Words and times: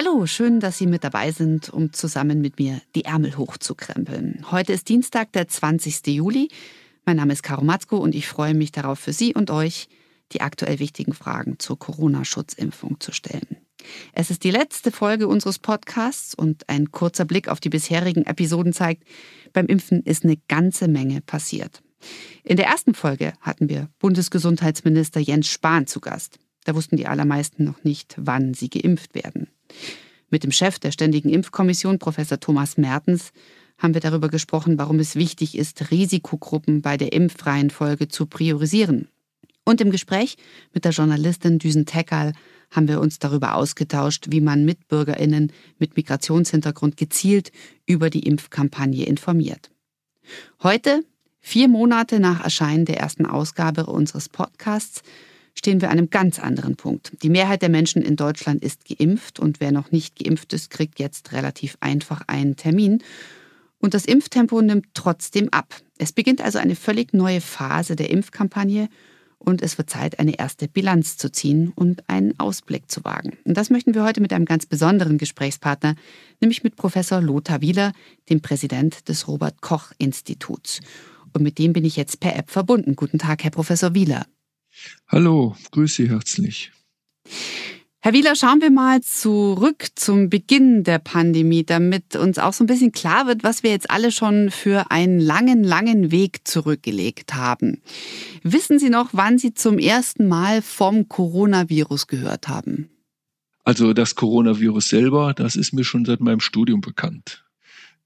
Hallo, 0.00 0.26
schön, 0.26 0.60
dass 0.60 0.78
Sie 0.78 0.86
mit 0.86 1.02
dabei 1.02 1.32
sind, 1.32 1.70
um 1.70 1.92
zusammen 1.92 2.40
mit 2.40 2.60
mir 2.60 2.80
die 2.94 3.04
Ärmel 3.04 3.36
hochzukrempeln. 3.36 4.44
Heute 4.52 4.72
ist 4.72 4.88
Dienstag, 4.88 5.32
der 5.32 5.48
20. 5.48 6.06
Juli. 6.06 6.50
Mein 7.04 7.16
Name 7.16 7.32
ist 7.32 7.42
Caro 7.42 7.64
Matzko 7.64 7.96
und 7.96 8.14
ich 8.14 8.28
freue 8.28 8.54
mich 8.54 8.70
darauf, 8.70 9.00
für 9.00 9.12
Sie 9.12 9.34
und 9.34 9.50
euch 9.50 9.88
die 10.30 10.40
aktuell 10.40 10.78
wichtigen 10.78 11.14
Fragen 11.14 11.58
zur 11.58 11.80
Corona-Schutzimpfung 11.80 13.00
zu 13.00 13.10
stellen. 13.10 13.56
Es 14.12 14.30
ist 14.30 14.44
die 14.44 14.52
letzte 14.52 14.92
Folge 14.92 15.26
unseres 15.26 15.58
Podcasts 15.58 16.32
und 16.32 16.68
ein 16.68 16.92
kurzer 16.92 17.24
Blick 17.24 17.48
auf 17.48 17.58
die 17.58 17.68
bisherigen 17.68 18.24
Episoden 18.24 18.72
zeigt, 18.72 19.02
beim 19.52 19.66
Impfen 19.66 20.04
ist 20.04 20.22
eine 20.22 20.36
ganze 20.46 20.86
Menge 20.86 21.22
passiert. 21.22 21.82
In 22.44 22.56
der 22.56 22.66
ersten 22.66 22.94
Folge 22.94 23.32
hatten 23.40 23.68
wir 23.68 23.88
Bundesgesundheitsminister 23.98 25.18
Jens 25.18 25.48
Spahn 25.48 25.88
zu 25.88 25.98
Gast. 25.98 26.38
Da 26.62 26.76
wussten 26.76 26.96
die 26.96 27.08
allermeisten 27.08 27.64
noch 27.64 27.82
nicht, 27.82 28.14
wann 28.16 28.54
sie 28.54 28.70
geimpft 28.70 29.16
werden. 29.16 29.48
Mit 30.30 30.44
dem 30.44 30.52
Chef 30.52 30.78
der 30.78 30.92
Ständigen 30.92 31.30
Impfkommission, 31.30 31.98
Professor 31.98 32.38
Thomas 32.38 32.76
Mertens, 32.76 33.32
haben 33.78 33.94
wir 33.94 34.00
darüber 34.00 34.28
gesprochen, 34.28 34.78
warum 34.78 34.98
es 34.98 35.14
wichtig 35.14 35.56
ist, 35.56 35.90
Risikogruppen 35.90 36.82
bei 36.82 36.96
der 36.96 37.12
Impfreihenfolge 37.12 38.08
zu 38.08 38.26
priorisieren. 38.26 39.08
Und 39.64 39.80
im 39.80 39.90
Gespräch 39.90 40.36
mit 40.72 40.84
der 40.84 40.92
Journalistin 40.92 41.58
Düsen 41.58 41.86
Teckal 41.86 42.32
haben 42.70 42.88
wir 42.88 43.00
uns 43.00 43.18
darüber 43.18 43.54
ausgetauscht, 43.54 44.26
wie 44.30 44.40
man 44.40 44.64
Mitbürgerinnen 44.64 45.52
mit 45.78 45.96
Migrationshintergrund 45.96 46.96
gezielt 46.96 47.52
über 47.86 48.10
die 48.10 48.26
Impfkampagne 48.26 49.04
informiert. 49.04 49.70
Heute, 50.62 51.04
vier 51.40 51.68
Monate 51.68 52.18
nach 52.20 52.42
Erscheinen 52.42 52.84
der 52.84 52.98
ersten 52.98 53.26
Ausgabe 53.26 53.86
unseres 53.86 54.28
Podcasts, 54.28 55.02
stehen 55.58 55.80
wir 55.80 55.90
an 55.90 55.98
einem 55.98 56.10
ganz 56.10 56.38
anderen 56.38 56.76
Punkt. 56.76 57.12
Die 57.22 57.28
Mehrheit 57.28 57.62
der 57.62 57.68
Menschen 57.68 58.02
in 58.02 58.16
Deutschland 58.16 58.62
ist 58.62 58.84
geimpft 58.88 59.40
und 59.40 59.60
wer 59.60 59.72
noch 59.72 59.90
nicht 59.90 60.16
geimpft 60.16 60.52
ist, 60.52 60.70
kriegt 60.70 60.98
jetzt 60.98 61.32
relativ 61.32 61.76
einfach 61.80 62.22
einen 62.28 62.56
Termin. 62.56 63.02
Und 63.80 63.94
das 63.94 64.06
Impftempo 64.06 64.62
nimmt 64.62 64.86
trotzdem 64.94 65.48
ab. 65.50 65.74
Es 65.98 66.12
beginnt 66.12 66.40
also 66.40 66.58
eine 66.58 66.76
völlig 66.76 67.12
neue 67.12 67.40
Phase 67.40 67.96
der 67.96 68.10
Impfkampagne 68.10 68.88
und 69.38 69.62
es 69.62 69.78
wird 69.78 69.90
Zeit, 69.90 70.18
eine 70.18 70.38
erste 70.38 70.68
Bilanz 70.68 71.16
zu 71.16 71.30
ziehen 71.30 71.72
und 71.74 72.08
einen 72.08 72.38
Ausblick 72.38 72.90
zu 72.90 73.04
wagen. 73.04 73.36
Und 73.44 73.56
das 73.56 73.70
möchten 73.70 73.94
wir 73.94 74.04
heute 74.04 74.20
mit 74.20 74.32
einem 74.32 74.44
ganz 74.44 74.66
besonderen 74.66 75.18
Gesprächspartner, 75.18 75.94
nämlich 76.40 76.64
mit 76.64 76.76
Professor 76.76 77.20
Lothar 77.20 77.60
Wieler, 77.60 77.92
dem 78.30 78.40
Präsident 78.40 79.08
des 79.08 79.28
Robert 79.28 79.60
Koch 79.60 79.92
Instituts. 79.98 80.80
Und 81.32 81.42
mit 81.42 81.58
dem 81.58 81.72
bin 81.72 81.84
ich 81.84 81.96
jetzt 81.96 82.20
per 82.20 82.36
App 82.36 82.50
verbunden. 82.50 82.96
Guten 82.96 83.18
Tag, 83.18 83.44
Herr 83.44 83.50
Professor 83.50 83.94
Wieler. 83.94 84.24
Hallo, 85.06 85.56
grüße 85.70 86.02
Sie 86.02 86.10
herzlich. 86.10 86.72
Herr 88.00 88.12
Wieler, 88.12 88.36
schauen 88.36 88.60
wir 88.60 88.70
mal 88.70 89.00
zurück 89.00 89.86
zum 89.96 90.30
Beginn 90.30 90.84
der 90.84 91.00
Pandemie, 91.00 91.64
damit 91.64 92.14
uns 92.14 92.38
auch 92.38 92.52
so 92.52 92.62
ein 92.62 92.68
bisschen 92.68 92.92
klar 92.92 93.26
wird, 93.26 93.42
was 93.42 93.64
wir 93.64 93.70
jetzt 93.70 93.90
alle 93.90 94.12
schon 94.12 94.50
für 94.50 94.92
einen 94.92 95.18
langen, 95.18 95.64
langen 95.64 96.12
Weg 96.12 96.46
zurückgelegt 96.46 97.34
haben. 97.34 97.82
Wissen 98.44 98.78
Sie 98.78 98.88
noch, 98.88 99.10
wann 99.12 99.36
Sie 99.36 99.52
zum 99.52 99.78
ersten 99.78 100.28
Mal 100.28 100.62
vom 100.62 101.08
Coronavirus 101.08 102.06
gehört 102.06 102.46
haben? 102.46 102.88
Also 103.64 103.92
das 103.92 104.14
Coronavirus 104.14 104.88
selber, 104.88 105.34
das 105.34 105.56
ist 105.56 105.72
mir 105.72 105.84
schon 105.84 106.04
seit 106.04 106.20
meinem 106.20 106.40
Studium 106.40 106.80
bekannt. 106.80 107.44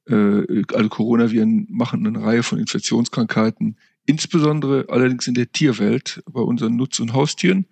Äh, 0.09 0.65
also 0.73 0.89
Coronaviren 0.89 1.67
machen 1.71 2.07
eine 2.07 2.21
Reihe 2.21 2.43
von 2.43 2.59
Infektionskrankheiten 2.59 3.77
insbesondere 4.07 4.87
allerdings 4.89 5.27
in 5.27 5.35
der 5.35 5.51
Tierwelt, 5.51 6.23
bei 6.31 6.41
unseren 6.41 6.77
Nutz- 6.77 7.01
und 7.01 7.13
Haustieren, 7.13 7.67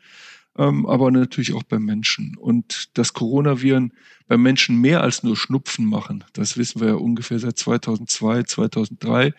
ähm, 0.57 0.87
aber 0.87 1.11
natürlich 1.11 1.55
auch 1.55 1.63
beim 1.63 1.85
Menschen. 1.85 2.37
Und 2.37 2.97
dass 2.99 3.13
Coronaviren 3.13 3.93
beim 4.27 4.43
Menschen 4.43 4.81
mehr 4.81 5.03
als 5.03 5.23
nur 5.23 5.37
Schnupfen 5.37 5.87
machen, 5.87 6.25
das 6.33 6.57
wissen 6.57 6.81
wir 6.81 6.89
ja 6.89 6.95
ungefähr 6.95 7.39
seit 7.39 7.59
2002, 7.59 8.45
2003. 8.45 9.35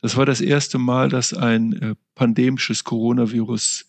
Das 0.00 0.16
war 0.16 0.26
das 0.26 0.40
erste 0.40 0.78
Mal, 0.78 1.08
dass 1.08 1.34
ein 1.34 1.72
äh, 1.74 1.94
pandemisches 2.14 2.84
Coronavirus 2.84 3.86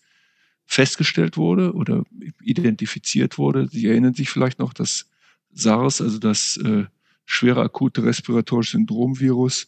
festgestellt 0.66 1.36
wurde 1.36 1.72
oder 1.72 2.04
identifiziert 2.42 3.38
wurde. 3.38 3.68
Sie 3.68 3.86
erinnern 3.86 4.14
sich 4.14 4.30
vielleicht 4.30 4.58
noch, 4.60 4.72
dass 4.72 5.08
SARS, 5.52 6.00
also 6.00 6.18
das 6.18 6.56
äh, 6.58 6.84
schwere 7.26 7.62
akute 7.62 8.04
respiratorische 8.04 8.76
Syndromvirus, 8.76 9.66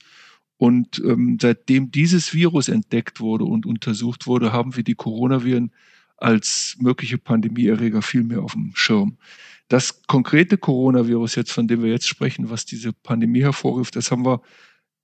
und 0.62 1.02
ähm, 1.04 1.38
seitdem 1.42 1.90
dieses 1.90 2.34
Virus 2.34 2.68
entdeckt 2.68 3.18
wurde 3.18 3.44
und 3.44 3.66
untersucht 3.66 4.28
wurde, 4.28 4.52
haben 4.52 4.76
wir 4.76 4.84
die 4.84 4.94
Coronaviren 4.94 5.72
als 6.18 6.76
mögliche 6.78 7.18
Pandemieerreger 7.18 8.00
viel 8.00 8.22
mehr 8.22 8.42
auf 8.42 8.52
dem 8.52 8.70
Schirm. 8.76 9.18
Das 9.66 10.02
konkrete 10.06 10.58
Coronavirus 10.58 11.34
jetzt, 11.34 11.50
von 11.50 11.66
dem 11.66 11.82
wir 11.82 11.90
jetzt 11.90 12.06
sprechen, 12.06 12.48
was 12.48 12.64
diese 12.64 12.92
Pandemie 12.92 13.40
hervorruft, 13.40 13.96
das 13.96 14.12
haben 14.12 14.24
wir 14.24 14.40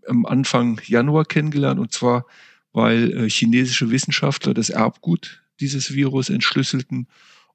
am 0.07 0.27
Anfang 0.27 0.81
Januar 0.85 1.25
kennengelernt 1.25 1.81
und 1.81 1.93
zwar, 1.93 2.25
weil 2.73 3.13
äh, 3.25 3.29
chinesische 3.29 3.91
Wissenschaftler 3.91 4.55
das 4.55 4.71
Erbgut 4.71 5.43
dieses 5.59 5.93
Virus 5.93 6.31
entschlüsselten 6.31 7.09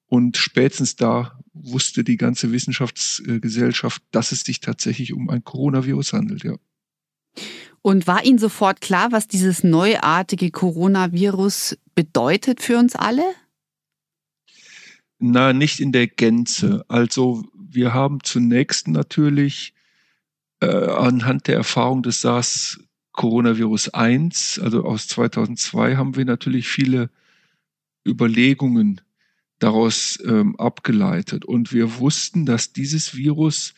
und 0.07 0.35
spätestens 0.35 0.97
da 0.97 1.39
wusste 1.53 2.03
die 2.03 2.17
ganze 2.17 2.51
Wissenschaftsgesellschaft, 2.51 4.03
dass 4.11 4.33
es 4.33 4.41
sich 4.41 4.59
tatsächlich 4.59 5.13
um 5.13 5.29
ein 5.29 5.45
Coronavirus 5.45 6.11
handelt, 6.11 6.43
ja. 6.43 6.57
Und 7.83 8.07
war 8.07 8.23
Ihnen 8.23 8.39
sofort 8.39 8.79
klar, 8.79 9.11
was 9.11 9.27
dieses 9.27 9.63
neuartige 9.63 10.51
Coronavirus 10.51 11.77
bedeutet 11.93 12.61
für 12.61 12.77
uns 12.79 12.95
alle? 12.95 13.23
Na, 15.19 15.51
nicht 15.51 15.81
in 15.81 15.91
der 15.91 16.07
Gänze. 16.07 16.85
Also 16.87 17.43
wir 17.53 17.93
haben 17.93 18.19
zunächst 18.23 18.87
natürlich 18.87 19.73
äh, 20.61 20.65
anhand 20.65 21.47
der 21.47 21.55
Erfahrung 21.57 22.03
des 22.03 22.21
SARS 22.21 22.79
Coronavirus 23.11 23.89
1, 23.89 24.59
also 24.63 24.85
aus 24.85 25.07
2002, 25.09 25.97
haben 25.97 26.15
wir 26.15 26.23
natürlich 26.23 26.69
viele 26.69 27.09
Überlegungen 28.07 29.01
daraus 29.59 30.17
ähm, 30.25 30.55
abgeleitet. 30.57 31.43
Und 31.43 31.73
wir 31.73 31.99
wussten, 31.99 32.45
dass 32.45 32.71
dieses 32.71 33.13
Virus 33.13 33.73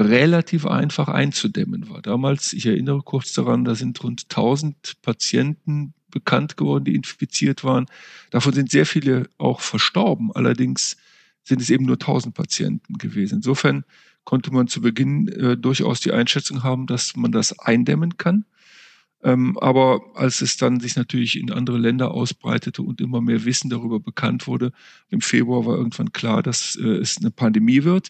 relativ 0.00 0.66
einfach 0.66 1.08
einzudämmen 1.08 1.90
war. 1.90 2.00
Damals, 2.00 2.52
ich 2.54 2.66
erinnere 2.66 3.02
kurz 3.02 3.32
daran, 3.32 3.64
da 3.64 3.74
sind 3.74 4.02
rund 4.02 4.24
1000 4.30 5.02
Patienten 5.02 5.92
bekannt 6.10 6.56
geworden, 6.56 6.84
die 6.84 6.94
infiziert 6.94 7.62
waren. 7.62 7.86
Davon 8.30 8.52
sind 8.52 8.70
sehr 8.70 8.86
viele 8.86 9.28
auch 9.38 9.60
verstorben. 9.60 10.32
Allerdings 10.32 10.96
sind 11.44 11.60
es 11.60 11.70
eben 11.70 11.84
nur 11.84 11.96
1000 11.96 12.34
Patienten 12.34 12.94
gewesen. 12.94 13.36
Insofern 13.36 13.84
konnte 14.24 14.52
man 14.52 14.68
zu 14.68 14.80
Beginn 14.80 15.28
äh, 15.28 15.56
durchaus 15.56 16.00
die 16.00 16.12
Einschätzung 16.12 16.62
haben, 16.62 16.86
dass 16.86 17.14
man 17.14 17.30
das 17.30 17.58
eindämmen 17.58 18.16
kann. 18.16 18.44
Ähm, 19.22 19.58
aber 19.58 20.00
als 20.14 20.40
es 20.40 20.56
dann 20.56 20.80
sich 20.80 20.96
natürlich 20.96 21.38
in 21.38 21.52
andere 21.52 21.76
Länder 21.76 22.10
ausbreitete 22.12 22.82
und 22.82 23.02
immer 23.02 23.20
mehr 23.20 23.44
Wissen 23.44 23.68
darüber 23.68 24.00
bekannt 24.00 24.46
wurde, 24.46 24.72
im 25.10 25.20
Februar 25.20 25.66
war 25.66 25.76
irgendwann 25.76 26.12
klar, 26.12 26.42
dass 26.42 26.76
äh, 26.76 26.86
es 26.86 27.18
eine 27.18 27.30
Pandemie 27.30 27.84
wird. 27.84 28.08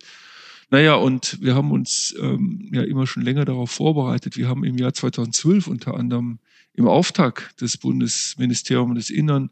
Naja, 0.70 0.94
und 0.94 1.38
wir 1.40 1.56
haben 1.56 1.72
uns 1.72 2.14
ähm, 2.20 2.68
ja 2.72 2.82
immer 2.82 3.06
schon 3.06 3.24
länger 3.24 3.44
darauf 3.44 3.72
vorbereitet. 3.72 4.36
Wir 4.36 4.48
haben 4.48 4.64
im 4.64 4.78
Jahr 4.78 4.94
2012 4.94 5.66
unter 5.66 5.94
anderem 5.94 6.38
im 6.74 6.86
Auftrag 6.86 7.54
des 7.56 7.76
Bundesministeriums 7.76 8.94
des 8.94 9.10
Innern 9.10 9.50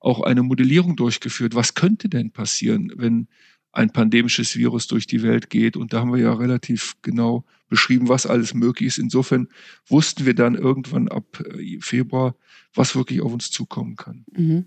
auch 0.00 0.20
eine 0.20 0.42
Modellierung 0.42 0.96
durchgeführt. 0.96 1.54
Was 1.54 1.74
könnte 1.74 2.08
denn 2.08 2.32
passieren, 2.32 2.92
wenn 2.96 3.28
ein 3.72 3.90
pandemisches 3.90 4.56
Virus 4.56 4.88
durch 4.88 5.06
die 5.06 5.22
Welt 5.22 5.50
geht? 5.50 5.76
Und 5.76 5.92
da 5.92 6.00
haben 6.00 6.12
wir 6.12 6.20
ja 6.20 6.32
relativ 6.32 6.96
genau 7.02 7.44
beschrieben, 7.68 8.08
was 8.08 8.26
alles 8.26 8.52
möglich 8.52 8.88
ist. 8.88 8.98
Insofern 8.98 9.48
wussten 9.86 10.26
wir 10.26 10.34
dann 10.34 10.56
irgendwann 10.56 11.08
ab 11.08 11.40
äh, 11.40 11.78
Februar, 11.80 12.34
was 12.74 12.96
wirklich 12.96 13.20
auf 13.20 13.32
uns 13.32 13.50
zukommen 13.50 13.96
kann. 13.96 14.24
Mhm. 14.32 14.66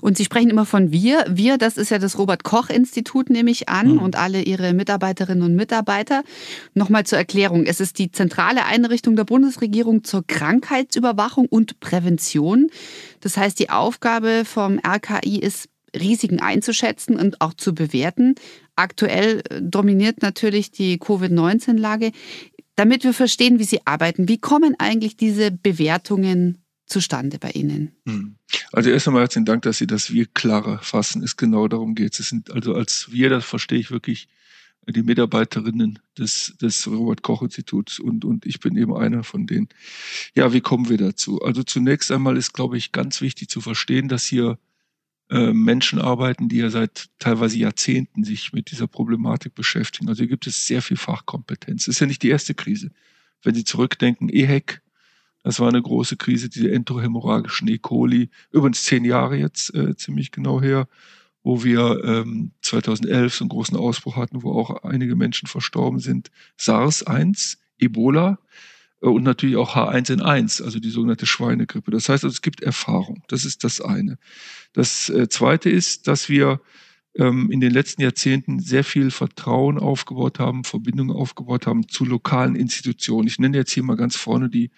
Und 0.00 0.16
Sie 0.16 0.24
sprechen 0.24 0.50
immer 0.50 0.66
von 0.66 0.92
wir. 0.92 1.24
Wir, 1.28 1.58
das 1.58 1.76
ist 1.76 1.90
ja 1.90 1.98
das 1.98 2.18
Robert 2.18 2.44
Koch 2.44 2.70
Institut, 2.70 3.30
nehme 3.30 3.50
ich 3.50 3.68
an, 3.68 3.94
mhm. 3.94 3.98
und 3.98 4.16
alle 4.16 4.42
Ihre 4.42 4.72
Mitarbeiterinnen 4.72 5.42
und 5.42 5.54
Mitarbeiter. 5.54 6.22
Nochmal 6.74 7.04
zur 7.04 7.18
Erklärung. 7.18 7.64
Es 7.66 7.80
ist 7.80 7.98
die 7.98 8.10
zentrale 8.10 8.64
Einrichtung 8.66 9.16
der 9.16 9.24
Bundesregierung 9.24 10.04
zur 10.04 10.24
Krankheitsüberwachung 10.26 11.46
und 11.46 11.80
Prävention. 11.80 12.68
Das 13.20 13.36
heißt, 13.36 13.58
die 13.58 13.70
Aufgabe 13.70 14.44
vom 14.44 14.78
RKI 14.78 15.38
ist, 15.40 15.68
Risiken 15.94 16.40
einzuschätzen 16.40 17.16
und 17.16 17.40
auch 17.40 17.54
zu 17.54 17.74
bewerten. 17.74 18.34
Aktuell 18.76 19.42
äh, 19.48 19.62
dominiert 19.62 20.22
natürlich 20.22 20.70
die 20.70 20.98
Covid-19-Lage. 20.98 22.12
Damit 22.76 23.04
wir 23.04 23.14
verstehen, 23.14 23.58
wie 23.58 23.64
Sie 23.64 23.80
arbeiten, 23.86 24.28
wie 24.28 24.38
kommen 24.38 24.74
eigentlich 24.78 25.16
diese 25.16 25.50
Bewertungen 25.50 26.58
zustande 26.86 27.38
bei 27.38 27.50
Ihnen? 27.50 27.92
Hm. 28.06 28.36
Also 28.72 28.90
erst 28.90 29.06
einmal 29.06 29.22
herzlichen 29.22 29.44
Dank, 29.44 29.62
dass 29.62 29.78
Sie 29.78 29.86
das 29.86 30.12
Wir 30.12 30.26
klarer 30.26 30.78
fassen. 30.78 31.22
Ist 31.22 31.36
genau 31.36 31.68
darum 31.68 31.94
geht 31.94 32.18
es. 32.18 32.28
sind 32.28 32.50
also 32.50 32.74
als 32.74 33.10
Wir, 33.10 33.30
das 33.30 33.44
verstehe 33.44 33.78
ich 33.78 33.90
wirklich 33.90 34.28
die 34.88 35.02
Mitarbeiterinnen 35.02 35.98
des, 36.16 36.54
des 36.60 36.86
Robert 36.86 37.22
Koch 37.22 37.42
Instituts 37.42 37.98
und, 37.98 38.24
und 38.24 38.46
ich 38.46 38.60
bin 38.60 38.76
eben 38.76 38.94
einer 38.94 39.24
von 39.24 39.46
denen. 39.46 39.68
Ja, 40.34 40.52
wie 40.52 40.60
kommen 40.60 40.88
wir 40.88 40.96
dazu? 40.96 41.42
Also 41.42 41.64
zunächst 41.64 42.12
einmal 42.12 42.36
ist, 42.36 42.52
glaube 42.52 42.78
ich, 42.78 42.92
ganz 42.92 43.20
wichtig 43.20 43.48
zu 43.48 43.60
verstehen, 43.60 44.08
dass 44.08 44.24
hier 44.24 44.58
äh, 45.28 45.52
Menschen 45.52 46.00
arbeiten, 46.00 46.48
die 46.48 46.58
ja 46.58 46.70
seit 46.70 47.08
teilweise 47.18 47.58
Jahrzehnten 47.58 48.22
sich 48.22 48.52
mit 48.52 48.70
dieser 48.70 48.86
Problematik 48.86 49.54
beschäftigen. 49.54 50.08
Also 50.08 50.20
hier 50.20 50.28
gibt 50.28 50.46
es 50.46 50.68
sehr 50.68 50.82
viel 50.82 50.96
Fachkompetenz. 50.96 51.86
Das 51.86 51.96
ist 51.96 52.00
ja 52.00 52.06
nicht 52.06 52.22
die 52.22 52.28
erste 52.28 52.54
Krise. 52.54 52.92
Wenn 53.42 53.54
Sie 53.54 53.64
zurückdenken, 53.64 54.28
EHEC, 54.28 54.82
das 55.46 55.60
war 55.60 55.68
eine 55.68 55.80
große 55.80 56.16
Krise, 56.16 56.48
diese 56.48 56.72
entrohämorrhagischen 56.72 57.68
E. 57.68 57.78
coli, 57.78 58.30
übrigens 58.50 58.82
zehn 58.82 59.04
Jahre 59.04 59.36
jetzt 59.36 59.72
äh, 59.76 59.94
ziemlich 59.94 60.32
genau 60.32 60.60
her, 60.60 60.88
wo 61.44 61.62
wir 61.62 62.02
ähm, 62.02 62.50
2011 62.62 63.32
so 63.32 63.44
einen 63.44 63.50
großen 63.50 63.76
Ausbruch 63.76 64.16
hatten, 64.16 64.42
wo 64.42 64.50
auch 64.50 64.82
einige 64.82 65.14
Menschen 65.14 65.46
verstorben 65.46 66.00
sind. 66.00 66.32
SARS-1, 66.58 67.58
Ebola 67.78 68.40
äh, 69.00 69.06
und 69.06 69.22
natürlich 69.22 69.54
auch 69.54 69.76
H1N1, 69.76 70.64
also 70.64 70.80
die 70.80 70.90
sogenannte 70.90 71.26
Schweinegrippe. 71.26 71.92
Das 71.92 72.08
heißt 72.08 72.24
also, 72.24 72.34
es 72.34 72.42
gibt 72.42 72.60
Erfahrung. 72.60 73.22
Das 73.28 73.44
ist 73.44 73.62
das 73.62 73.80
eine. 73.80 74.18
Das 74.72 75.08
äh, 75.10 75.28
zweite 75.28 75.70
ist, 75.70 76.08
dass 76.08 76.28
wir 76.28 76.60
ähm, 77.14 77.52
in 77.52 77.60
den 77.60 77.70
letzten 77.70 78.02
Jahrzehnten 78.02 78.58
sehr 78.58 78.82
viel 78.82 79.12
Vertrauen 79.12 79.78
aufgebaut 79.78 80.40
haben, 80.40 80.64
Verbindungen 80.64 81.14
aufgebaut 81.14 81.68
haben 81.68 81.88
zu 81.88 82.04
lokalen 82.04 82.56
Institutionen. 82.56 83.28
Ich 83.28 83.38
nenne 83.38 83.58
jetzt 83.58 83.70
hier 83.70 83.84
mal 83.84 83.96
ganz 83.96 84.16
vorne 84.16 84.50
die 84.50 84.72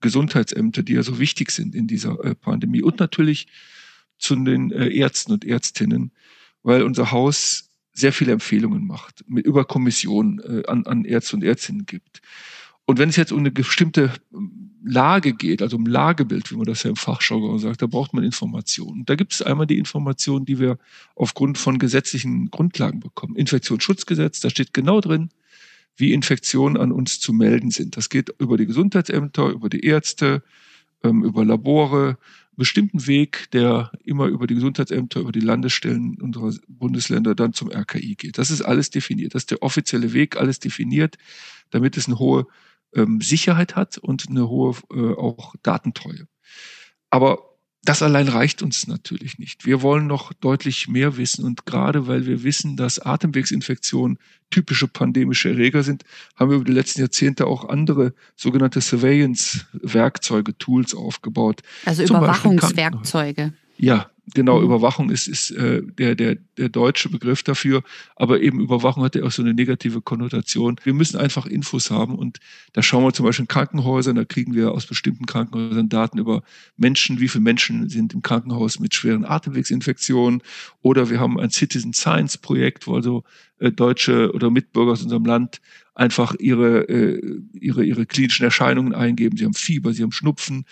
Gesundheitsämter, 0.00 0.82
die 0.82 0.94
ja 0.94 1.02
so 1.02 1.18
wichtig 1.18 1.50
sind 1.50 1.74
in 1.74 1.86
dieser 1.86 2.22
äh, 2.24 2.34
Pandemie 2.34 2.82
und 2.82 3.00
natürlich 3.00 3.46
zu 4.18 4.36
den 4.36 4.70
äh, 4.72 4.88
Ärzten 4.88 5.32
und 5.32 5.44
Ärztinnen, 5.44 6.12
weil 6.62 6.82
unser 6.82 7.10
Haus 7.10 7.70
sehr 7.92 8.12
viele 8.12 8.32
Empfehlungen 8.32 8.86
macht, 8.86 9.24
mit, 9.28 9.46
über 9.46 9.64
Kommissionen 9.64 10.40
äh, 10.40 10.62
an, 10.66 10.86
an 10.86 11.04
Ärzte 11.04 11.36
und 11.36 11.44
Ärztinnen 11.44 11.86
gibt. 11.86 12.20
Und 12.84 12.98
wenn 12.98 13.08
es 13.08 13.16
jetzt 13.16 13.32
um 13.32 13.40
eine 13.40 13.50
bestimmte 13.50 14.12
ähm, 14.32 14.68
Lage 14.84 15.34
geht, 15.34 15.60
also 15.60 15.76
um 15.76 15.84
Lagebild, 15.84 16.50
wie 16.50 16.56
man 16.56 16.64
das 16.64 16.84
ja 16.84 16.90
im 16.90 16.96
Fachjargon 16.96 17.58
sagt, 17.58 17.82
da 17.82 17.86
braucht 17.86 18.14
man 18.14 18.24
Informationen. 18.24 19.04
Da 19.04 19.16
gibt 19.16 19.32
es 19.34 19.42
einmal 19.42 19.66
die 19.66 19.78
Informationen, 19.78 20.46
die 20.46 20.58
wir 20.58 20.78
aufgrund 21.14 21.58
von 21.58 21.78
gesetzlichen 21.78 22.50
Grundlagen 22.50 23.00
bekommen. 23.00 23.36
Infektionsschutzgesetz, 23.36 24.40
da 24.40 24.48
steht 24.50 24.72
genau 24.72 25.00
drin, 25.00 25.30
wie 25.98 26.12
Infektionen 26.12 26.76
an 26.76 26.92
uns 26.92 27.20
zu 27.20 27.32
melden 27.32 27.70
sind. 27.70 27.96
Das 27.96 28.08
geht 28.08 28.32
über 28.38 28.56
die 28.56 28.66
Gesundheitsämter, 28.66 29.48
über 29.48 29.68
die 29.68 29.84
Ärzte, 29.84 30.42
ähm, 31.02 31.24
über 31.24 31.44
Labore, 31.44 32.16
bestimmten 32.56 33.06
Weg, 33.06 33.50
der 33.52 33.92
immer 34.04 34.26
über 34.26 34.46
die 34.46 34.54
Gesundheitsämter, 34.54 35.20
über 35.20 35.32
die 35.32 35.40
Landesstellen 35.40 36.20
unserer 36.20 36.52
Bundesländer 36.66 37.34
dann 37.34 37.52
zum 37.52 37.70
RKI 37.70 38.16
geht. 38.16 38.38
Das 38.38 38.50
ist 38.50 38.62
alles 38.62 38.90
definiert. 38.90 39.34
Das 39.34 39.42
ist 39.42 39.50
der 39.50 39.62
offizielle 39.62 40.12
Weg, 40.12 40.36
alles 40.36 40.58
definiert, 40.58 41.18
damit 41.70 41.96
es 41.96 42.06
eine 42.06 42.18
hohe 42.18 42.46
ähm, 42.94 43.20
Sicherheit 43.20 43.76
hat 43.76 43.98
und 43.98 44.28
eine 44.28 44.48
hohe 44.48 44.74
äh, 44.92 45.14
auch 45.14 45.54
Datentreue. 45.62 46.26
Aber 47.10 47.47
das 47.84 48.02
allein 48.02 48.28
reicht 48.28 48.62
uns 48.62 48.86
natürlich 48.86 49.38
nicht. 49.38 49.64
Wir 49.64 49.82
wollen 49.82 50.06
noch 50.06 50.32
deutlich 50.32 50.88
mehr 50.88 51.16
wissen. 51.16 51.44
Und 51.44 51.64
gerade 51.64 52.06
weil 52.06 52.26
wir 52.26 52.42
wissen, 52.42 52.76
dass 52.76 52.98
Atemwegsinfektionen 52.98 54.18
typische 54.50 54.88
pandemische 54.88 55.50
Erreger 55.50 55.82
sind, 55.82 56.04
haben 56.36 56.50
wir 56.50 56.56
über 56.56 56.64
die 56.64 56.72
letzten 56.72 57.00
Jahrzehnte 57.00 57.46
auch 57.46 57.68
andere 57.68 58.14
sogenannte 58.36 58.80
Surveillance-Werkzeuge, 58.80 60.58
Tools 60.58 60.94
aufgebaut. 60.94 61.62
Also 61.84 62.02
Überwachungswerkzeuge. 62.02 63.52
Ja, 63.76 64.10
genau, 64.34 64.58
mhm. 64.58 64.64
Überwachung 64.64 65.10
ist, 65.10 65.28
ist 65.28 65.50
äh, 65.50 65.82
der, 65.82 66.14
der, 66.14 66.36
der 66.56 66.68
deutsche 66.68 67.08
Begriff 67.08 67.42
dafür, 67.42 67.82
aber 68.16 68.40
eben 68.40 68.60
Überwachung 68.60 69.02
hat 69.04 69.14
ja 69.14 69.22
auch 69.24 69.30
so 69.30 69.42
eine 69.42 69.54
negative 69.54 70.00
Konnotation. 70.00 70.76
Wir 70.84 70.94
müssen 70.94 71.18
einfach 71.18 71.46
Infos 71.46 71.90
haben 71.90 72.16
und 72.16 72.38
da 72.72 72.82
schauen 72.82 73.04
wir 73.04 73.12
zum 73.12 73.26
Beispiel 73.26 73.44
in 73.44 73.48
Krankenhäusern, 73.48 74.16
da 74.16 74.24
kriegen 74.24 74.54
wir 74.54 74.72
aus 74.72 74.86
bestimmten 74.86 75.26
Krankenhäusern 75.26 75.88
Daten 75.88 76.18
über 76.18 76.42
Menschen, 76.76 77.20
wie 77.20 77.28
viele 77.28 77.44
Menschen 77.44 77.88
sind 77.88 78.14
im 78.14 78.22
Krankenhaus 78.22 78.78
mit 78.80 78.94
schweren 78.94 79.24
Atemwegsinfektionen 79.24 80.42
oder 80.82 81.10
wir 81.10 81.20
haben 81.20 81.38
ein 81.38 81.50
Citizen 81.50 81.92
Science 81.92 82.38
Projekt, 82.38 82.86
wo 82.86 82.94
also 82.94 83.24
äh, 83.58 83.72
Deutsche 83.72 84.32
oder 84.32 84.50
Mitbürger 84.50 84.92
aus 84.92 85.02
unserem 85.02 85.24
Land 85.24 85.60
einfach 85.94 86.34
ihre, 86.38 86.88
äh, 86.88 87.40
ihre, 87.52 87.84
ihre 87.84 88.06
klinischen 88.06 88.44
Erscheinungen 88.44 88.94
eingeben. 88.94 89.36
Sie 89.36 89.44
haben 89.44 89.54
Fieber, 89.54 89.92
sie 89.92 90.04
haben 90.04 90.12
Schnupfen 90.12 90.64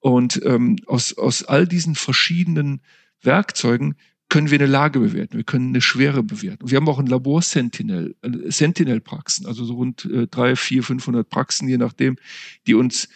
und 0.00 0.40
ähm, 0.44 0.76
aus, 0.86 1.16
aus 1.16 1.44
all 1.44 1.66
diesen 1.66 1.94
verschiedenen 1.94 2.80
Werkzeugen 3.22 3.96
können 4.28 4.50
wir 4.50 4.58
eine 4.58 4.66
Lage 4.66 5.00
bewerten, 5.00 5.36
wir 5.36 5.44
können 5.44 5.70
eine 5.70 5.82
Schwere 5.82 6.22
bewerten. 6.22 6.70
Wir 6.70 6.76
haben 6.76 6.88
auch 6.88 6.98
ein 6.98 7.06
Labor 7.06 7.42
Sentinel, 7.42 8.16
äh, 8.22 8.50
Sentinel-Praxen, 8.50 9.46
also 9.46 9.64
so 9.64 9.74
rund 9.74 10.04
äh, 10.06 10.26
drei, 10.28 10.56
vier, 10.56 10.82
500 10.82 11.28
Praxen, 11.28 11.68
je 11.68 11.78
nachdem, 11.78 12.16
die 12.66 12.74
uns 12.74 13.08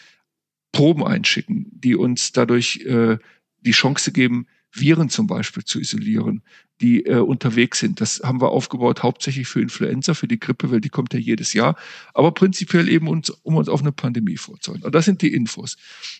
Proben 0.72 1.04
einschicken, 1.04 1.66
die 1.70 1.94
uns 1.94 2.32
dadurch 2.32 2.80
äh, 2.84 3.18
die 3.60 3.70
Chance 3.70 4.12
geben, 4.12 4.46
Viren 4.74 5.08
zum 5.08 5.26
Beispiel 5.26 5.64
zu 5.64 5.80
isolieren, 5.80 6.42
die 6.80 7.06
äh, 7.06 7.18
unterwegs 7.18 7.78
sind. 7.78 8.00
Das 8.00 8.20
haben 8.24 8.40
wir 8.40 8.50
aufgebaut 8.50 9.02
hauptsächlich 9.02 9.46
für 9.46 9.60
Influenza, 9.60 10.14
für 10.14 10.26
die 10.26 10.40
Grippe, 10.40 10.70
weil 10.70 10.80
die 10.80 10.88
kommt 10.88 11.14
ja 11.14 11.20
jedes 11.20 11.52
Jahr, 11.52 11.76
aber 12.12 12.32
prinzipiell 12.32 12.88
eben 12.88 13.08
uns, 13.08 13.30
um 13.30 13.56
uns 13.56 13.68
auf 13.68 13.80
eine 13.80 13.92
Pandemie 13.92 14.36
vorzubereiten. 14.36 14.86
Und 14.86 14.94
das 14.94 15.04
sind 15.04 15.22
die 15.22 15.32
Infos. 15.32 15.76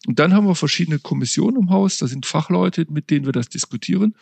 Und 0.07 0.19
dann 0.19 0.33
haben 0.33 0.47
wir 0.47 0.55
verschiedene 0.55 1.01
Kommissionen 1.01 1.57
im 1.57 1.71
Haus, 1.71 1.99
da 1.99 2.07
sind 2.07 2.27
Fachleute, 2.27 2.87
mit 2.89 3.11
denen 3.11 3.27
wir 3.27 3.33
das 3.33 3.49
diskutieren 3.49 4.15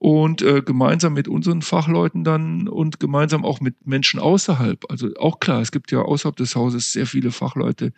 und 0.00 0.40
äh, 0.40 0.62
gemeinsam 0.62 1.12
mit 1.12 1.28
unseren 1.28 1.60
Fachleuten 1.60 2.24
dann 2.24 2.68
und 2.68 3.00
gemeinsam 3.00 3.44
auch 3.44 3.60
mit 3.60 3.86
Menschen 3.86 4.18
außerhalb. 4.18 4.90
Also 4.90 5.14
auch 5.18 5.40
klar, 5.40 5.60
es 5.60 5.72
gibt 5.72 5.92
ja 5.92 6.00
außerhalb 6.00 6.36
des 6.36 6.56
Hauses 6.56 6.92
sehr 6.92 7.06
viele 7.06 7.30
Fachleute, 7.30 7.92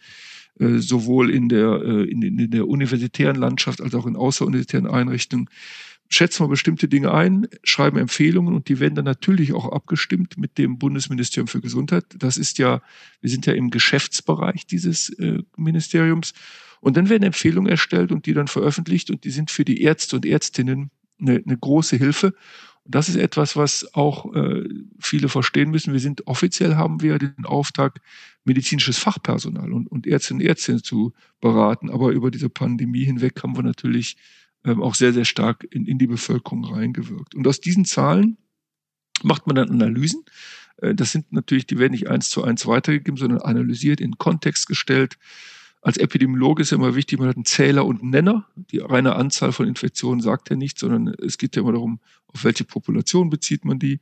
sowohl 0.59 1.31
in 1.31 1.49
der, 1.49 1.83
äh, 1.83 2.11
in, 2.11 2.23
in 2.23 2.51
der 2.51 2.69
universitären 2.69 3.37
Landschaft 3.37 3.81
als 3.81 3.95
auch 3.95 4.07
in 4.07 4.17
außeruniversitären 4.17 4.87
Einrichtungen, 4.87 5.49
schätzen 6.09 6.45
wir 6.45 6.49
bestimmte 6.49 6.89
Dinge 6.89 7.13
ein, 7.13 7.49
schreiben 7.65 7.97
Empfehlungen 7.97 8.55
und 8.55 8.69
die 8.69 8.81
werden 8.81 8.95
dann 8.95 9.07
natürlich 9.07 9.55
auch 9.55 9.73
abgestimmt 9.73 10.37
mit 10.37 10.59
dem 10.59 10.79
Bundesministerium 10.79 11.49
für 11.49 11.63
Gesundheit. 11.63 12.05
Das 12.19 12.37
ist 12.37 12.59
ja, 12.59 12.83
wir 13.23 13.31
sind 13.31 13.47
ja 13.47 13.55
im 13.55 13.71
Geschäftsbereich 13.71 14.67
dieses 14.67 15.09
äh, 15.19 15.39
Ministeriums. 15.57 16.35
Und 16.81 16.97
dann 16.97 17.09
werden 17.09 17.23
Empfehlungen 17.23 17.71
erstellt 17.71 18.13
und 18.13 18.27
die 18.27 18.35
dann 18.35 18.49
veröffentlicht 18.49 19.11
und 19.11 19.25
die 19.25 19.31
sind 19.31 19.51
für 19.51 19.65
die 19.65 19.83
Ärzte 19.83 20.17
und 20.17 20.27
Ärztinnen 20.27 20.91
eine, 21.19 21.43
eine 21.45 21.57
große 21.57 21.97
Hilfe. 21.97 22.35
Und 22.85 22.95
das 22.95 23.09
ist 23.09 23.17
etwas, 23.17 23.57
was 23.57 23.95
auch 23.95 24.35
äh, 24.35 24.65
viele 24.99 25.29
verstehen 25.29 25.71
müssen. 25.71 25.93
Wir 25.93 26.01
sind 26.01 26.27
offiziell 26.27 26.75
haben 26.75 27.01
wir 27.01 27.19
den 27.19 27.45
Auftrag, 27.45 28.01
medizinisches 28.45 28.99
Fachpersonal 28.99 29.73
und, 29.73 29.87
und 29.91 30.07
Ärztinnen 30.07 30.43
und 30.43 30.49
Ärzte 30.49 30.83
zu 30.83 31.13
beraten. 31.41 31.91
Aber 31.91 32.11
über 32.11 32.31
diese 32.31 32.49
Pandemie 32.49 33.05
hinweg 33.05 33.43
haben 33.43 33.57
wir 33.57 33.63
natürlich 33.63 34.17
ähm, 34.65 34.83
auch 34.83 34.95
sehr, 34.95 35.13
sehr 35.13 35.25
stark 35.25 35.67
in, 35.71 35.87
in 35.87 35.99
die 35.99 36.07
Bevölkerung 36.07 36.65
reingewirkt. 36.65 37.35
Und 37.35 37.47
aus 37.47 37.61
diesen 37.61 37.85
Zahlen 37.85 38.37
macht 39.23 39.47
man 39.47 39.57
dann 39.57 39.71
Analysen. 39.71 40.25
Äh, 40.79 40.95
das 40.95 41.13
sind 41.13 41.33
natürlich, 41.33 41.67
die 41.67 41.79
werden 41.79 41.93
nicht 41.93 42.09
eins 42.09 42.31
zu 42.31 42.43
eins 42.45 42.67
weitergegeben, 42.67 43.17
sondern 43.17 43.41
analysiert, 43.41 44.01
in 44.01 44.19
Kontext 44.19 44.67
gestellt. 44.67 45.19
Als 45.81 45.97
Epidemiologe 45.97 46.63
ist 46.63 46.71
ja 46.71 46.77
immer 46.77 46.95
wichtig, 46.95 47.19
man 47.19 47.29
hat 47.29 47.37
einen 47.37 47.45
Zähler 47.45 47.85
und 47.85 48.03
einen 48.03 48.11
Nenner. 48.11 48.47
Die 48.55 48.79
reine 48.79 49.17
Anzahl 49.17 49.51
von 49.51 49.67
Infektionen 49.67 50.21
sagt 50.21 50.49
ja 50.51 50.55
nichts, 50.55 50.81
sondern 50.81 51.09
es 51.09 51.39
geht 51.39 51.57
ja 51.57 51.63
immer 51.63 51.73
darum, 51.73 51.99
auf 52.29 52.45
welche 52.45 52.65
Population 52.65 53.31
bezieht 53.31 53.65
man 53.65 53.81
die. 53.81 53.99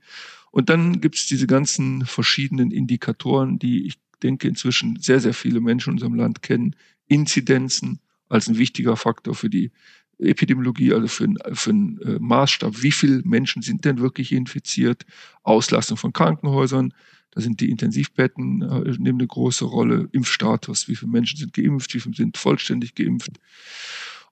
Und 0.51 0.69
dann 0.69 1.01
gibt 1.01 1.17
es 1.17 1.27
diese 1.27 1.47
ganzen 1.47 2.05
verschiedenen 2.05 2.71
Indikatoren, 2.71 3.59
die 3.59 3.87
ich 3.87 3.99
denke 4.23 4.49
inzwischen 4.49 4.99
sehr, 5.01 5.21
sehr 5.21 5.35
viele 5.35 5.61
Menschen 5.61 5.91
in 5.91 5.95
unserem 5.95 6.15
Land 6.15 6.43
kennen. 6.43 6.77
Inzidenzen 7.07 8.01
als 8.29 8.49
ein 8.49 8.59
wichtiger 8.59 8.97
Faktor 8.97 9.35
für 9.35 9.51
die 9.51 9.71
Epidemiologie, 10.19 10.93
also 10.93 11.09
für, 11.09 11.29
für 11.53 11.71
einen 11.71 12.01
äh, 12.03 12.19
Maßstab. 12.21 12.83
Wie 12.83 12.93
viele 12.93 13.23
Menschen 13.25 13.63
sind 13.63 13.85
denn 13.85 13.99
wirklich 13.99 14.33
infiziert? 14.33 15.07
Auslastung 15.43 15.97
von 15.97 16.13
Krankenhäusern, 16.13 16.93
da 17.33 17.41
sind 17.41 17.61
die 17.61 17.71
Intensivbetten, 17.71 18.63
äh, 18.63 18.91
nehmen 18.99 19.21
eine 19.21 19.27
große 19.27 19.65
Rolle. 19.65 20.09
Impfstatus, 20.13 20.89
wie 20.89 20.97
viele 20.97 21.11
Menschen 21.11 21.39
sind 21.39 21.53
geimpft, 21.53 21.95
wie 21.95 22.01
viele 22.01 22.15
sind 22.15 22.37
vollständig 22.37 22.95
geimpft. 22.95 23.33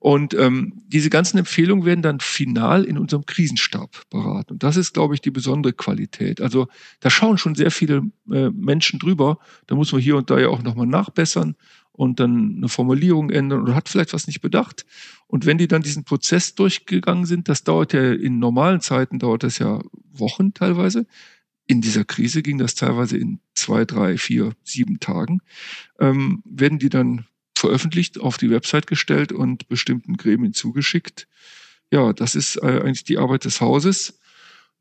Und 0.00 0.32
ähm, 0.34 0.82
diese 0.86 1.10
ganzen 1.10 1.38
Empfehlungen 1.38 1.84
werden 1.84 2.02
dann 2.02 2.20
final 2.20 2.84
in 2.84 2.98
unserem 2.98 3.26
Krisenstab 3.26 4.08
beraten. 4.10 4.52
Und 4.52 4.62
das 4.62 4.76
ist, 4.76 4.94
glaube 4.94 5.14
ich, 5.14 5.20
die 5.20 5.32
besondere 5.32 5.72
Qualität. 5.72 6.40
Also 6.40 6.68
da 7.00 7.10
schauen 7.10 7.36
schon 7.36 7.56
sehr 7.56 7.72
viele 7.72 8.02
äh, 8.30 8.50
Menschen 8.50 9.00
drüber. 9.00 9.38
Da 9.66 9.74
muss 9.74 9.90
man 9.90 10.00
hier 10.00 10.16
und 10.16 10.30
da 10.30 10.38
ja 10.38 10.48
auch 10.48 10.62
nochmal 10.62 10.86
nachbessern 10.86 11.56
und 11.90 12.20
dann 12.20 12.54
eine 12.58 12.68
Formulierung 12.68 13.28
ändern 13.30 13.62
oder 13.62 13.74
hat 13.74 13.88
vielleicht 13.88 14.12
was 14.12 14.28
nicht 14.28 14.40
bedacht. 14.40 14.86
Und 15.26 15.46
wenn 15.46 15.58
die 15.58 15.66
dann 15.66 15.82
diesen 15.82 16.04
Prozess 16.04 16.54
durchgegangen 16.54 17.26
sind, 17.26 17.48
das 17.48 17.64
dauert 17.64 17.92
ja 17.92 18.12
in 18.12 18.38
normalen 18.38 18.80
Zeiten, 18.80 19.18
dauert 19.18 19.42
das 19.42 19.58
ja 19.58 19.80
Wochen 20.12 20.54
teilweise. 20.54 21.06
In 21.66 21.80
dieser 21.80 22.04
Krise 22.04 22.42
ging 22.42 22.56
das 22.56 22.76
teilweise 22.76 23.18
in 23.18 23.40
zwei, 23.54 23.84
drei, 23.84 24.16
vier, 24.16 24.52
sieben 24.62 25.00
Tagen. 25.00 25.40
Ähm, 25.98 26.40
werden 26.44 26.78
die 26.78 26.88
dann 26.88 27.26
veröffentlicht, 27.58 28.18
auf 28.20 28.38
die 28.38 28.50
Website 28.50 28.86
gestellt 28.86 29.32
und 29.32 29.68
bestimmten 29.68 30.16
Gremien 30.16 30.54
zugeschickt. 30.54 31.28
Ja, 31.90 32.12
das 32.12 32.34
ist 32.34 32.56
äh, 32.56 32.80
eigentlich 32.82 33.04
die 33.04 33.18
Arbeit 33.18 33.44
des 33.44 33.60
Hauses. 33.60 34.20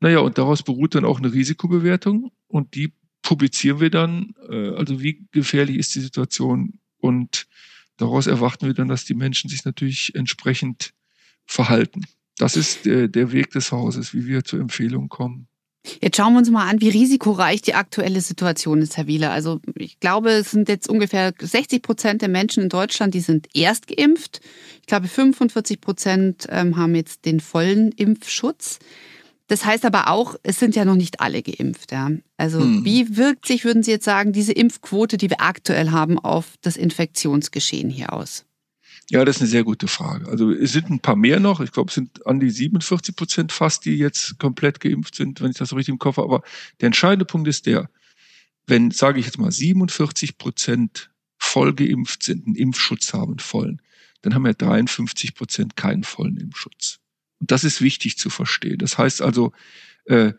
Naja, 0.00 0.20
und 0.20 0.38
daraus 0.38 0.62
beruht 0.62 0.94
dann 0.94 1.04
auch 1.04 1.18
eine 1.18 1.32
Risikobewertung 1.32 2.32
und 2.46 2.74
die 2.74 2.92
publizieren 3.22 3.80
wir 3.80 3.90
dann. 3.90 4.34
Äh, 4.48 4.70
also 4.70 5.02
wie 5.02 5.26
gefährlich 5.32 5.76
ist 5.76 5.94
die 5.94 6.00
Situation 6.00 6.78
und 6.98 7.46
daraus 7.96 8.26
erwarten 8.26 8.66
wir 8.66 8.74
dann, 8.74 8.88
dass 8.88 9.04
die 9.04 9.14
Menschen 9.14 9.50
sich 9.50 9.64
natürlich 9.64 10.14
entsprechend 10.14 10.92
verhalten. 11.46 12.04
Das 12.36 12.56
ist 12.56 12.86
der, 12.86 13.08
der 13.08 13.32
Weg 13.32 13.50
des 13.50 13.72
Hauses, 13.72 14.14
wie 14.14 14.26
wir 14.26 14.44
zur 14.44 14.60
Empfehlung 14.60 15.08
kommen. 15.08 15.48
Jetzt 16.00 16.16
schauen 16.16 16.32
wir 16.32 16.38
uns 16.38 16.50
mal 16.50 16.68
an, 16.68 16.80
wie 16.80 16.88
risikoreich 16.88 17.62
die 17.62 17.74
aktuelle 17.74 18.20
Situation 18.20 18.82
ist, 18.82 18.96
Herr 18.96 19.06
Wieler. 19.06 19.30
Also 19.30 19.60
ich 19.76 20.00
glaube, 20.00 20.30
es 20.30 20.50
sind 20.50 20.68
jetzt 20.68 20.88
ungefähr 20.88 21.32
60 21.38 21.82
Prozent 21.82 22.22
der 22.22 22.28
Menschen 22.28 22.62
in 22.62 22.68
Deutschland, 22.68 23.14
die 23.14 23.20
sind 23.20 23.48
erst 23.54 23.88
geimpft. 23.88 24.40
Ich 24.80 24.86
glaube, 24.86 25.08
45 25.08 25.80
Prozent 25.80 26.46
ähm, 26.50 26.76
haben 26.76 26.94
jetzt 26.94 27.24
den 27.24 27.40
vollen 27.40 27.92
Impfschutz. 27.92 28.78
Das 29.48 29.64
heißt 29.64 29.86
aber 29.86 30.08
auch, 30.08 30.36
es 30.42 30.58
sind 30.58 30.76
ja 30.76 30.84
noch 30.84 30.94
nicht 30.94 31.20
alle 31.20 31.42
geimpft. 31.42 31.90
Ja? 31.90 32.10
Also 32.36 32.60
hm. 32.60 32.84
wie 32.84 33.16
wirkt 33.16 33.46
sich, 33.46 33.64
würden 33.64 33.82
Sie 33.82 33.90
jetzt 33.90 34.04
sagen, 34.04 34.32
diese 34.32 34.52
Impfquote, 34.52 35.16
die 35.16 35.30
wir 35.30 35.40
aktuell 35.40 35.90
haben, 35.90 36.18
auf 36.18 36.54
das 36.60 36.76
Infektionsgeschehen 36.76 37.88
hier 37.88 38.12
aus? 38.12 38.44
Ja, 39.10 39.24
das 39.24 39.36
ist 39.36 39.42
eine 39.42 39.50
sehr 39.50 39.64
gute 39.64 39.88
Frage. 39.88 40.28
Also 40.28 40.50
es 40.50 40.72
sind 40.72 40.90
ein 40.90 41.00
paar 41.00 41.16
mehr 41.16 41.40
noch. 41.40 41.60
Ich 41.60 41.72
glaube, 41.72 41.88
es 41.88 41.94
sind 41.94 42.26
an 42.26 42.40
die 42.40 42.50
47 42.50 43.16
Prozent 43.16 43.52
fast, 43.52 43.86
die 43.86 43.96
jetzt 43.96 44.38
komplett 44.38 44.80
geimpft 44.80 45.14
sind, 45.14 45.40
wenn 45.40 45.50
ich 45.50 45.56
das 45.56 45.70
so 45.70 45.76
richtig 45.76 45.92
im 45.92 45.98
Kopf 45.98 46.18
habe. 46.18 46.26
Aber 46.26 46.42
der 46.80 46.88
entscheidende 46.88 47.24
Punkt 47.24 47.48
ist 47.48 47.64
der, 47.64 47.88
wenn, 48.66 48.90
sage 48.90 49.18
ich 49.18 49.26
jetzt 49.26 49.38
mal, 49.38 49.50
47 49.50 50.36
Prozent 50.36 51.10
voll 51.38 51.74
geimpft 51.74 52.22
sind, 52.22 52.46
einen 52.46 52.56
Impfschutz 52.56 53.14
haben, 53.14 53.32
einen 53.32 53.38
vollen, 53.38 53.80
dann 54.20 54.34
haben 54.34 54.44
ja 54.44 54.52
53 54.52 55.34
Prozent 55.34 55.76
keinen 55.76 56.04
vollen 56.04 56.36
Impfschutz. 56.36 56.98
Und 57.40 57.50
das 57.50 57.64
ist 57.64 57.80
wichtig 57.80 58.18
zu 58.18 58.28
verstehen. 58.28 58.78
Das 58.78 58.98
heißt 58.98 59.22
also, 59.22 59.52
äh, 60.04 60.32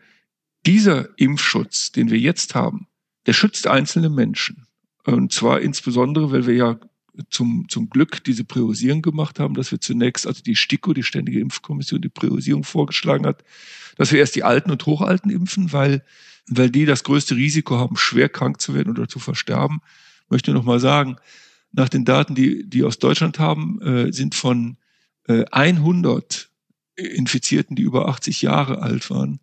dieser 0.66 1.08
Impfschutz, 1.18 1.90
den 1.90 2.10
wir 2.10 2.18
jetzt 2.18 2.54
haben, 2.54 2.86
der 3.26 3.32
schützt 3.32 3.66
einzelne 3.66 4.10
Menschen. 4.10 4.66
Und 5.04 5.32
zwar 5.32 5.60
insbesondere, 5.60 6.30
weil 6.30 6.46
wir 6.46 6.54
ja 6.54 6.80
zum, 7.28 7.66
zum 7.68 7.90
Glück 7.90 8.24
diese 8.24 8.44
Priorisierung 8.44 9.02
gemacht 9.02 9.38
haben, 9.38 9.54
dass 9.54 9.70
wir 9.70 9.80
zunächst, 9.80 10.26
also 10.26 10.42
die 10.42 10.56
STIKO, 10.56 10.92
die 10.92 11.02
Ständige 11.02 11.40
Impfkommission, 11.40 12.00
die 12.00 12.08
Priorisierung 12.08 12.64
vorgeschlagen 12.64 13.26
hat, 13.26 13.44
dass 13.96 14.12
wir 14.12 14.20
erst 14.20 14.36
die 14.36 14.44
Alten 14.44 14.70
und 14.70 14.84
Hochalten 14.86 15.30
impfen, 15.30 15.72
weil, 15.72 16.04
weil 16.46 16.70
die 16.70 16.86
das 16.86 17.04
größte 17.04 17.36
Risiko 17.36 17.78
haben, 17.78 17.96
schwer 17.96 18.28
krank 18.28 18.60
zu 18.60 18.74
werden 18.74 18.90
oder 18.90 19.08
zu 19.08 19.18
versterben. 19.18 19.80
Ich 20.24 20.30
möchte 20.30 20.52
noch 20.52 20.64
mal 20.64 20.80
sagen, 20.80 21.16
nach 21.72 21.88
den 21.88 22.04
Daten, 22.04 22.34
die, 22.34 22.68
die 22.68 22.84
aus 22.84 22.98
Deutschland 22.98 23.38
haben, 23.38 23.80
äh, 23.82 24.12
sind 24.12 24.34
von 24.34 24.76
äh, 25.28 25.44
100 25.50 26.50
Infizierten, 26.96 27.76
die 27.76 27.82
über 27.82 28.08
80 28.08 28.42
Jahre 28.42 28.82
alt 28.82 29.10
waren 29.10 29.40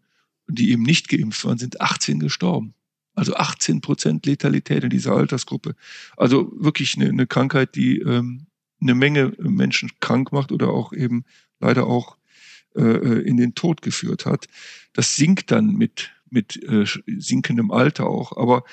und 0.47 0.59
die 0.59 0.71
eben 0.71 0.83
nicht 0.83 1.07
geimpft 1.09 1.43
waren, 1.45 1.57
sind 1.57 1.81
18 1.81 2.19
gestorben. 2.19 2.73
Also 3.17 3.35
18 3.35 3.81
Prozent 3.81 4.27
Letalität 4.27 4.83
in 4.83 4.91
dieser 4.91 5.13
Altersgruppe. 5.13 5.75
Also 6.15 6.51
wirklich 6.55 6.95
eine, 6.95 7.09
eine 7.09 7.25
Krankheit, 7.25 7.75
die 7.75 7.97
ähm, 7.99 8.45
eine 8.79 8.93
Menge 8.93 9.33
Menschen 9.39 9.89
krank 9.99 10.31
macht 10.31 10.51
oder 10.51 10.69
auch 10.69 10.93
eben 10.93 11.25
leider 11.59 11.87
auch 11.87 12.17
äh, 12.75 12.81
äh, 12.81 13.27
in 13.27 13.37
den 13.37 13.55
Tod 13.55 13.81
geführt 13.81 14.27
hat. 14.27 14.45
Das 14.93 15.15
sinkt 15.15 15.49
dann 15.49 15.73
mit 15.73 16.11
mit 16.29 16.61
äh, 16.63 16.85
sinkendem 17.17 17.71
Alter 17.71 18.05
auch. 18.05 18.35
Aber 18.35 18.65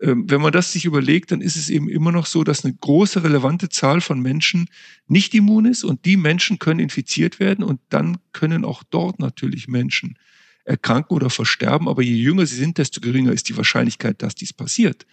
ähm, 0.00 0.30
wenn 0.30 0.40
man 0.40 0.50
das 0.50 0.72
sich 0.72 0.86
überlegt, 0.86 1.30
dann 1.30 1.42
ist 1.42 1.56
es 1.56 1.68
eben 1.68 1.88
immer 1.88 2.10
noch 2.10 2.24
so, 2.24 2.42
dass 2.42 2.64
eine 2.64 2.74
große 2.74 3.22
relevante 3.22 3.68
Zahl 3.68 4.00
von 4.00 4.20
Menschen 4.20 4.68
nicht 5.08 5.34
immun 5.34 5.66
ist 5.66 5.84
und 5.84 6.06
die 6.06 6.16
Menschen 6.16 6.58
können 6.58 6.80
infiziert 6.80 7.38
werden 7.38 7.64
und 7.64 7.80
dann 7.90 8.16
können 8.32 8.64
auch 8.64 8.82
dort 8.82 9.18
natürlich 9.18 9.68
Menschen 9.68 10.16
erkranken 10.64 11.14
oder 11.14 11.30
versterben. 11.30 11.88
Aber 11.88 12.02
je 12.02 12.14
jünger 12.14 12.46
sie 12.46 12.56
sind, 12.56 12.78
desto 12.78 13.00
geringer 13.00 13.32
ist 13.32 13.48
die 13.48 13.56
Wahrscheinlichkeit, 13.56 14.22
dass 14.22 14.34
dies 14.34 14.52
passiert. 14.52 15.06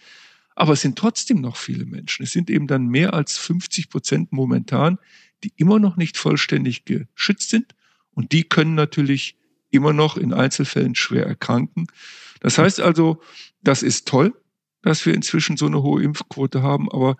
Aber 0.54 0.72
es 0.74 0.82
sind 0.82 0.98
trotzdem 0.98 1.40
noch 1.40 1.56
viele 1.56 1.86
Menschen. 1.86 2.24
Es 2.24 2.32
sind 2.32 2.50
eben 2.50 2.66
dann 2.66 2.86
mehr 2.86 3.14
als 3.14 3.38
50 3.38 3.88
Prozent 3.88 4.32
momentan, 4.32 4.98
die 5.42 5.52
immer 5.56 5.78
noch 5.78 5.96
nicht 5.96 6.18
vollständig 6.18 6.84
geschützt 6.84 7.50
sind. 7.50 7.74
Und 8.12 8.32
die 8.32 8.44
können 8.44 8.74
natürlich 8.74 9.36
immer 9.70 9.92
noch 9.92 10.16
in 10.16 10.32
Einzelfällen 10.32 10.94
schwer 10.94 11.26
erkranken. 11.26 11.86
Das 12.40 12.58
heißt 12.58 12.80
also, 12.80 13.22
das 13.62 13.82
ist 13.82 14.08
toll, 14.08 14.34
dass 14.82 15.06
wir 15.06 15.14
inzwischen 15.14 15.56
so 15.56 15.66
eine 15.66 15.82
hohe 15.82 16.02
Impfquote 16.02 16.62
haben, 16.62 16.90
aber 16.90 17.16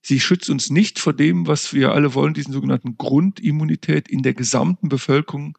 sie 0.00 0.20
schützt 0.20 0.50
uns 0.50 0.70
nicht 0.70 0.98
vor 0.98 1.12
dem, 1.12 1.46
was 1.46 1.72
wir 1.72 1.92
alle 1.92 2.14
wollen, 2.14 2.34
diesen 2.34 2.52
sogenannten 2.52 2.96
Grundimmunität 2.96 4.08
in 4.08 4.22
der 4.22 4.34
gesamten 4.34 4.88
Bevölkerung 4.88 5.56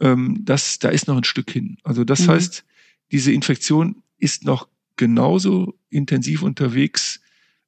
ähm, 0.00 0.38
das, 0.44 0.78
da 0.78 0.88
ist 0.88 1.08
noch 1.08 1.16
ein 1.16 1.24
Stück 1.24 1.50
hin. 1.50 1.78
Also 1.82 2.04
das 2.04 2.22
mhm. 2.22 2.30
heißt, 2.32 2.64
diese 3.12 3.32
Infektion 3.32 4.02
ist 4.18 4.44
noch 4.44 4.68
genauso 4.96 5.74
intensiv 5.90 6.42
unterwegs, 6.42 7.20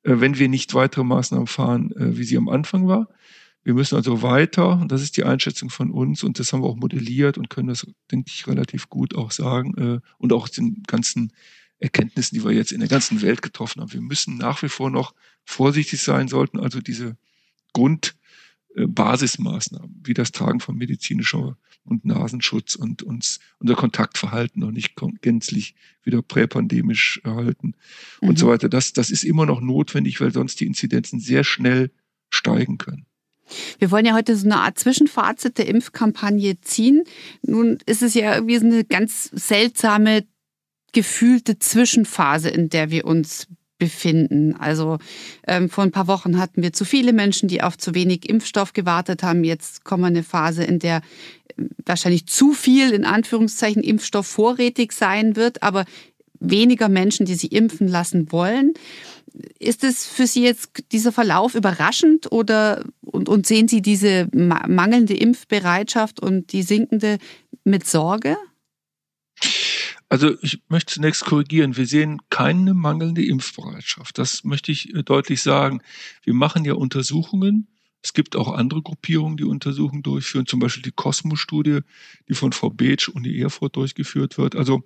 äh, 0.02 0.16
wenn 0.16 0.38
wir 0.38 0.48
nicht 0.48 0.74
weitere 0.74 1.04
Maßnahmen 1.04 1.46
fahren, 1.46 1.92
äh, 1.92 2.16
wie 2.16 2.24
sie 2.24 2.36
am 2.36 2.48
Anfang 2.48 2.86
war. 2.86 3.08
Wir 3.62 3.74
müssen 3.74 3.96
also 3.96 4.22
weiter, 4.22 4.80
und 4.80 4.90
das 4.90 5.02
ist 5.02 5.16
die 5.16 5.24
Einschätzung 5.24 5.68
von 5.68 5.90
uns, 5.90 6.24
und 6.24 6.38
das 6.38 6.52
haben 6.52 6.62
wir 6.62 6.68
auch 6.68 6.76
modelliert 6.76 7.36
und 7.36 7.50
können 7.50 7.68
das, 7.68 7.86
denke 8.10 8.30
ich, 8.34 8.46
relativ 8.46 8.88
gut 8.88 9.14
auch 9.14 9.30
sagen, 9.30 9.74
äh, 9.76 10.00
und 10.18 10.32
auch 10.32 10.48
den 10.48 10.82
ganzen 10.86 11.32
Erkenntnissen, 11.78 12.34
die 12.34 12.44
wir 12.44 12.52
jetzt 12.52 12.72
in 12.72 12.80
der 12.80 12.88
ganzen 12.88 13.22
Welt 13.22 13.42
getroffen 13.42 13.80
haben. 13.80 13.92
Wir 13.92 14.00
müssen 14.00 14.36
nach 14.36 14.62
wie 14.62 14.68
vor 14.68 14.90
noch 14.90 15.14
vorsichtig 15.44 16.00
sein, 16.00 16.28
sollten 16.28 16.58
also 16.60 16.80
diese 16.80 17.16
Grund, 17.72 18.16
Basismaßnahmen, 18.74 20.00
wie 20.04 20.14
das 20.14 20.32
Tragen 20.32 20.60
von 20.60 20.76
medizinischer 20.76 21.56
und 21.84 22.04
Nasenschutz 22.04 22.74
und 22.74 23.02
uns 23.02 23.40
unser 23.58 23.74
Kontaktverhalten 23.74 24.60
noch 24.60 24.70
nicht 24.70 24.94
gänzlich 25.22 25.74
wieder 26.02 26.22
präpandemisch 26.22 27.20
erhalten 27.24 27.74
mhm. 28.20 28.28
und 28.28 28.38
so 28.38 28.48
weiter. 28.48 28.68
Das, 28.68 28.92
das 28.92 29.10
ist 29.10 29.24
immer 29.24 29.46
noch 29.46 29.60
notwendig, 29.60 30.20
weil 30.20 30.32
sonst 30.32 30.60
die 30.60 30.66
Inzidenzen 30.66 31.20
sehr 31.20 31.44
schnell 31.44 31.90
steigen 32.30 32.78
können. 32.78 33.06
Wir 33.78 33.90
wollen 33.90 34.06
ja 34.06 34.14
heute 34.14 34.36
so 34.36 34.46
eine 34.46 34.58
Art 34.58 34.78
Zwischenfazit 34.78 35.58
der 35.58 35.66
Impfkampagne 35.66 36.60
ziehen. 36.60 37.02
Nun 37.42 37.78
ist 37.86 38.02
es 38.02 38.14
ja 38.14 38.34
irgendwie 38.34 38.58
so 38.58 38.66
eine 38.66 38.84
ganz 38.84 39.24
seltsame 39.32 40.24
gefühlte 40.92 41.58
Zwischenphase, 41.58 42.48
in 42.48 42.68
der 42.68 42.90
wir 42.90 43.04
uns 43.04 43.48
befinden. 43.80 44.54
Also 44.56 44.98
ähm, 45.48 45.68
vor 45.68 45.82
ein 45.82 45.90
paar 45.90 46.06
Wochen 46.06 46.38
hatten 46.38 46.62
wir 46.62 46.72
zu 46.72 46.84
viele 46.84 47.12
Menschen, 47.12 47.48
die 47.48 47.62
auf 47.62 47.76
zu 47.76 47.96
wenig 47.96 48.28
Impfstoff 48.28 48.72
gewartet 48.72 49.24
haben. 49.24 49.42
Jetzt 49.42 49.84
kommen 49.84 50.04
wir 50.04 50.08
eine 50.08 50.22
Phase, 50.22 50.62
in 50.62 50.78
der 50.78 50.98
äh, 51.56 51.64
wahrscheinlich 51.84 52.26
zu 52.26 52.52
viel 52.52 52.92
in 52.92 53.04
Anführungszeichen 53.04 53.82
Impfstoff 53.82 54.28
vorrätig 54.28 54.92
sein 54.92 55.34
wird, 55.34 55.64
aber 55.64 55.84
weniger 56.38 56.88
Menschen, 56.88 57.26
die 57.26 57.34
sich 57.34 57.50
impfen 57.50 57.88
lassen 57.88 58.30
wollen. 58.30 58.74
Ist 59.58 59.84
es 59.84 60.06
für 60.06 60.26
Sie 60.26 60.44
jetzt 60.44 60.70
dieser 60.92 61.12
Verlauf 61.12 61.54
überraschend 61.54 62.30
oder 62.30 62.84
und, 63.00 63.28
und 63.28 63.46
sehen 63.46 63.66
Sie 63.66 63.82
diese 63.82 64.28
mangelnde 64.32 65.14
Impfbereitschaft 65.14 66.20
und 66.20 66.52
die 66.52 66.62
sinkende 66.62 67.18
mit 67.64 67.86
Sorge? 67.86 68.36
Also 70.10 70.36
ich 70.42 70.60
möchte 70.68 70.94
zunächst 70.94 71.24
korrigieren. 71.24 71.76
Wir 71.76 71.86
sehen 71.86 72.20
keine 72.30 72.74
mangelnde 72.74 73.24
Impfbereitschaft. 73.24 74.18
Das 74.18 74.42
möchte 74.42 74.72
ich 74.72 74.92
äh, 74.92 75.04
deutlich 75.04 75.40
sagen. 75.40 75.82
Wir 76.24 76.34
machen 76.34 76.64
ja 76.64 76.74
Untersuchungen. 76.74 77.68
Es 78.02 78.12
gibt 78.12 78.34
auch 78.34 78.52
andere 78.52 78.82
Gruppierungen, 78.82 79.36
die 79.36 79.44
Untersuchungen 79.44 80.02
durchführen, 80.02 80.46
zum 80.46 80.58
Beispiel 80.58 80.82
die 80.82 80.90
Cosmo-Studie, 80.90 81.80
die 82.28 82.34
von 82.34 82.52
Frau 82.52 82.70
Beetsch 82.70 83.08
und 83.08 83.22
die 83.22 83.40
Erfurt 83.40 83.76
durchgeführt 83.76 84.36
wird. 84.36 84.56
Also 84.56 84.82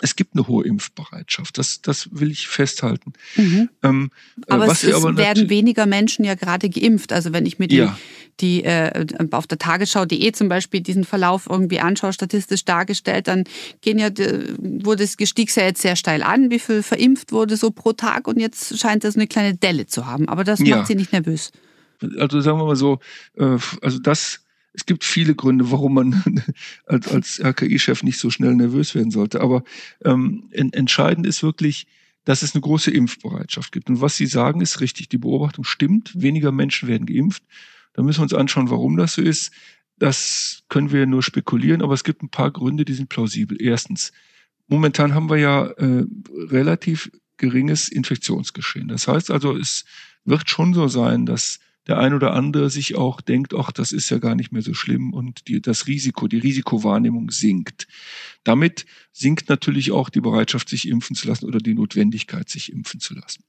es 0.00 0.16
gibt 0.16 0.34
eine 0.34 0.46
hohe 0.46 0.64
Impfbereitschaft. 0.64 1.58
Das, 1.58 1.82
das 1.82 2.08
will 2.12 2.30
ich 2.30 2.46
festhalten. 2.46 3.12
Mhm. 3.36 3.68
Ähm, 3.82 4.10
äh, 4.46 4.52
aber 4.52 4.66
es, 4.66 4.92
aber 4.92 5.16
werden 5.16 5.50
weniger 5.50 5.86
Menschen 5.86 6.24
ja 6.24 6.34
gerade 6.34 6.68
geimpft. 6.68 7.12
Also 7.12 7.32
wenn 7.32 7.46
ich 7.46 7.58
mir 7.58 7.66
die, 7.66 7.76
ja. 7.76 7.98
die 8.40 8.64
äh, 8.64 9.06
auf 9.32 9.46
der 9.46 9.58
Tagesschau.de 9.58 10.32
zum 10.32 10.48
Beispiel 10.48 10.80
diesen 10.80 11.04
Verlauf 11.04 11.48
irgendwie 11.50 11.80
anschaue, 11.80 12.12
statistisch 12.12 12.64
dargestellt, 12.64 13.26
dann 13.26 13.44
gehen 13.80 13.98
ja, 13.98 14.10
wurde 14.58 15.02
es 15.02 15.16
gestieg 15.16 15.54
ja 15.56 15.64
jetzt 15.64 15.82
sehr 15.82 15.96
steil 15.96 16.22
an, 16.22 16.50
wie 16.50 16.58
viel 16.58 16.82
verimpft 16.82 17.32
wurde 17.32 17.56
so 17.56 17.70
pro 17.70 17.92
Tag 17.92 18.28
und 18.28 18.38
jetzt 18.38 18.78
scheint 18.78 19.02
das 19.02 19.16
eine 19.16 19.26
kleine 19.26 19.56
Delle 19.56 19.86
zu 19.86 20.06
haben. 20.06 20.28
Aber 20.28 20.44
das 20.44 20.60
macht 20.60 20.86
sie 20.86 20.94
nicht 20.94 21.12
nervös. 21.12 21.50
Also 22.18 22.40
sagen 22.40 22.58
wir 22.58 22.66
mal 22.66 22.76
so, 22.76 23.00
äh, 23.36 23.58
also 23.82 23.98
das 23.98 24.40
es 24.78 24.86
gibt 24.86 25.02
viele 25.02 25.34
Gründe, 25.34 25.72
warum 25.72 25.94
man 25.94 26.44
als, 26.86 27.08
als 27.08 27.40
RKI-Chef 27.44 28.04
nicht 28.04 28.18
so 28.18 28.30
schnell 28.30 28.54
nervös 28.54 28.94
werden 28.94 29.10
sollte. 29.10 29.40
Aber 29.40 29.64
ähm, 30.04 30.44
entscheidend 30.52 31.26
ist 31.26 31.42
wirklich, 31.42 31.88
dass 32.24 32.42
es 32.42 32.54
eine 32.54 32.60
große 32.60 32.92
Impfbereitschaft 32.92 33.72
gibt. 33.72 33.90
Und 33.90 34.00
was 34.00 34.16
Sie 34.16 34.26
sagen, 34.26 34.60
ist 34.60 34.80
richtig. 34.80 35.08
Die 35.08 35.18
Beobachtung 35.18 35.64
stimmt. 35.64 36.12
Weniger 36.14 36.52
Menschen 36.52 36.88
werden 36.88 37.06
geimpft. 37.06 37.42
Da 37.94 38.02
müssen 38.02 38.20
wir 38.20 38.22
uns 38.24 38.34
anschauen, 38.34 38.70
warum 38.70 38.96
das 38.96 39.14
so 39.14 39.22
ist. 39.22 39.50
Das 39.98 40.62
können 40.68 40.92
wir 40.92 41.06
nur 41.06 41.24
spekulieren, 41.24 41.82
aber 41.82 41.94
es 41.94 42.04
gibt 42.04 42.22
ein 42.22 42.28
paar 42.28 42.52
Gründe, 42.52 42.84
die 42.84 42.94
sind 42.94 43.08
plausibel. 43.08 43.60
Erstens, 43.60 44.12
momentan 44.68 45.12
haben 45.12 45.28
wir 45.28 45.38
ja 45.38 45.66
äh, 45.66 46.04
relativ 46.30 47.10
geringes 47.36 47.88
Infektionsgeschehen. 47.88 48.86
Das 48.86 49.08
heißt 49.08 49.32
also, 49.32 49.56
es 49.56 49.84
wird 50.24 50.48
schon 50.48 50.72
so 50.72 50.86
sein, 50.86 51.26
dass 51.26 51.58
der 51.88 51.98
ein 51.98 52.12
oder 52.12 52.34
andere 52.34 52.68
sich 52.68 52.96
auch 52.96 53.20
denkt, 53.22 53.54
ach, 53.54 53.72
das 53.72 53.92
ist 53.92 54.10
ja 54.10 54.18
gar 54.18 54.34
nicht 54.34 54.52
mehr 54.52 54.62
so 54.62 54.74
schlimm 54.74 55.14
und 55.14 55.48
die, 55.48 55.62
das 55.62 55.86
Risiko, 55.86 56.28
die 56.28 56.38
Risikowahrnehmung 56.38 57.30
sinkt. 57.30 57.88
Damit 58.44 58.84
sinkt 59.12 59.48
natürlich 59.48 59.90
auch 59.90 60.10
die 60.10 60.20
Bereitschaft, 60.20 60.68
sich 60.68 60.86
impfen 60.86 61.16
zu 61.16 61.26
lassen 61.26 61.46
oder 61.46 61.58
die 61.58 61.74
Notwendigkeit, 61.74 62.48
sich 62.48 62.70
impfen 62.70 63.00
zu 63.00 63.14
lassen. 63.14 63.42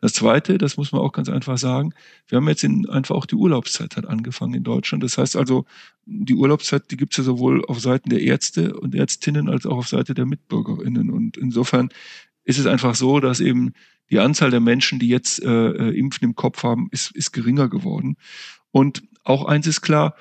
Das 0.00 0.12
Zweite, 0.12 0.58
das 0.58 0.76
muss 0.76 0.92
man 0.92 1.00
auch 1.00 1.12
ganz 1.12 1.28
einfach 1.28 1.58
sagen, 1.58 1.92
wir 2.28 2.36
haben 2.36 2.48
jetzt 2.48 2.62
in, 2.62 2.88
einfach 2.88 3.16
auch 3.16 3.26
die 3.26 3.34
Urlaubszeit 3.34 3.96
hat 3.96 4.06
angefangen 4.06 4.54
in 4.54 4.62
Deutschland. 4.62 5.02
Das 5.02 5.18
heißt 5.18 5.34
also, 5.34 5.64
die 6.06 6.34
Urlaubszeit, 6.34 6.90
die 6.90 6.96
gibt 6.96 7.12
es 7.14 7.18
ja 7.18 7.24
sowohl 7.24 7.64
auf 7.64 7.80
Seiten 7.80 8.10
der 8.10 8.20
Ärzte 8.20 8.78
und 8.78 8.94
Ärztinnen 8.94 9.48
als 9.48 9.66
auch 9.66 9.78
auf 9.78 9.88
Seite 9.88 10.14
der 10.14 10.26
Mitbürgerinnen. 10.26 11.10
Und 11.10 11.36
insofern 11.36 11.88
ist 12.48 12.58
es 12.58 12.64
einfach 12.64 12.94
so, 12.94 13.20
dass 13.20 13.40
eben 13.40 13.74
die 14.10 14.20
Anzahl 14.20 14.50
der 14.50 14.60
Menschen, 14.60 14.98
die 14.98 15.08
jetzt 15.08 15.42
äh, 15.42 15.50
äh, 15.50 15.98
Impfen 15.98 16.24
im 16.24 16.34
Kopf 16.34 16.62
haben, 16.62 16.88
ist, 16.90 17.10
ist 17.10 17.32
geringer 17.32 17.68
geworden. 17.68 18.16
Und 18.70 19.02
auch 19.22 19.44
eins 19.44 19.66
ist 19.66 19.82
klar, 19.82 20.14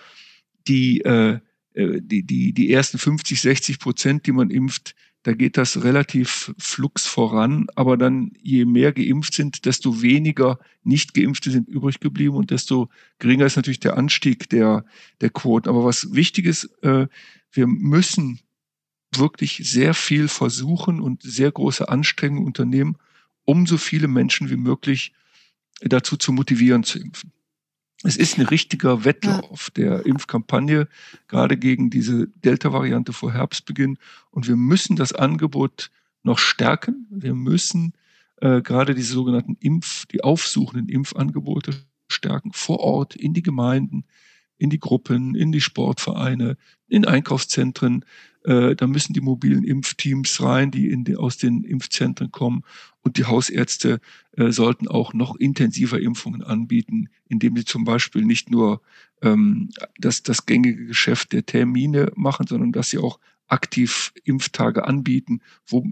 die, 0.68 1.00
äh, 1.02 1.40
äh 1.74 2.02
die, 2.02 2.24
die, 2.24 2.52
die 2.52 2.72
ersten 2.74 2.98
50, 2.98 3.40
60 3.40 3.80
Prozent, 3.80 4.26
die 4.28 4.34
man 4.34 4.50
impft, 4.50 4.94
da 5.24 5.32
geht 5.34 5.56
das 5.56 5.86
relativ 5.86 6.54
flux 6.58 7.08
voran. 7.08 7.68
Aber 7.76 7.96
dann, 7.96 8.34
je 8.42 8.66
mehr 8.66 8.92
geimpft 8.92 9.34
sind, 9.34 9.66
desto 9.66 10.02
weniger 10.02 10.60
Nicht-Geimpfte 10.84 11.50
sind 11.50 11.70
übrig 11.70 12.02
geblieben 12.02 12.36
und 12.36 12.52
desto 12.52 12.90
geringer 13.20 13.46
ist 13.46 13.56
natürlich 13.56 13.80
der 13.80 13.98
Anstieg 13.98 14.50
der, 14.50 14.84
der 15.22 15.30
Quoten. 15.30 15.70
Aber 15.70 15.86
was 15.86 16.14
wichtig 16.14 16.46
ist, 16.46 16.66
äh, 16.82 17.08
wir 17.54 17.68
müssen 17.68 18.42
wirklich 19.18 19.62
sehr 19.64 19.94
viel 19.94 20.28
versuchen 20.28 21.02
und 21.02 21.24
sehr 21.24 21.52
große 21.52 21.88
Anstrengungen 21.90 22.46
unternehmen, 22.46 22.98
um 23.46 23.66
so 23.66 23.78
viele 23.78 24.08
Menschen 24.08 24.50
wie 24.50 24.58
möglich 24.58 25.14
dazu 25.82 26.18
zu 26.18 26.32
motivieren 26.32 26.84
zu 26.84 27.00
impfen. 27.00 27.32
Es 28.04 28.16
ist 28.16 28.38
ein 28.38 28.46
richtiger 28.46 29.06
Wettlauf 29.06 29.72
der 29.72 30.06
Impfkampagne, 30.06 30.88
gerade 31.28 31.58
gegen 31.58 31.90
diese 31.90 32.28
Delta-Variante 32.28 33.12
vor 33.12 33.34
Herbstbeginn. 33.34 33.98
Und 34.30 34.48
wir 34.48 34.56
müssen 34.56 34.96
das 34.96 35.14
Angebot 35.14 35.90
noch 36.22 36.38
stärken. 36.38 37.08
Wir 37.10 37.34
müssen 37.34 37.94
äh, 38.38 38.62
gerade 38.62 38.94
diese 38.94 39.14
sogenannten 39.14 39.58
Impf, 39.60 40.06
die 40.06 40.24
aufsuchenden 40.24 40.90
Impfangebote 40.90 41.74
stärken, 42.08 42.52
vor 42.54 42.80
Ort, 42.82 43.16
in 43.16 43.34
die 43.34 43.42
Gemeinden, 43.42 44.06
in 44.58 44.70
die 44.70 44.80
Gruppen, 44.80 45.34
in 45.34 45.52
die 45.52 45.62
Sportvereine, 45.62 46.56
in 46.88 47.06
Einkaufszentren. 47.06 48.06
Äh, 48.48 48.78
da 48.78 48.88
müssen 48.88 49.12
die 49.12 49.20
mobilen 49.20 49.66
Impfteams 49.66 50.42
rein, 50.42 50.72
die 50.72 50.90
in 50.90 51.04
die, 51.04 51.18
aus 51.18 51.38
den 51.38 51.66
Impfzentren 51.66 52.32
kommen. 52.32 52.64
Und 53.02 53.18
die 53.18 53.26
Hausärzte 53.26 54.00
äh, 54.38 54.52
sollten 54.52 54.88
auch 54.88 55.14
noch 55.14 55.36
intensiver 55.36 56.00
Impfungen 56.00 56.44
anbieten, 56.44 57.10
indem 57.28 57.58
sie 57.58 57.66
zum 57.66 57.84
Beispiel 57.84 58.24
nicht 58.24 58.50
nur 58.50 58.82
ähm, 59.22 59.70
das, 60.00 60.24
das 60.24 60.46
gängige 60.46 60.86
Geschäft 60.86 61.34
der 61.34 61.46
Termine 61.46 62.14
machen, 62.16 62.48
sondern 62.48 62.72
dass 62.72 62.90
sie 62.90 63.00
auch 63.00 63.20
aktiv 63.48 64.14
Impftage 64.24 64.86
anbieten, 64.88 65.42
wo, 65.66 65.86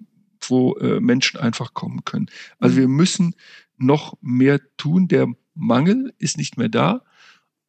wo 0.47 0.75
äh, 0.75 1.01
Menschen 1.01 1.37
einfach 1.37 1.73
kommen 1.73 2.05
können. 2.05 2.27
Also 2.59 2.77
wir 2.77 2.87
müssen 2.87 3.35
noch 3.77 4.17
mehr 4.21 4.61
tun. 4.77 5.09
Der 5.09 5.27
Mangel 5.55 6.13
ist 6.19 6.37
nicht 6.37 6.57
mehr 6.57 6.69
da 6.69 7.01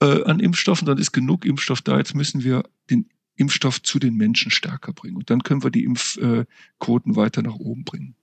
äh, 0.00 0.22
an 0.22 0.38
Impfstoffen, 0.38 0.86
dann 0.86 0.98
ist 0.98 1.10
genug 1.10 1.44
Impfstoff 1.44 1.82
da. 1.82 1.98
Jetzt 1.98 2.14
müssen 2.14 2.44
wir 2.44 2.62
den 2.88 3.08
Impfstoff 3.36 3.82
zu 3.82 3.98
den 3.98 4.14
Menschen 4.14 4.50
stärker 4.50 4.92
bringen. 4.92 5.16
Und 5.16 5.30
dann 5.30 5.42
können 5.42 5.62
wir 5.62 5.70
die 5.70 5.84
Impfquoten 5.84 7.16
weiter 7.16 7.42
nach 7.42 7.56
oben 7.56 7.84
bringen. 7.84 8.16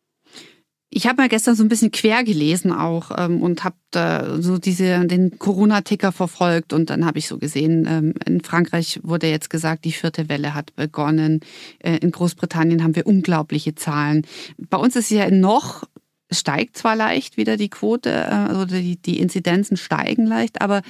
Ich 0.96 1.08
habe 1.08 1.24
mal 1.24 1.30
gestern 1.30 1.56
so 1.56 1.64
ein 1.64 1.70
bisschen 1.70 1.90
quer 1.90 2.24
gelesen 2.24 2.72
auch 2.72 3.10
ähm, 3.18 3.42
und 3.42 3.64
habe 3.64 3.76
da 3.90 4.40
so 4.40 4.60
diese 4.60 5.08
den 5.08 5.40
Corona-Ticker 5.40 6.12
verfolgt 6.12 6.72
und 6.72 6.92
dann 6.92 7.04
habe 7.04 7.18
ich 7.18 7.28
so 7.28 7.40
gesehen, 7.40 7.88
ähm, 7.90 8.14
in 8.28 8.42
Frankreich 8.42 9.00
wurde 9.02 9.28
jetzt 9.28 9.50
gesagt, 9.50 9.86
die 9.86 9.92
vierte 9.92 10.30
Welle 10.30 10.54
hat 10.54 10.76
begonnen. 10.76 11.40
Äh, 11.80 11.98
in 11.98 12.12
Großbritannien 12.12 12.84
haben 12.84 12.96
wir 12.96 13.08
unglaubliche 13.08 13.74
Zahlen. 13.74 14.28
Bei 14.70 14.78
uns 14.78 14.96
ist 14.96 15.10
ja 15.10 15.32
noch 15.32 15.84
steigt 16.34 16.78
zwar 16.78 16.96
leicht 16.96 17.38
wieder 17.38 17.58
die 17.58 17.70
Quote, 17.70 18.10
äh, 18.10 18.30
also 18.30 18.66
die, 18.66 18.98
die 18.98 19.20
Inzidenzen 19.20 19.78
steigen 19.78 20.26
leicht, 20.26 20.62
aber 20.62 20.82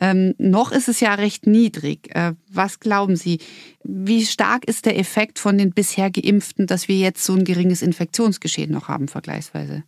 ähm, 0.00 0.34
noch 0.38 0.72
ist 0.72 0.88
es 0.88 1.00
ja 1.00 1.14
recht 1.14 1.46
niedrig. 1.46 2.14
Äh, 2.14 2.34
was 2.48 2.80
glauben 2.80 3.16
Sie, 3.16 3.38
wie 3.84 4.24
stark 4.24 4.64
ist 4.64 4.86
der 4.86 4.98
Effekt 4.98 5.38
von 5.38 5.58
den 5.58 5.72
bisher 5.72 6.10
Geimpften, 6.10 6.66
dass 6.66 6.88
wir 6.88 6.96
jetzt 6.96 7.24
so 7.24 7.34
ein 7.34 7.44
geringes 7.44 7.82
Infektionsgeschehen 7.82 8.70
noch 8.70 8.88
haben, 8.88 9.08
vergleichsweise? 9.08 9.84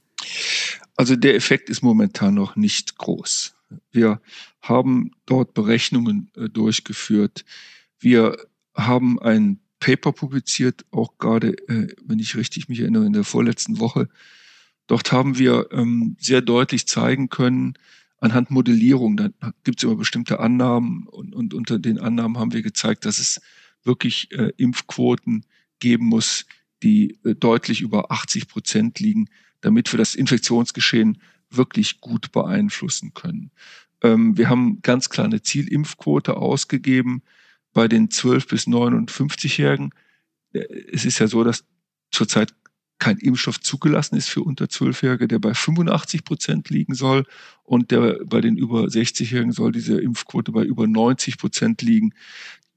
Also 0.96 1.16
der 1.16 1.34
Effekt 1.34 1.70
ist 1.70 1.82
momentan 1.82 2.34
noch 2.34 2.56
nicht 2.56 2.98
groß. 2.98 3.54
Wir 3.90 4.20
haben 4.62 5.10
dort 5.26 5.54
Berechnungen 5.54 6.30
äh, 6.36 6.48
durchgeführt. 6.48 7.44
Wir 7.98 8.36
haben 8.74 9.20
ein 9.20 9.60
Paper 9.80 10.12
publiziert, 10.12 10.84
auch 10.90 11.18
gerade, 11.18 11.58
äh, 11.68 11.94
wenn 12.04 12.18
ich 12.18 12.36
richtig 12.36 12.68
mich 12.68 12.80
erinnere, 12.80 13.06
in 13.06 13.12
der 13.12 13.24
vorletzten 13.24 13.80
Woche, 13.80 14.08
Dort 14.86 15.12
haben 15.12 15.38
wir 15.38 15.68
ähm, 15.72 16.16
sehr 16.18 16.42
deutlich 16.42 16.86
zeigen 16.86 17.28
können, 17.28 17.74
anhand 18.18 18.50
Modellierung, 18.50 19.16
da 19.16 19.30
gibt 19.64 19.78
es 19.78 19.84
immer 19.84 19.96
bestimmte 19.96 20.40
Annahmen 20.40 21.06
und, 21.06 21.34
und 21.34 21.54
unter 21.54 21.78
den 21.78 21.98
Annahmen 21.98 22.38
haben 22.38 22.52
wir 22.52 22.62
gezeigt, 22.62 23.04
dass 23.04 23.18
es 23.18 23.40
wirklich 23.82 24.32
äh, 24.32 24.52
Impfquoten 24.56 25.44
geben 25.78 26.06
muss, 26.06 26.46
die 26.82 27.18
äh, 27.24 27.34
deutlich 27.34 27.82
über 27.82 28.10
80 28.10 28.48
Prozent 28.48 28.98
liegen, 28.98 29.28
damit 29.60 29.92
wir 29.92 29.98
das 29.98 30.14
Infektionsgeschehen 30.14 31.20
wirklich 31.50 32.00
gut 32.00 32.32
beeinflussen 32.32 33.12
können. 33.14 33.50
Ähm, 34.02 34.36
wir 34.36 34.48
haben 34.48 34.80
ganz 34.82 35.10
klar 35.10 35.26
eine 35.26 35.42
Zielimpfquote 35.42 36.36
ausgegeben 36.36 37.22
bei 37.72 37.88
den 37.88 38.10
12 38.10 38.46
bis 38.48 38.66
59-Jährigen. 38.66 39.90
Äh, 40.52 40.60
es 40.92 41.04
ist 41.04 41.18
ja 41.18 41.26
so, 41.26 41.44
dass 41.44 41.64
zurzeit 42.10 42.54
kein 43.04 43.18
Impfstoff 43.18 43.60
zugelassen 43.60 44.16
ist 44.16 44.30
für 44.30 44.42
unter 44.42 44.64
12-Jährige, 44.64 45.28
der 45.28 45.38
bei 45.38 45.52
85 45.52 46.24
Prozent 46.24 46.70
liegen 46.70 46.94
soll 46.94 47.26
und 47.62 47.90
der 47.90 48.18
bei 48.24 48.40
den 48.40 48.56
über 48.56 48.84
60-Jährigen 48.84 49.52
soll 49.52 49.72
diese 49.72 50.00
Impfquote 50.00 50.52
bei 50.52 50.62
über 50.64 50.86
90 50.86 51.36
Prozent 51.36 51.82
liegen. 51.82 52.14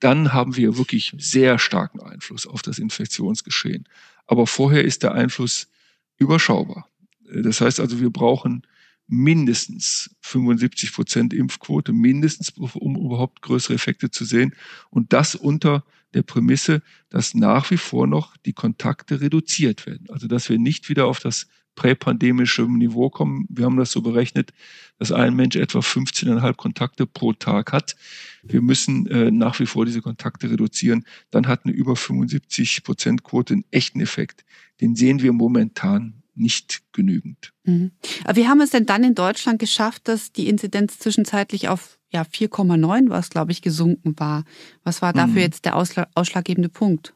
Dann 0.02 0.34
haben 0.34 0.58
wir 0.58 0.78
wirklich 0.78 1.13
sehr 1.18 1.60
starken 1.60 2.02
Einfluss 2.02 2.46
auf 2.46 2.62
das 2.62 2.78
Infektionsgeschehen. 2.78 3.88
Aber 4.26 4.48
vorher 4.48 4.84
ist 4.84 5.04
der 5.04 5.13
Einfluss 5.13 5.70
überschaubar. 6.18 6.90
Das 7.34 7.62
heißt 7.62 7.80
also, 7.80 8.02
wir 8.02 8.10
brauchen 8.10 8.68
mindestens 9.08 10.13
75 10.20 10.92
Prozent 10.92 11.34
Impfquote, 11.34 11.94
mindestens, 11.94 12.50
um 12.50 12.98
überhaupt 12.98 13.42
größere 13.42 13.76
Effekte 13.76 14.12
zu 14.12 14.26
sehen. 14.26 14.54
Und 14.90 15.13
das 15.13 15.36
unter 15.36 15.86
der 16.13 16.24
Prämisse, 16.24 16.82
dass 17.10 17.34
nach 17.34 17.70
wie 17.72 17.78
vor 17.78 18.08
noch 18.08 18.38
die 18.38 18.54
Kontakte 18.54 19.22
reduziert 19.22 19.86
werden. 19.86 20.08
Also 20.10 20.28
dass 20.28 20.50
wir 20.50 20.58
nicht 20.58 20.89
wieder 20.89 21.06
auf 21.06 21.20
das 21.20 21.48
präpandemische 21.76 22.63
Niveau 22.63 23.10
kommen. 23.10 23.46
Wir 23.50 23.65
haben 23.65 23.78
das 23.78 23.91
so 23.91 24.02
berechnet, 24.02 24.52
dass 24.98 25.12
ein 25.13 25.36
Mensch 25.36 25.56
etwa 25.56 25.80
15,5 25.80 26.54
Kontakte 26.56 27.06
pro 27.06 27.34
Tag 27.34 27.72
hat. 27.72 27.96
Wir 28.43 28.62
müssen 28.62 29.06
äh, 29.08 29.32
nach 29.32 29.60
wie 29.60 29.67
vor 29.67 29.86
diese 29.86 30.02
Kontakte 30.02 30.50
reduzieren. 30.50 31.06
Dann 31.30 31.48
hat 31.48 31.65
eine 31.65 31.74
über 31.74 31.96
75 31.96 32.84
Prozent 32.84 33.24
Quote 33.24 33.54
einen 33.54 33.65
echten 33.72 34.02
Effekt. 34.02 34.43
Den 34.82 34.96
sehen 34.96 35.22
wir 35.22 35.32
momentan 35.34 36.24
nicht 36.38 36.84
genügend. 36.93 37.54
Mhm. 37.63 37.91
Aber 38.23 38.36
wie 38.36 38.47
haben 38.47 38.58
wir 38.58 38.65
es 38.65 38.71
denn 38.71 38.86
dann 38.86 39.04
in 39.04 39.15
Deutschland 39.15 39.60
geschafft, 39.60 40.08
dass 40.08 40.32
die 40.32 40.47
Inzidenz 40.47 41.00
zwischenzeitlich 41.00 41.69
auf 41.69 41.97
ja, 42.10 42.21
4,9, 42.21 43.10
was 43.10 43.30
glaube 43.30 43.52
ich 43.52 43.62
gesunken 43.62 44.13
war? 44.17 44.43
Was 44.84 45.02
war 45.02 45.13
dafür 45.13 45.34
mhm. 45.34 45.39
jetzt 45.39 45.65
der 45.65 45.76
ausschlaggebende 45.76 46.69
Punkt? 46.69 47.13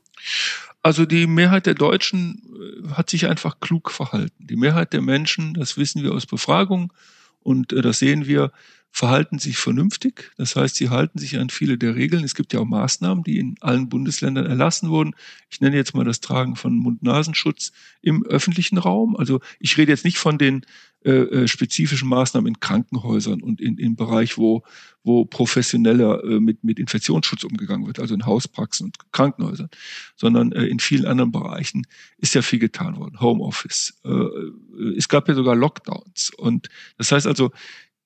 Also 0.83 1.05
die 1.05 1.27
Mehrheit 1.27 1.65
der 1.65 1.75
Deutschen 1.75 2.41
äh, 2.85 2.89
hat 2.89 3.09
sich 3.09 3.27
einfach 3.27 3.59
klug 3.59 3.91
verhalten. 3.91 4.47
Die 4.47 4.55
Mehrheit 4.55 4.93
der 4.93 5.01
Menschen, 5.01 5.53
das 5.53 5.77
wissen 5.77 6.03
wir 6.03 6.13
aus 6.13 6.25
Befragungen 6.25 6.91
und 7.39 7.71
äh, 7.71 7.81
das 7.81 7.99
sehen 7.99 8.25
wir, 8.25 8.51
verhalten 8.91 9.39
sich 9.39 9.57
vernünftig. 9.57 10.31
Das 10.37 10.55
heißt, 10.55 10.75
sie 10.75 10.89
halten 10.89 11.17
sich 11.17 11.39
an 11.39 11.49
viele 11.49 11.77
der 11.77 11.95
Regeln. 11.95 12.25
Es 12.25 12.35
gibt 12.35 12.51
ja 12.51 12.59
auch 12.59 12.65
Maßnahmen, 12.65 13.23
die 13.23 13.39
in 13.39 13.55
allen 13.61 13.87
Bundesländern 13.87 14.45
erlassen 14.45 14.89
wurden. 14.89 15.15
Ich 15.49 15.61
nenne 15.61 15.77
jetzt 15.77 15.95
mal 15.95 16.03
das 16.03 16.19
Tragen 16.19 16.57
von 16.57 16.75
Mund-Nasenschutz 16.75 17.71
im 18.01 18.25
öffentlichen 18.25 18.77
Raum. 18.77 19.15
Also 19.15 19.39
ich 19.59 19.77
rede 19.77 19.91
jetzt 19.93 20.03
nicht 20.03 20.17
von 20.17 20.37
den 20.37 20.65
äh, 21.05 21.11
äh 21.11 21.47
spezifischen 21.47 22.09
Maßnahmen 22.09 22.47
in 22.49 22.59
Krankenhäusern 22.59 23.41
und 23.41 23.61
in, 23.61 23.77
im 23.77 23.95
Bereich, 23.95 24.37
wo, 24.37 24.63
wo 25.03 25.23
professioneller 25.23 26.23
äh, 26.25 26.39
mit, 26.41 26.63
mit 26.65 26.77
Infektionsschutz 26.77 27.45
umgegangen 27.45 27.87
wird, 27.87 27.99
also 27.99 28.13
in 28.13 28.25
Hauspraxen 28.25 28.87
und 28.87 28.97
Krankenhäusern, 29.13 29.69
sondern 30.17 30.51
äh, 30.51 30.65
in 30.65 30.79
vielen 30.79 31.05
anderen 31.05 31.31
Bereichen 31.31 31.87
ist 32.17 32.35
ja 32.35 32.41
viel 32.41 32.59
getan 32.59 32.97
worden. 32.97 33.21
Homeoffice. 33.21 33.99
Äh, 34.03 34.09
äh 34.09 34.51
es 34.97 35.07
gab 35.07 35.29
ja 35.29 35.33
sogar 35.33 35.55
Lockdowns. 35.55 36.31
Und 36.37 36.67
das 36.97 37.11
heißt 37.11 37.25
also, 37.25 37.51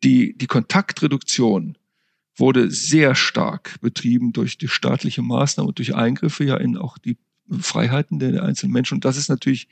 die, 0.06 0.38
die 0.38 0.48
Kontaktreduktion 0.48 1.78
wurde 2.38 2.70
sehr 2.70 3.16
stark 3.16 3.80
betrieben 3.82 4.34
durch 4.34 4.58
die 4.58 4.68
staatliche 4.68 5.22
Maßnahmen 5.22 5.70
und 5.70 5.80
durch 5.80 5.96
Eingriffe 5.96 6.44
ja 6.44 6.58
in 6.58 6.78
auch 6.78 6.98
die 6.98 7.18
Freiheiten 7.60 8.20
der 8.20 8.44
einzelnen 8.44 8.74
Menschen. 8.74 8.96
Und 8.96 9.06
das 9.06 9.18
ist 9.18 9.30
natürlich 9.30 9.68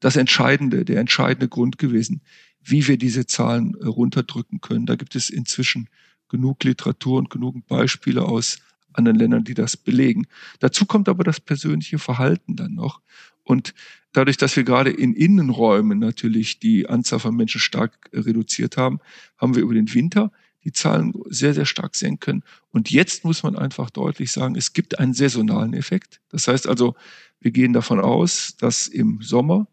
das 0.00 0.16
Entscheidende, 0.16 0.84
der 0.84 1.00
entscheidende 1.00 1.48
Grund 1.48 1.78
gewesen, 1.78 2.20
wie 2.62 2.86
wir 2.86 2.98
diese 2.98 3.26
Zahlen 3.26 3.74
runterdrücken 3.74 4.60
können. 4.60 4.86
Da 4.86 4.96
gibt 4.96 5.16
es 5.16 5.30
inzwischen 5.30 5.88
genug 6.28 6.64
Literatur 6.64 7.18
und 7.18 7.30
genug 7.30 7.66
Beispiele 7.66 8.22
aus 8.22 8.58
anderen 8.92 9.18
Ländern, 9.18 9.44
die 9.44 9.54
das 9.54 9.76
belegen. 9.76 10.26
Dazu 10.58 10.84
kommt 10.84 11.08
aber 11.08 11.24
das 11.24 11.40
persönliche 11.40 11.98
Verhalten 11.98 12.56
dann 12.56 12.74
noch. 12.74 13.00
Und 13.44 13.74
dadurch, 14.18 14.36
dass 14.36 14.56
wir 14.56 14.64
gerade 14.64 14.90
in 14.90 15.14
Innenräumen 15.14 16.00
natürlich 16.00 16.58
die 16.58 16.88
Anzahl 16.88 17.20
von 17.20 17.36
Menschen 17.36 17.60
stark 17.60 18.10
reduziert 18.12 18.76
haben, 18.76 18.98
haben 19.36 19.54
wir 19.54 19.62
über 19.62 19.74
den 19.74 19.94
Winter 19.94 20.32
die 20.64 20.72
Zahlen 20.72 21.14
sehr, 21.28 21.54
sehr 21.54 21.66
stark 21.66 21.94
senken 21.94 22.18
können. 22.18 22.42
Und 22.70 22.90
jetzt 22.90 23.24
muss 23.24 23.44
man 23.44 23.56
einfach 23.56 23.90
deutlich 23.90 24.32
sagen, 24.32 24.56
es 24.56 24.72
gibt 24.72 24.98
einen 24.98 25.14
saisonalen 25.14 25.72
Effekt. 25.72 26.20
Das 26.30 26.48
heißt 26.48 26.66
also, 26.66 26.96
wir 27.38 27.52
gehen 27.52 27.72
davon 27.72 28.00
aus, 28.00 28.56
dass 28.58 28.88
im 28.88 29.22
Sommer 29.22 29.68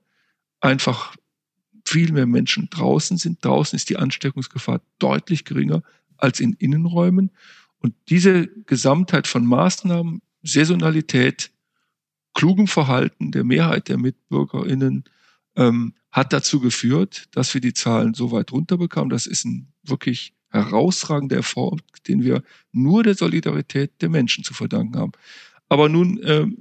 einfach 0.60 1.15
viel 1.84 2.12
mehr 2.12 2.27
Menschen 2.27 2.69
draußen 2.69 3.17
sind. 3.17 3.43
Draußen 3.43 3.75
ist 3.75 3.89
die 3.89 3.97
Ansteckungsgefahr 3.97 4.81
deutlich 4.99 5.45
geringer 5.45 5.81
als 6.17 6.39
in 6.39 6.53
Innenräumen. 6.53 7.31
Und 7.79 7.95
diese 8.10 8.47
Gesamtheit 8.47 9.25
von 9.25 9.43
Maßnahmen, 9.43 10.21
Saisonalität, 10.43 11.49
klugem 12.36 12.67
Verhalten 12.67 13.32
der 13.32 13.43
Mehrheit 13.43 13.89
der 13.89 13.98
MitbürgerInnen 13.98 15.06
ähm, 15.56 15.93
hat 16.12 16.34
dazu 16.34 16.60
geführt, 16.60 17.26
dass 17.32 17.54
wir 17.54 17.62
die 17.62 17.74
Zahlen 17.74 18.13
so 18.13 18.32
weit 18.32 18.52
runterbekamen. 18.52 19.10
Das 19.10 19.26
ist 19.26 19.45
ein 19.45 19.74
wirklich 19.84 20.34
herausragender 20.50 21.38
Erfolg, 21.38 21.82
den 22.08 22.24
wir 22.24 22.43
nur 22.71 23.04
der 23.04 23.15
Solidarität 23.15 24.02
der 24.02 24.10
Menschen 24.10 24.43
zu 24.43 24.54
verdanken 24.54 24.98
haben. 24.98 25.12
Aber 25.67 25.89
nun 25.89 26.19
ähm, 26.24 26.58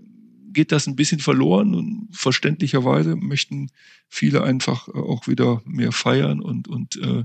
geht 0.53 0.73
das 0.73 0.87
ein 0.87 0.97
bisschen 0.97 1.21
verloren 1.21 1.75
und 1.75 2.09
verständlicherweise 2.13 3.17
möchten 3.17 3.71
viele 4.09 4.43
einfach 4.43 4.89
äh, 4.89 4.93
auch 4.93 5.27
wieder 5.27 5.61
mehr 5.65 5.93
feiern 5.93 6.41
und, 6.41 6.69
und 6.69 6.97
äh, 6.97 7.25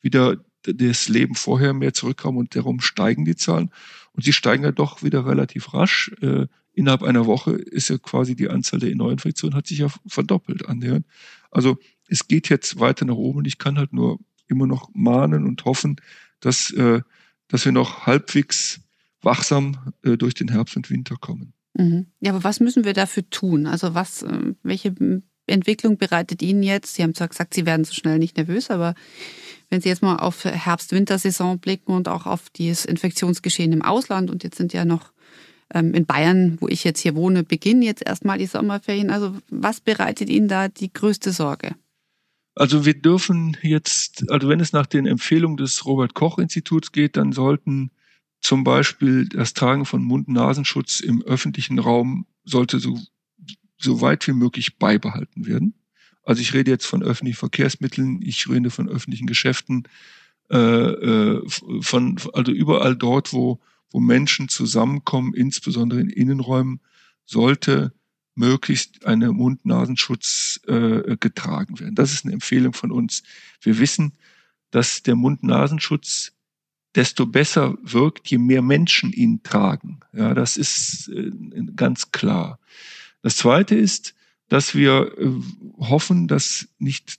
wieder 0.00 0.38
das 0.62 1.08
Leben 1.08 1.34
vorher 1.34 1.72
mehr 1.72 1.92
zurückkommen 1.92 2.38
und 2.38 2.54
darum 2.54 2.80
steigen 2.80 3.24
die 3.24 3.36
Zahlen. 3.36 3.70
Und 4.12 4.24
sie 4.24 4.32
steigen 4.32 4.64
ja 4.64 4.72
doch 4.72 5.02
wieder 5.02 5.26
relativ 5.26 5.74
rasch. 5.74 6.12
Äh, 6.20 6.46
innerhalb 6.72 7.02
einer 7.02 7.26
Woche 7.26 7.52
ist 7.52 7.88
ja 7.88 7.98
quasi 7.98 8.34
die 8.34 8.48
Anzahl 8.48 8.80
der 8.80 8.94
Neuinfektionen 8.94 9.56
hat 9.56 9.66
sich 9.66 9.78
ja 9.78 9.88
verdoppelt 10.06 10.66
annähernd. 10.66 11.06
Also 11.50 11.78
es 12.08 12.28
geht 12.28 12.48
jetzt 12.48 12.78
weiter 12.80 13.04
nach 13.04 13.14
oben 13.14 13.38
und 13.38 13.46
ich 13.46 13.58
kann 13.58 13.78
halt 13.78 13.92
nur 13.92 14.18
immer 14.48 14.66
noch 14.66 14.90
mahnen 14.92 15.46
und 15.46 15.64
hoffen, 15.64 15.96
dass, 16.40 16.70
äh, 16.72 17.00
dass 17.48 17.64
wir 17.64 17.72
noch 17.72 18.06
halbwegs 18.06 18.80
wachsam 19.22 19.92
äh, 20.02 20.16
durch 20.16 20.34
den 20.34 20.48
Herbst 20.48 20.76
und 20.76 20.90
Winter 20.90 21.16
kommen. 21.16 21.52
Mhm. 21.74 22.06
Ja, 22.20 22.32
aber 22.32 22.44
was 22.44 22.60
müssen 22.60 22.84
wir 22.84 22.94
dafür 22.94 23.28
tun? 23.30 23.66
Also 23.66 23.94
was, 23.94 24.22
äh, 24.22 24.54
welche 24.62 24.94
Entwicklung 25.46 25.98
bereitet 25.98 26.42
Ihnen 26.42 26.62
jetzt? 26.62 26.94
Sie 26.94 27.02
haben 27.02 27.14
zwar 27.14 27.28
gesagt, 27.28 27.54
Sie 27.54 27.66
werden 27.66 27.84
so 27.84 27.92
schnell 27.92 28.18
nicht 28.18 28.36
nervös, 28.36 28.70
aber 28.70 28.94
wenn 29.68 29.80
Sie 29.80 29.88
jetzt 29.88 30.02
mal 30.02 30.16
auf 30.16 30.44
Herbst-Wintersaison 30.44 31.58
blicken 31.60 31.92
und 31.92 32.08
auch 32.08 32.26
auf 32.26 32.50
das 32.58 32.84
Infektionsgeschehen 32.84 33.72
im 33.72 33.82
Ausland 33.82 34.30
und 34.30 34.42
jetzt 34.42 34.56
sind 34.56 34.72
ja 34.72 34.84
noch 34.84 35.12
in 35.72 36.06
Bayern, 36.06 36.58
wo 36.60 36.68
ich 36.68 36.84
jetzt 36.84 37.00
hier 37.00 37.14
wohne, 37.14 37.44
beginnen 37.44 37.82
jetzt 37.82 38.04
erstmal 38.04 38.38
die 38.38 38.46
Sommerferien. 38.46 39.10
Also 39.10 39.36
was 39.48 39.80
bereitet 39.80 40.28
Ihnen 40.28 40.48
da 40.48 40.68
die 40.68 40.92
größte 40.92 41.32
Sorge? 41.32 41.74
Also 42.54 42.84
wir 42.84 42.94
dürfen 42.94 43.56
jetzt, 43.62 44.30
also 44.30 44.48
wenn 44.48 44.60
es 44.60 44.72
nach 44.72 44.86
den 44.86 45.06
Empfehlungen 45.06 45.56
des 45.56 45.86
Robert 45.86 46.14
Koch 46.14 46.38
Instituts 46.38 46.92
geht, 46.92 47.16
dann 47.16 47.32
sollten 47.32 47.90
zum 48.40 48.64
Beispiel 48.64 49.28
das 49.28 49.54
Tragen 49.54 49.84
von 49.84 50.02
Mund-Nasenschutz 50.02 51.00
im 51.00 51.22
öffentlichen 51.22 51.78
Raum 51.78 52.26
sollte 52.44 52.80
so, 52.80 52.98
so 53.78 54.00
weit 54.00 54.26
wie 54.26 54.32
möglich 54.32 54.78
beibehalten 54.78 55.46
werden. 55.46 55.74
Also 56.22 56.42
ich 56.42 56.52
rede 56.52 56.70
jetzt 56.70 56.86
von 56.86 57.02
öffentlichen 57.02 57.38
Verkehrsmitteln, 57.38 58.20
ich 58.22 58.48
rede 58.48 58.70
von 58.70 58.88
öffentlichen 58.88 59.26
Geschäften, 59.26 59.84
äh, 60.50 60.56
äh, 60.56 61.42
von 61.80 62.18
also 62.32 62.52
überall 62.52 62.96
dort, 62.96 63.32
wo 63.32 63.60
wo 63.90 64.00
Menschen 64.00 64.48
zusammenkommen, 64.48 65.34
insbesondere 65.34 66.00
in 66.00 66.10
Innenräumen, 66.10 66.80
sollte 67.24 67.92
möglichst 68.34 69.04
eine 69.04 69.32
Mund-Nasenschutz 69.32 70.60
äh, 70.66 71.16
getragen 71.18 71.78
werden. 71.80 71.94
Das 71.94 72.12
ist 72.12 72.24
eine 72.24 72.34
Empfehlung 72.34 72.72
von 72.72 72.90
uns. 72.90 73.22
Wir 73.60 73.78
wissen, 73.78 74.14
dass 74.70 75.02
der 75.02 75.16
Mund-Nasenschutz 75.16 76.32
desto 76.94 77.26
besser 77.26 77.76
wirkt, 77.82 78.28
je 78.28 78.38
mehr 78.38 78.62
Menschen 78.62 79.12
ihn 79.12 79.42
tragen. 79.42 80.00
Ja, 80.12 80.34
das 80.34 80.56
ist 80.56 81.08
äh, 81.08 81.30
ganz 81.76 82.10
klar. 82.10 82.58
Das 83.22 83.36
zweite 83.36 83.74
ist, 83.74 84.14
dass 84.48 84.74
wir 84.74 85.16
äh, 85.18 85.30
hoffen, 85.78 86.26
dass 86.26 86.68
nicht 86.78 87.18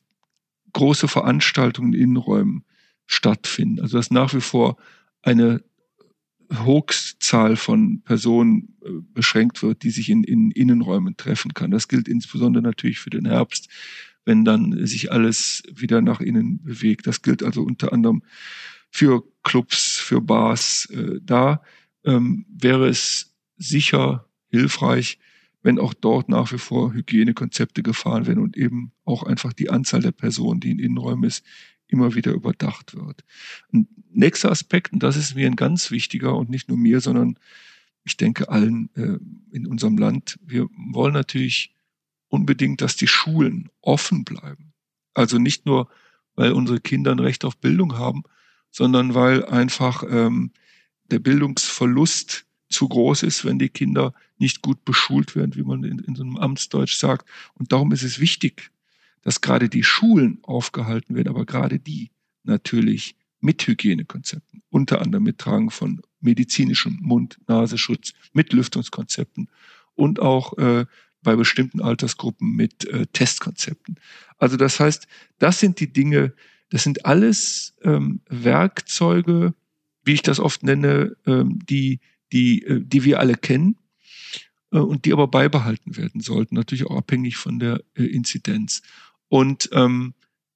große 0.74 1.08
Veranstaltungen 1.08 1.94
in 1.94 2.02
Innenräumen 2.02 2.66
stattfinden. 3.06 3.82
Also 3.82 3.98
dass 3.98 4.12
nach 4.12 4.34
wie 4.34 4.42
vor 4.42 4.78
eine 5.22 5.64
Hochzahl 6.54 7.56
von 7.56 8.02
Personen 8.02 8.76
äh, 8.84 8.90
beschränkt 9.14 9.64
wird, 9.64 9.84
die 9.84 9.90
sich 9.90 10.10
in, 10.10 10.24
in 10.24 10.52
Innenräumen 10.52 11.16
treffen 11.18 11.54
kann. 11.54 11.72
Das 11.72 11.88
gilt 11.88 12.08
insbesondere 12.08 12.64
natürlich 12.64 13.00
für 13.00 13.10
den 13.10 13.26
Herbst, 13.26 13.70
wenn 14.26 14.44
dann 14.44 14.86
sich 14.86 15.12
alles 15.12 15.64
wieder 15.72 16.02
nach 16.02 16.20
innen 16.20 16.62
bewegt. 16.64 17.08
Das 17.08 17.22
gilt 17.22 17.44
also 17.44 17.64
unter 17.64 17.94
anderem 17.94 18.24
für 18.90 19.24
Clubs, 19.44 19.98
für 19.98 20.22
Bars. 20.22 20.86
Äh, 20.92 21.20
da 21.24 21.62
ähm, 22.04 22.46
wäre 22.50 22.88
es 22.88 23.34
sicher 23.58 24.28
hilfreich, 24.50 25.20
wenn 25.64 25.80
auch 25.80 25.94
dort 25.94 26.28
nach 26.28 26.52
wie 26.52 26.58
vor 26.58 26.94
Hygienekonzepte 26.94 27.84
gefahren 27.84 28.26
werden 28.28 28.44
und 28.44 28.58
eben 28.58 28.92
auch 29.06 29.24
einfach 29.24 29.54
die 29.54 29.70
Anzahl 29.70 30.02
der 30.02 30.12
Personen, 30.12 30.60
die 30.60 30.72
in 30.72 30.80
Innenräumen 30.80 31.24
ist, 31.24 31.46
immer 31.92 32.16
wieder 32.16 32.32
überdacht 32.32 32.96
wird. 32.96 33.24
Ein 33.72 33.88
nächster 34.12 34.52
Aspekt, 34.52 34.94
und 34.94 35.04
das 35.04 35.16
ist 35.16 35.36
mir 35.36 35.48
ein 35.48 35.56
ganz 35.56 35.92
wichtiger 35.92 36.36
und 36.36 36.50
nicht 36.50 36.70
nur 36.70 36.78
mir, 36.78 37.02
sondern 37.02 37.38
ich 38.04 38.18
denke 38.18 38.50
allen 38.50 38.90
äh, 38.96 39.56
in 39.56 39.68
unserem 39.68 39.98
Land, 39.98 40.40
wir 40.44 40.68
wollen 40.76 41.14
natürlich 41.14 41.76
unbedingt, 42.30 42.82
dass 42.82 42.96
die 42.96 43.08
Schulen 43.08 43.70
offen 43.82 44.24
bleiben. 44.24 44.74
Also 45.14 45.38
nicht 45.38 45.66
nur, 45.66 45.90
weil 46.36 46.54
unsere 46.54 46.80
Kinder 46.80 47.12
ein 47.12 47.20
Recht 47.20 47.46
auf 47.46 47.58
Bildung 47.58 47.98
haben, 47.98 48.24
sondern 48.72 49.14
weil 49.14 49.46
einfach 49.46 50.04
ähm, 50.10 50.52
der 51.12 51.20
Bildungsverlust 51.20 52.46
zu 52.70 52.88
groß 52.88 53.24
ist, 53.24 53.44
wenn 53.44 53.60
die 53.60 53.70
Kinder 53.70 54.14
nicht 54.38 54.62
gut 54.62 54.86
beschult 54.86 55.36
werden, 55.36 55.56
wie 55.56 55.64
man 55.64 55.84
in, 55.84 56.00
in 56.00 56.16
so 56.16 56.24
einem 56.24 56.38
Amtsdeutsch 56.38 56.96
sagt. 56.96 57.28
Und 57.54 57.74
darum 57.74 57.92
ist 57.92 58.04
es 58.04 58.20
wichtig, 58.20 58.72
dass 59.22 59.42
gerade 59.42 59.70
die 59.70 59.84
Schulen 59.84 60.40
aufgehalten 60.44 61.16
werden, 61.16 61.30
aber 61.30 61.46
gerade 61.46 61.80
die 61.80 62.12
natürlich 62.44 63.16
mit 63.40 63.66
Hygienekonzepten, 63.66 64.62
unter 64.70 65.02
anderem 65.02 65.24
mit 65.24 65.40
Tragen 65.40 65.72
von 65.72 66.02
medizinischem 66.20 67.00
Mund-Nasenschutz, 67.02 68.14
mit 68.34 68.54
Lüftungskonzepten 68.54 69.50
und 69.96 70.22
auch 70.22 70.58
äh, 70.58 70.86
bei 71.24 71.36
bestimmten 71.36 71.82
Altersgruppen 71.82 72.56
mit 72.56 72.86
äh, 72.86 73.08
Testkonzepten. 73.08 73.96
Also 74.38 74.58
das 74.58 74.80
heißt, 74.80 75.08
das 75.40 75.60
sind 75.60 75.80
die 75.80 75.92
Dinge, 75.92 76.34
das 76.70 76.84
sind 76.84 77.06
alles 77.06 77.76
ähm, 77.84 78.22
Werkzeuge, 78.30 79.54
wie 80.04 80.14
ich 80.14 80.22
das 80.22 80.40
oft 80.40 80.64
nenne, 80.64 81.16
ähm, 81.26 81.60
die, 81.68 82.00
die, 82.32 82.64
äh, 82.64 82.82
die 82.84 83.04
wir 83.04 83.20
alle 83.20 83.36
kennen 83.36 83.78
äh, 84.72 84.80
und 84.80 85.06
die 85.06 85.14
aber 85.14 85.28
beibehalten 85.28 85.98
werden 85.98 86.22
sollten, 86.22 86.56
natürlich 86.56 86.86
auch 86.86 86.98
abhängig 86.98 87.38
von 87.38 87.60
der 87.60 87.84
äh, 87.96 88.04
Inzidenz. 88.04 88.82
Und 89.32 89.70
ähm, 89.72 90.14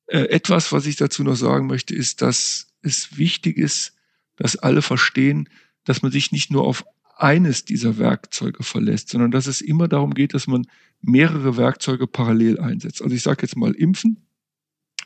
äh, 0.08 0.26
etwas, 0.26 0.74
was 0.74 0.86
ich 0.86 0.98
dazu 0.98 1.24
noch 1.24 1.38
sagen 1.38 1.66
möchte, 1.66 1.96
ist, 1.96 2.22
dass 2.22 2.68
es 2.82 3.18
wichtig 3.18 3.58
ist, 3.58 3.94
dass 4.36 4.58
alle 4.58 4.82
verstehen, 4.82 5.48
dass 5.86 6.02
man 6.02 6.12
sich 6.12 6.34
nicht 6.34 6.52
nur 6.52 6.66
auf 6.66 6.84
eines 7.16 7.64
dieser 7.64 7.98
Werkzeuge 7.98 8.64
verlässt, 8.64 9.08
sondern 9.08 9.32
dass 9.32 9.48
es 9.48 9.62
immer 9.62 9.88
darum 9.88 10.14
geht, 10.14 10.34
dass 10.34 10.48
man 10.48 10.68
mehrere 11.02 11.56
Werkzeuge 11.56 12.06
parallel 12.06 12.60
einsetzt. 12.60 13.02
Also 13.02 13.16
ich 13.16 13.22
sage 13.22 13.44
jetzt 13.44 13.56
mal 13.56 13.72
Impfen, 13.72 14.28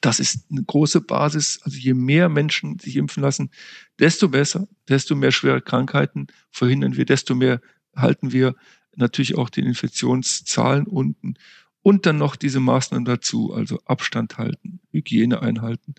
das 0.01 0.19
ist 0.19 0.47
eine 0.49 0.63
große 0.63 1.01
Basis. 1.01 1.59
Also 1.61 1.77
je 1.77 1.93
mehr 1.93 2.27
Menschen 2.27 2.79
sich 2.79 2.95
impfen 2.95 3.21
lassen, 3.21 3.51
desto 3.99 4.29
besser, 4.29 4.67
desto 4.87 5.13
mehr 5.13 5.31
schwere 5.31 5.61
Krankheiten 5.61 6.25
verhindern 6.49 6.97
wir, 6.97 7.05
desto 7.05 7.35
mehr 7.35 7.61
halten 7.95 8.31
wir 8.31 8.55
natürlich 8.95 9.37
auch 9.37 9.51
den 9.51 9.67
Infektionszahlen 9.67 10.87
unten. 10.87 11.35
Und 11.81 12.05
dann 12.05 12.17
noch 12.17 12.35
diese 12.35 12.59
Maßnahmen 12.59 13.05
dazu, 13.05 13.53
also 13.53 13.79
Abstand 13.85 14.37
halten, 14.37 14.79
Hygiene 14.91 15.41
einhalten, 15.41 15.95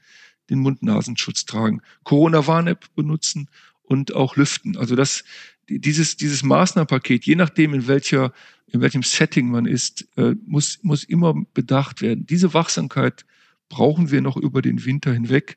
den 0.50 0.60
Mund-Nasenschutz 0.60 1.46
tragen, 1.46 1.80
Corona-Warn-App 2.04 2.94
benutzen 2.94 3.48
und 3.82 4.14
auch 4.14 4.36
lüften. 4.36 4.76
Also 4.76 4.94
das, 4.94 5.24
dieses, 5.68 6.16
dieses 6.16 6.42
Maßnahmenpaket, 6.42 7.24
je 7.24 7.36
nachdem 7.36 7.74
in 7.74 7.86
welcher, 7.86 8.32
in 8.66 8.80
welchem 8.80 9.02
Setting 9.02 9.50
man 9.50 9.66
ist, 9.66 10.08
äh, 10.16 10.34
muss, 10.46 10.80
muss 10.82 11.04
immer 11.04 11.34
bedacht 11.54 12.02
werden. 12.02 12.26
Diese 12.26 12.52
Wachsamkeit 12.52 13.24
brauchen 13.68 14.10
wir 14.10 14.20
noch 14.20 14.36
über 14.36 14.62
den 14.62 14.84
Winter 14.84 15.12
hinweg. 15.12 15.56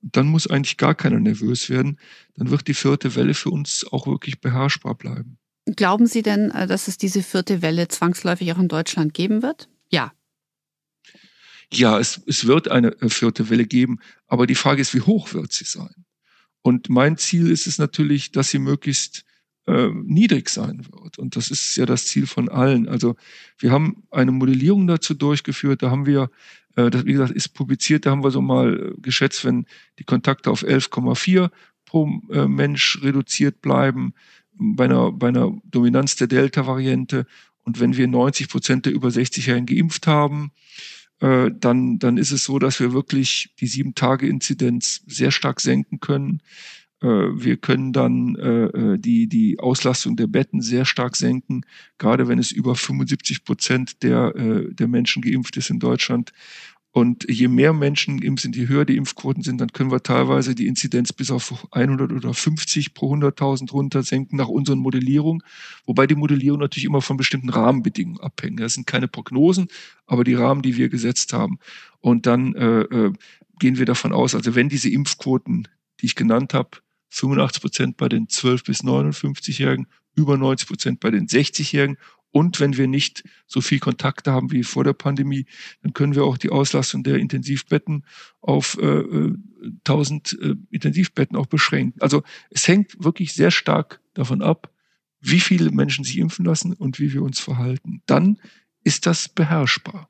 Und 0.00 0.16
dann 0.16 0.28
muss 0.28 0.46
eigentlich 0.46 0.76
gar 0.76 0.94
keiner 0.94 1.20
nervös 1.20 1.68
werden. 1.68 1.98
Dann 2.36 2.50
wird 2.50 2.68
die 2.68 2.74
vierte 2.74 3.14
Welle 3.16 3.34
für 3.34 3.50
uns 3.50 3.84
auch 3.90 4.06
wirklich 4.06 4.40
beherrschbar 4.40 4.94
bleiben. 4.94 5.38
Glauben 5.76 6.06
Sie 6.06 6.22
denn, 6.22 6.50
äh, 6.50 6.66
dass 6.66 6.88
es 6.88 6.98
diese 6.98 7.22
vierte 7.22 7.62
Welle 7.62 7.88
zwangsläufig 7.88 8.52
auch 8.52 8.58
in 8.58 8.68
Deutschland 8.68 9.14
geben 9.14 9.42
wird? 9.42 9.68
Ja. 9.90 10.12
Ja, 11.72 11.98
es, 11.98 12.20
es 12.26 12.46
wird 12.46 12.68
eine 12.68 12.92
äh, 13.00 13.08
vierte 13.08 13.50
Welle 13.50 13.66
geben, 13.66 13.98
aber 14.26 14.46
die 14.46 14.54
Frage 14.54 14.80
ist, 14.80 14.94
wie 14.94 15.02
hoch 15.02 15.34
wird 15.34 15.52
sie 15.52 15.64
sein? 15.64 16.04
Und 16.62 16.88
mein 16.88 17.16
Ziel 17.16 17.50
ist 17.50 17.66
es 17.66 17.78
natürlich, 17.78 18.32
dass 18.32 18.48
sie 18.48 18.58
möglichst 18.58 19.24
äh, 19.66 19.90
niedrig 19.92 20.48
sein 20.48 20.86
wird. 20.90 21.18
Und 21.18 21.36
das 21.36 21.50
ist 21.50 21.76
ja 21.76 21.86
das 21.86 22.06
Ziel 22.06 22.26
von 22.26 22.48
allen. 22.48 22.88
Also 22.88 23.16
wir 23.58 23.70
haben 23.70 24.02
eine 24.10 24.32
Modellierung 24.32 24.86
dazu 24.86 25.14
durchgeführt. 25.14 25.82
Da 25.82 25.90
haben 25.90 26.06
wir, 26.06 26.30
äh, 26.76 26.88
das 26.90 27.04
wie 27.04 27.12
gesagt 27.12 27.32
ist 27.32 27.50
publiziert, 27.50 28.06
da 28.06 28.10
haben 28.10 28.24
wir 28.24 28.30
so 28.30 28.40
mal 28.40 28.94
geschätzt, 28.98 29.44
wenn 29.44 29.66
die 29.98 30.04
Kontakte 30.04 30.50
auf 30.50 30.62
11,4 30.62 31.50
pro 31.84 32.10
äh, 32.30 32.48
Mensch 32.48 33.00
reduziert 33.02 33.60
bleiben, 33.60 34.14
bei 34.58 34.84
einer, 34.84 35.12
bei 35.12 35.28
einer 35.28 35.56
Dominanz 35.64 36.16
der 36.16 36.26
Delta-Variante 36.26 37.26
und 37.62 37.80
wenn 37.80 37.96
wir 37.96 38.08
90 38.08 38.48
Prozent 38.48 38.86
der 38.86 38.92
über 38.92 39.08
60-Jährigen 39.08 39.66
geimpft 39.66 40.06
haben, 40.06 40.52
äh, 41.20 41.50
dann, 41.52 41.98
dann 41.98 42.16
ist 42.16 42.30
es 42.30 42.44
so, 42.44 42.58
dass 42.58 42.80
wir 42.80 42.92
wirklich 42.92 43.54
die 43.60 43.66
Sieben-Tage-Inzidenz 43.66 45.02
sehr 45.06 45.30
stark 45.30 45.60
senken 45.60 46.00
können. 46.00 46.40
Äh, 47.02 47.06
wir 47.06 47.56
können 47.56 47.92
dann 47.92 48.36
äh, 48.36 48.64
äh, 48.64 48.98
die, 48.98 49.28
die 49.28 49.58
Auslastung 49.58 50.16
der 50.16 50.28
Betten 50.28 50.60
sehr 50.60 50.84
stark 50.84 51.16
senken, 51.16 51.62
gerade 51.98 52.28
wenn 52.28 52.38
es 52.38 52.52
über 52.52 52.74
75 52.74 53.44
Prozent 53.44 54.02
der, 54.02 54.34
äh, 54.36 54.72
der 54.72 54.88
Menschen 54.88 55.22
geimpft 55.22 55.56
ist 55.56 55.70
in 55.70 55.80
Deutschland. 55.80 56.32
Und 56.98 57.26
je 57.30 57.46
mehr 57.46 57.72
Menschen 57.72 58.18
geimpft 58.18 58.42
sind, 58.42 58.56
je 58.56 58.66
höher 58.66 58.84
die 58.84 58.96
Impfquoten 58.96 59.44
sind, 59.44 59.60
dann 59.60 59.72
können 59.72 59.92
wir 59.92 60.02
teilweise 60.02 60.56
die 60.56 60.66
Inzidenz 60.66 61.12
bis 61.12 61.30
auf 61.30 61.68
100 61.70 62.10
oder 62.10 62.34
50 62.34 62.92
pro 62.92 63.14
100.000 63.14 63.70
runter 63.70 64.02
senken 64.02 64.36
nach 64.36 64.48
unseren 64.48 64.80
Modellierungen. 64.80 65.44
Wobei 65.86 66.08
die 66.08 66.16
Modellierung 66.16 66.58
natürlich 66.58 66.86
immer 66.86 67.00
von 67.00 67.16
bestimmten 67.16 67.50
Rahmenbedingungen 67.50 68.18
abhängt. 68.18 68.58
Das 68.58 68.72
sind 68.72 68.88
keine 68.88 69.06
Prognosen, 69.06 69.68
aber 70.06 70.24
die 70.24 70.34
Rahmen, 70.34 70.60
die 70.60 70.76
wir 70.76 70.88
gesetzt 70.88 71.32
haben. 71.32 71.60
Und 72.00 72.26
dann 72.26 72.56
äh, 72.56 72.80
äh, 72.80 73.12
gehen 73.60 73.78
wir 73.78 73.86
davon 73.86 74.12
aus, 74.12 74.34
also 74.34 74.56
wenn 74.56 74.68
diese 74.68 74.90
Impfquoten, 74.90 75.68
die 76.00 76.06
ich 76.06 76.16
genannt 76.16 76.52
habe, 76.52 76.78
85 77.10 77.62
Prozent 77.62 77.96
bei 77.96 78.08
den 78.08 78.28
12 78.28 78.64
bis 78.64 78.82
59-Jährigen, 78.82 79.86
über 80.16 80.36
90 80.36 80.66
Prozent 80.66 80.98
bei 80.98 81.12
den 81.12 81.28
60-Jährigen. 81.28 81.96
Und 82.30 82.60
wenn 82.60 82.76
wir 82.76 82.86
nicht 82.86 83.24
so 83.46 83.60
viel 83.60 83.78
Kontakte 83.78 84.32
haben 84.32 84.50
wie 84.52 84.62
vor 84.62 84.84
der 84.84 84.92
Pandemie, 84.92 85.46
dann 85.82 85.92
können 85.94 86.14
wir 86.14 86.24
auch 86.24 86.36
die 86.36 86.50
Auslastung 86.50 87.02
der 87.02 87.16
Intensivbetten 87.16 88.04
auf 88.40 88.76
äh, 88.78 89.32
1000 89.86 90.32
äh, 90.32 90.46
äh, 90.46 90.56
Intensivbetten 90.70 91.36
auch 91.36 91.46
beschränken. 91.46 92.00
Also 92.00 92.22
es 92.50 92.68
hängt 92.68 93.02
wirklich 93.02 93.32
sehr 93.32 93.50
stark 93.50 94.00
davon 94.14 94.42
ab, 94.42 94.70
wie 95.20 95.40
viele 95.40 95.70
Menschen 95.70 96.04
sich 96.04 96.18
impfen 96.18 96.44
lassen 96.44 96.74
und 96.74 97.00
wie 97.00 97.12
wir 97.12 97.22
uns 97.22 97.40
verhalten. 97.40 98.02
Dann 98.06 98.38
ist 98.84 99.06
das 99.06 99.28
beherrschbar. 99.28 100.08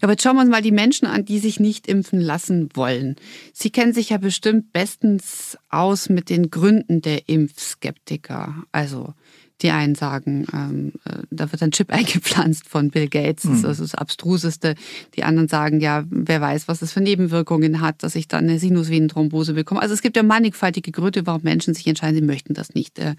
Aber 0.00 0.12
jetzt 0.12 0.22
schauen 0.22 0.36
wir 0.36 0.42
uns 0.42 0.50
mal 0.50 0.62
die 0.62 0.72
Menschen 0.72 1.06
an, 1.06 1.24
die 1.24 1.38
sich 1.38 1.60
nicht 1.60 1.86
impfen 1.86 2.20
lassen 2.20 2.68
wollen. 2.74 3.16
Sie 3.52 3.70
kennen 3.70 3.92
sich 3.92 4.10
ja 4.10 4.18
bestimmt 4.18 4.72
bestens 4.72 5.58
aus 5.68 6.08
mit 6.08 6.30
den 6.30 6.50
Gründen 6.50 7.02
der 7.02 7.28
Impfskeptiker. 7.28 8.64
Also 8.72 9.14
die 9.62 9.70
einen 9.70 9.94
sagen, 9.94 10.46
ähm, 10.52 10.92
äh, 11.04 11.22
da 11.30 11.50
wird 11.50 11.62
ein 11.62 11.70
Chip 11.70 11.90
eingepflanzt 11.92 12.68
von 12.68 12.90
Bill 12.90 13.08
Gates, 13.08 13.44
das 13.62 13.80
ist 13.80 13.92
das 13.92 13.94
Abstruseste. 13.94 14.74
Die 15.14 15.24
anderen 15.24 15.48
sagen, 15.48 15.80
ja, 15.80 16.04
wer 16.08 16.40
weiß, 16.40 16.68
was 16.68 16.82
es 16.82 16.92
für 16.92 17.00
Nebenwirkungen 17.00 17.80
hat, 17.80 18.02
dass 18.02 18.14
ich 18.14 18.28
dann 18.28 18.44
eine 18.44 18.58
Sinusvenenthrombose 18.58 19.54
bekomme. 19.54 19.80
Also 19.80 19.94
es 19.94 20.02
gibt 20.02 20.16
ja 20.16 20.22
mannigfaltige 20.22 20.92
Gründe, 20.92 21.26
warum 21.26 21.42
Menschen 21.42 21.74
sich 21.74 21.86
entscheiden, 21.86 22.16
sie 22.16 22.26
möchten 22.26 22.54
das 22.54 22.74
nicht. 22.74 22.98
Äh, 22.98 23.16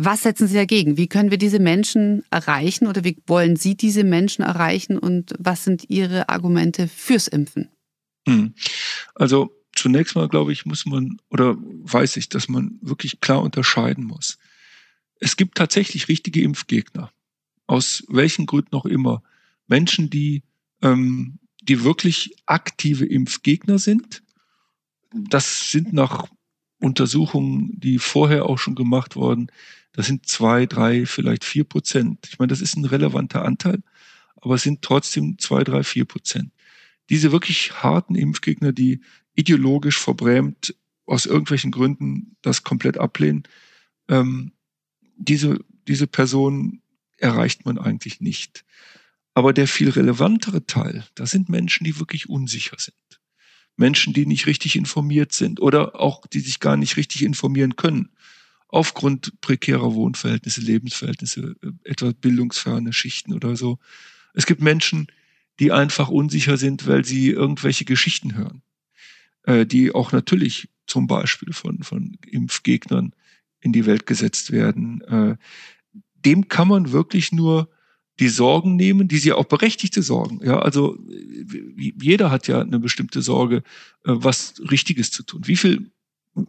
was 0.00 0.22
setzen 0.22 0.46
Sie 0.46 0.54
dagegen? 0.54 0.96
Wie 0.96 1.08
können 1.08 1.32
wir 1.32 1.38
diese 1.38 1.58
Menschen 1.58 2.22
erreichen 2.30 2.86
oder 2.86 3.02
wie 3.02 3.20
wollen 3.26 3.56
Sie 3.56 3.76
diese 3.76 4.04
Menschen 4.04 4.44
erreichen 4.44 4.96
und 4.96 5.34
was 5.40 5.64
sind 5.64 5.90
Ihre 5.90 6.28
Argumente 6.28 6.86
fürs 6.86 7.26
Impfen? 7.26 7.68
Hm. 8.28 8.54
Also 9.16 9.50
zunächst 9.74 10.14
mal, 10.14 10.28
glaube 10.28 10.52
ich, 10.52 10.66
muss 10.66 10.86
man 10.86 11.18
oder 11.30 11.56
weiß 11.58 12.16
ich, 12.16 12.28
dass 12.28 12.48
man 12.48 12.78
wirklich 12.80 13.18
klar 13.20 13.42
unterscheiden 13.42 14.04
muss. 14.04 14.38
Es 15.20 15.36
gibt 15.36 15.56
tatsächlich 15.56 16.08
richtige 16.08 16.42
Impfgegner. 16.42 17.10
Aus 17.66 18.04
welchen 18.08 18.46
Gründen 18.46 18.74
auch 18.74 18.86
immer. 18.86 19.22
Menschen, 19.66 20.10
die, 20.10 20.42
ähm, 20.82 21.38
die 21.62 21.84
wirklich 21.84 22.34
aktive 22.46 23.04
Impfgegner 23.04 23.78
sind. 23.78 24.22
Das 25.12 25.70
sind 25.70 25.92
nach 25.92 26.28
Untersuchungen, 26.80 27.78
die 27.78 27.98
vorher 27.98 28.46
auch 28.46 28.58
schon 28.58 28.74
gemacht 28.74 29.16
wurden, 29.16 29.50
das 29.92 30.06
sind 30.06 30.26
zwei, 30.26 30.66
drei, 30.66 31.06
vielleicht 31.06 31.44
vier 31.44 31.64
Prozent. 31.64 32.28
Ich 32.30 32.38
meine, 32.38 32.50
das 32.50 32.60
ist 32.60 32.76
ein 32.76 32.84
relevanter 32.84 33.44
Anteil, 33.44 33.82
aber 34.36 34.54
es 34.54 34.62
sind 34.62 34.82
trotzdem 34.82 35.38
zwei, 35.38 35.64
drei, 35.64 35.82
vier 35.82 36.04
Prozent. 36.04 36.52
Diese 37.10 37.32
wirklich 37.32 37.82
harten 37.82 38.14
Impfgegner, 38.14 38.72
die 38.72 39.00
ideologisch 39.34 39.98
verbrämt 39.98 40.76
aus 41.04 41.26
irgendwelchen 41.26 41.72
Gründen 41.72 42.36
das 42.42 42.62
komplett 42.62 42.98
ablehnen, 42.98 43.42
ähm, 44.08 44.52
diese, 45.18 45.58
diese 45.86 46.06
Person 46.06 46.80
erreicht 47.18 47.64
man 47.66 47.78
eigentlich 47.78 48.20
nicht. 48.20 48.64
Aber 49.34 49.52
der 49.52 49.68
viel 49.68 49.90
relevantere 49.90 50.66
Teil, 50.66 51.04
das 51.14 51.30
sind 51.30 51.48
Menschen, 51.48 51.84
die 51.84 51.98
wirklich 51.98 52.28
unsicher 52.28 52.76
sind. 52.78 52.96
Menschen, 53.76 54.12
die 54.12 54.26
nicht 54.26 54.46
richtig 54.46 54.74
informiert 54.74 55.32
sind 55.32 55.60
oder 55.60 56.00
auch 56.00 56.26
die 56.26 56.40
sich 56.40 56.58
gar 56.58 56.76
nicht 56.76 56.96
richtig 56.96 57.22
informieren 57.22 57.76
können 57.76 58.10
aufgrund 58.68 59.40
prekärer 59.40 59.94
Wohnverhältnisse, 59.94 60.60
Lebensverhältnisse, 60.60 61.56
äh, 61.62 61.70
etwa 61.84 62.12
bildungsferne 62.12 62.92
Schichten 62.92 63.32
oder 63.32 63.56
so. 63.56 63.78
Es 64.34 64.46
gibt 64.46 64.60
Menschen, 64.60 65.06
die 65.58 65.72
einfach 65.72 66.08
unsicher 66.08 66.56
sind, 66.56 66.86
weil 66.86 67.04
sie 67.04 67.30
irgendwelche 67.30 67.84
Geschichten 67.84 68.36
hören, 68.36 68.62
äh, 69.44 69.66
die 69.66 69.94
auch 69.94 70.12
natürlich 70.12 70.68
zum 70.86 71.06
Beispiel 71.06 71.52
von, 71.52 71.82
von 71.82 72.18
Impfgegnern 72.26 73.14
in 73.60 73.72
die 73.72 73.86
Welt 73.86 74.06
gesetzt 74.06 74.52
werden. 74.52 75.02
Äh, 75.02 75.36
dem 76.24 76.48
kann 76.48 76.68
man 76.68 76.92
wirklich 76.92 77.32
nur 77.32 77.68
die 78.20 78.28
Sorgen 78.28 78.76
nehmen, 78.76 79.06
die 79.06 79.18
sie 79.18 79.32
auch 79.32 79.44
berechtigte 79.44 80.02
Sorgen. 80.02 80.40
Ja, 80.44 80.58
also 80.58 80.98
jeder 81.76 82.30
hat 82.30 82.48
ja 82.48 82.60
eine 82.60 82.80
bestimmte 82.80 83.22
Sorge, 83.22 83.62
was 84.02 84.54
Richtiges 84.70 85.12
zu 85.12 85.22
tun. 85.22 85.42
Wie 85.44 85.56
viel 85.56 85.90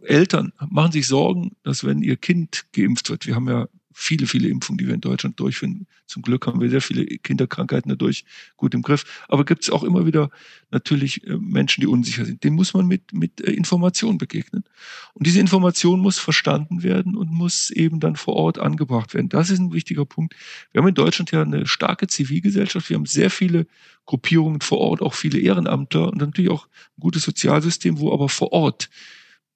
Eltern 0.02 0.52
machen 0.68 0.92
sich 0.92 1.06
Sorgen, 1.06 1.52
dass 1.62 1.84
wenn 1.84 2.02
ihr 2.02 2.16
Kind 2.16 2.66
geimpft 2.72 3.10
wird, 3.10 3.26
wir 3.26 3.34
haben 3.34 3.48
ja 3.48 3.68
viele, 3.92 4.26
viele 4.26 4.48
Impfungen, 4.48 4.78
die 4.78 4.86
wir 4.86 4.94
in 4.94 5.00
Deutschland 5.00 5.38
durchführen. 5.40 5.86
Zum 6.06 6.22
Glück 6.22 6.46
haben 6.46 6.60
wir 6.60 6.70
sehr 6.70 6.80
viele 6.80 7.04
Kinderkrankheiten 7.04 7.88
dadurch 7.88 8.24
gut 8.56 8.74
im 8.74 8.82
Griff. 8.82 9.24
Aber 9.28 9.44
gibt 9.44 9.62
es 9.62 9.70
auch 9.70 9.82
immer 9.82 10.06
wieder 10.06 10.30
natürlich 10.70 11.26
äh, 11.26 11.36
Menschen, 11.36 11.80
die 11.80 11.86
unsicher 11.86 12.24
sind. 12.24 12.44
Dem 12.44 12.54
muss 12.54 12.74
man 12.74 12.86
mit, 12.86 13.12
mit 13.12 13.40
äh, 13.40 13.50
Information 13.52 14.18
begegnen. 14.18 14.64
Und 15.14 15.26
diese 15.26 15.40
Information 15.40 16.00
muss 16.00 16.18
verstanden 16.18 16.82
werden 16.82 17.16
und 17.16 17.30
muss 17.30 17.70
eben 17.70 18.00
dann 18.00 18.16
vor 18.16 18.34
Ort 18.34 18.58
angebracht 18.58 19.14
werden. 19.14 19.28
Das 19.28 19.50
ist 19.50 19.58
ein 19.58 19.72
wichtiger 19.72 20.04
Punkt. 20.04 20.34
Wir 20.72 20.80
haben 20.80 20.88
in 20.88 20.94
Deutschland 20.94 21.30
ja 21.32 21.42
eine 21.42 21.66
starke 21.66 22.06
Zivilgesellschaft. 22.06 22.88
Wir 22.88 22.96
haben 22.96 23.06
sehr 23.06 23.30
viele 23.30 23.66
Gruppierungen 24.06 24.60
vor 24.60 24.78
Ort, 24.78 25.02
auch 25.02 25.14
viele 25.14 25.38
Ehrenamtler 25.38 26.08
und 26.08 26.18
natürlich 26.18 26.50
auch 26.50 26.66
ein 26.66 27.00
gutes 27.00 27.22
Sozialsystem, 27.22 27.98
wo 27.98 28.12
aber 28.12 28.28
vor 28.28 28.52
Ort 28.52 28.90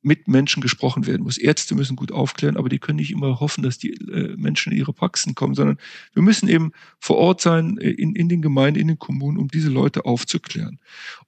mit 0.05 0.29
Menschen 0.29 0.61
gesprochen 0.61 1.07
werden 1.07 1.23
muss. 1.23 1.39
Ärzte 1.39 1.75
müssen 1.75 1.97
gut 1.97 2.13
aufklären, 2.13 2.57
aber 2.57 2.69
die 2.69 2.79
können 2.79 2.97
nicht 2.97 3.11
immer 3.11 3.41
hoffen, 3.41 3.63
dass 3.63 3.79
die 3.79 3.93
äh, 3.93 4.37
Menschen 4.37 4.73
in 4.73 4.79
ihre 4.79 4.93
Praxen 4.93 5.35
kommen, 5.35 5.55
sondern 5.55 5.79
wir 6.13 6.23
müssen 6.23 6.49
eben 6.49 6.73
vor 7.01 7.17
Ort 7.17 7.41
sein, 7.41 7.79
äh, 7.79 7.91
in, 7.91 8.15
in 8.15 8.29
den 8.29 8.43
Gemeinden, 8.43 8.79
in 8.79 8.89
den 8.89 8.99
Kommunen, 8.99 9.39
um 9.39 9.49
diese 9.49 9.71
Leute 9.71 10.05
aufzuklären. 10.05 10.79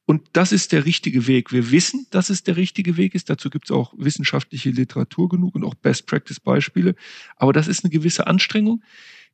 Und 0.05 0.29
das 0.35 0.53
ist 0.53 0.73
der 0.73 0.85
richtige 0.85 1.27
Weg. 1.27 1.53
Wir 1.53 1.71
wissen, 1.71 2.07
dass 2.11 2.29
es 2.29 2.43
der 2.45 2.57
richtige 2.57 2.97
Weg 2.99 3.15
ist. 3.15 3.31
Dazu 3.31 3.49
gibt 3.49 3.65
es 3.65 3.71
auch 3.71 3.95
wissenschaftliche 3.97 4.71
Literatur 4.71 5.29
genug 5.29 5.55
und 5.55 5.65
auch 5.65 5.75
Best-Practice-Beispiele. 5.75 6.95
Aber 7.37 7.55
das 7.55 7.69
ist 7.69 7.83
eine 7.83 7.91
gewisse 7.91 8.27
Anstrengung 8.27 8.83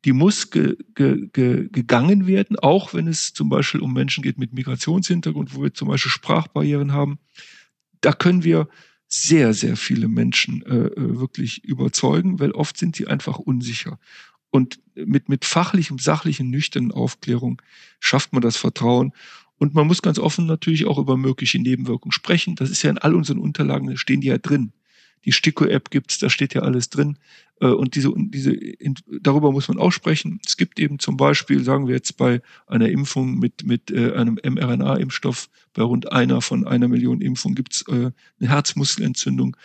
die 0.04 0.12
muss 0.12 0.50
ge, 0.50 0.76
ge, 0.96 1.28
ge, 1.32 1.68
gegangen 1.70 2.26
werden, 2.26 2.58
auch 2.58 2.92
wenn 2.92 3.06
es 3.06 3.34
zum 3.34 3.48
Beispiel 3.48 3.80
um 3.80 3.92
Menschen 3.92 4.22
geht 4.22 4.36
mit 4.36 4.52
Migrationshintergrund, 4.52 5.54
wo 5.54 5.62
wir 5.62 5.74
zum 5.74 5.86
Beispiel 5.86 6.10
Sprachbarrieren 6.10 6.92
haben. 6.92 7.20
Da 8.00 8.12
können 8.12 8.42
wir 8.42 8.68
sehr, 9.12 9.52
sehr 9.52 9.76
viele 9.76 10.08
Menschen 10.08 10.62
äh, 10.62 10.86
äh, 10.86 11.20
wirklich 11.20 11.64
überzeugen, 11.64 12.40
weil 12.40 12.52
oft 12.52 12.78
sind 12.78 12.96
sie 12.96 13.06
einfach 13.06 13.38
unsicher. 13.38 13.98
Und 14.50 14.80
mit, 14.94 15.28
mit 15.28 15.44
fachlichem, 15.44 15.98
sachlichen, 15.98 16.48
nüchternen 16.50 16.92
Aufklärung 16.92 17.60
schafft 18.00 18.32
man 18.32 18.42
das 18.42 18.56
Vertrauen. 18.56 19.12
Und 19.58 19.74
man 19.74 19.86
muss 19.86 20.02
ganz 20.02 20.18
offen 20.18 20.46
natürlich 20.46 20.86
auch 20.86 20.98
über 20.98 21.16
mögliche 21.16 21.58
Nebenwirkungen 21.58 22.12
sprechen. 22.12 22.54
Das 22.56 22.70
ist 22.70 22.82
ja 22.82 22.90
in 22.90 22.98
all 22.98 23.14
unseren 23.14 23.38
Unterlagen, 23.38 23.88
da 23.88 23.96
stehen 23.96 24.22
die 24.22 24.28
ja 24.28 24.38
drin. 24.38 24.72
Die 25.24 25.32
Stiko-App 25.32 25.90
gibt's, 25.90 26.18
da 26.18 26.30
steht 26.30 26.54
ja 26.54 26.62
alles 26.62 26.90
drin. 26.90 27.18
Äh, 27.60 27.66
und 27.66 27.94
diese, 27.94 28.12
diese, 28.16 28.56
darüber 29.20 29.52
muss 29.52 29.68
man 29.68 29.78
auch 29.78 29.92
sprechen. 29.92 30.40
Es 30.46 30.56
gibt 30.56 30.78
eben 30.78 30.98
zum 30.98 31.16
Beispiel, 31.16 31.62
sagen 31.62 31.86
wir 31.86 31.94
jetzt 31.94 32.16
bei 32.16 32.42
einer 32.66 32.88
Impfung 32.88 33.38
mit, 33.38 33.64
mit 33.64 33.90
äh, 33.90 34.12
einem 34.14 34.38
mRNA-Impfstoff, 34.42 35.48
bei 35.72 35.82
rund 35.82 36.10
einer 36.12 36.42
von 36.42 36.66
einer 36.66 36.88
Million 36.88 37.20
Impfungen 37.20 37.54
gibt's 37.54 37.84
äh, 37.88 37.92
eine 37.92 38.12
Herzmuskelentzündung. 38.40 39.56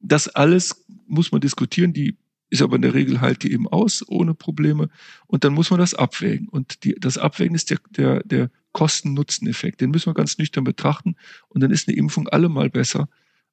Das 0.00 0.28
alles 0.28 0.84
muss 1.06 1.32
man 1.32 1.40
diskutieren. 1.40 1.92
Die 1.92 2.16
ist 2.50 2.62
aber 2.62 2.76
in 2.76 2.82
der 2.82 2.94
Regel 2.94 3.20
halt 3.20 3.42
die 3.42 3.52
eben 3.52 3.68
aus, 3.68 4.04
ohne 4.08 4.34
Probleme. 4.34 4.88
Und 5.26 5.44
dann 5.44 5.52
muss 5.52 5.70
man 5.70 5.80
das 5.80 5.94
abwägen. 5.94 6.48
Und 6.48 6.84
die, 6.84 6.94
das 6.98 7.18
Abwägen 7.18 7.54
ist 7.54 7.70
der, 7.70 7.78
der, 7.90 8.22
der 8.24 8.50
Kosten-Nutzen-Effekt. 8.72 9.80
Den 9.80 9.90
müssen 9.90 10.06
wir 10.06 10.14
ganz 10.14 10.38
nüchtern 10.38 10.64
betrachten. 10.64 11.16
Und 11.48 11.62
dann 11.62 11.70
ist 11.70 11.88
eine 11.88 11.96
Impfung 11.96 12.28
allemal 12.28 12.70
besser 12.70 13.08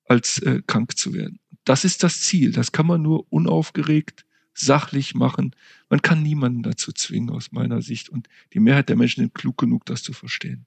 als 0.06 0.40
äh, 0.40 0.62
krank 0.68 0.98
zu 0.98 1.14
werden. 1.14 1.40
Das 1.64 1.86
ist 1.86 2.04
das 2.04 2.22
Ziel. 2.22 2.52
Das 2.52 2.72
kann 2.72 2.88
man 2.88 3.02
nur 3.02 3.26
unaufgeregt, 3.32 4.26
sachlich 4.54 5.16
machen. 5.16 5.56
Man 5.90 6.02
kann 6.02 6.22
niemanden 6.22 6.64
dazu 6.64 6.92
zwingen, 6.92 7.30
aus 7.30 7.52
meiner 7.52 7.82
Sicht. 7.82 8.10
Und 8.10 8.28
die 8.54 8.60
Mehrheit 8.60 8.90
der 8.90 8.96
Menschen 8.96 9.22
sind 9.22 9.36
klug 9.36 9.58
genug, 9.58 9.86
das 9.86 10.04
zu 10.04 10.14
verstehen. 10.14 10.66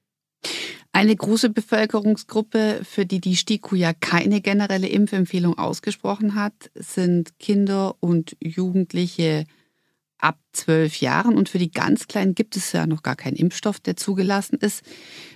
Eine 0.93 1.15
große 1.15 1.49
Bevölkerungsgruppe, 1.49 2.81
für 2.83 3.05
die 3.05 3.21
die 3.21 3.35
STIKO 3.35 3.75
ja 3.75 3.93
keine 3.93 4.41
generelle 4.41 4.87
Impfempfehlung 4.87 5.57
ausgesprochen 5.57 6.33
hat, 6.33 6.71
sind 6.73 7.37
Kinder 7.39 7.95
und 7.99 8.35
Jugendliche 8.41 9.45
ab 10.19 10.39
zwölf 10.51 10.99
Jahren. 10.99 11.37
Und 11.37 11.49
für 11.49 11.59
die 11.59 11.71
ganz 11.71 12.07
Kleinen 12.07 12.35
gibt 12.35 12.55
es 12.55 12.71
ja 12.71 12.87
noch 12.87 13.03
gar 13.03 13.15
keinen 13.15 13.35
Impfstoff, 13.35 13.79
der 13.79 13.95
zugelassen 13.95 14.57
ist. 14.59 14.83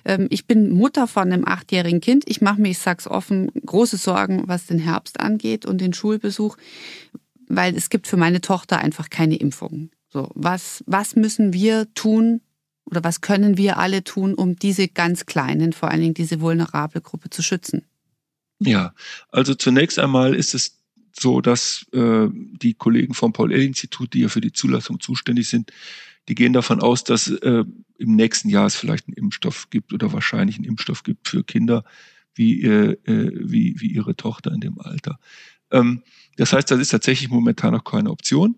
Ähm, 0.05 0.27
ich 0.29 0.47
bin 0.47 0.71
Mutter 0.71 1.07
von 1.07 1.31
einem 1.31 1.45
achtjährigen 1.45 2.01
Kind. 2.01 2.23
Ich 2.27 2.41
mache 2.41 2.61
mir, 2.61 2.69
ich 2.69 2.79
sag's 2.79 3.07
offen, 3.07 3.51
große 3.65 3.97
Sorgen, 3.97 4.43
was 4.47 4.65
den 4.65 4.79
Herbst 4.79 5.19
angeht 5.19 5.65
und 5.65 5.79
den 5.79 5.93
Schulbesuch, 5.93 6.57
weil 7.47 7.75
es 7.75 7.89
gibt 7.89 8.07
für 8.07 8.17
meine 8.17 8.41
Tochter 8.41 8.79
einfach 8.79 9.09
keine 9.09 9.35
Impfung. 9.35 9.89
So, 10.09 10.29
was, 10.33 10.83
was 10.87 11.15
müssen 11.15 11.53
wir 11.53 11.93
tun 11.93 12.41
oder 12.85 13.03
was 13.03 13.21
können 13.21 13.57
wir 13.57 13.77
alle 13.77 14.03
tun, 14.03 14.33
um 14.33 14.57
diese 14.57 14.87
ganz 14.87 15.25
Kleinen, 15.25 15.71
vor 15.71 15.89
allen 15.89 16.01
Dingen 16.01 16.13
diese 16.13 16.41
vulnerable 16.41 17.01
Gruppe 17.01 17.29
zu 17.29 17.41
schützen? 17.41 17.85
Ja, 18.59 18.93
also 19.29 19.55
zunächst 19.55 19.97
einmal 19.97 20.35
ist 20.35 20.53
es 20.53 20.80
so, 21.19 21.41
dass 21.41 21.85
äh, 21.93 22.27
die 22.31 22.73
Kollegen 22.73 23.13
vom 23.13 23.33
Paul-Ehrlich-Institut, 23.33 24.13
die 24.13 24.21
ja 24.21 24.29
für 24.29 24.41
die 24.41 24.53
Zulassung 24.53 24.99
zuständig 24.99 25.49
sind, 25.49 25.71
die 26.27 26.35
gehen 26.35 26.53
davon 26.53 26.81
aus, 26.81 27.03
dass 27.03 27.27
äh, 27.27 27.63
im 27.97 28.15
nächsten 28.15 28.49
Jahr 28.49 28.67
es 28.67 28.75
vielleicht 28.75 29.07
einen 29.07 29.17
Impfstoff 29.17 29.69
gibt 29.69 29.93
oder 29.93 30.13
wahrscheinlich 30.13 30.57
einen 30.57 30.65
Impfstoff 30.65 31.03
gibt 31.03 31.27
für 31.27 31.43
Kinder 31.43 31.83
wie, 32.35 32.63
äh, 32.63 32.97
äh 33.05 33.31
wie, 33.33 33.75
wie 33.79 33.87
ihre 33.87 34.15
Tochter 34.15 34.51
in 34.51 34.61
dem 34.61 34.79
Alter. 34.79 35.19
Ähm, 35.71 36.03
das 36.37 36.53
heißt, 36.53 36.69
das 36.71 36.79
ist 36.79 36.89
tatsächlich 36.89 37.29
momentan 37.29 37.73
noch 37.73 37.83
keine 37.83 38.11
Option. 38.11 38.57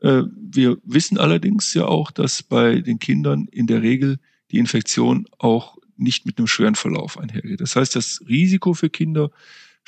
Äh, 0.00 0.22
wir 0.36 0.78
wissen 0.84 1.18
allerdings 1.18 1.74
ja 1.74 1.86
auch, 1.86 2.10
dass 2.10 2.42
bei 2.42 2.80
den 2.80 2.98
Kindern 2.98 3.48
in 3.50 3.66
der 3.66 3.82
Regel 3.82 4.18
die 4.50 4.58
Infektion 4.58 5.26
auch 5.38 5.76
nicht 5.96 6.26
mit 6.26 6.38
einem 6.38 6.46
schweren 6.46 6.74
Verlauf 6.74 7.18
einhergeht. 7.18 7.60
Das 7.60 7.74
heißt, 7.74 7.96
das 7.96 8.22
Risiko 8.28 8.74
für 8.74 8.88
Kinder 8.88 9.30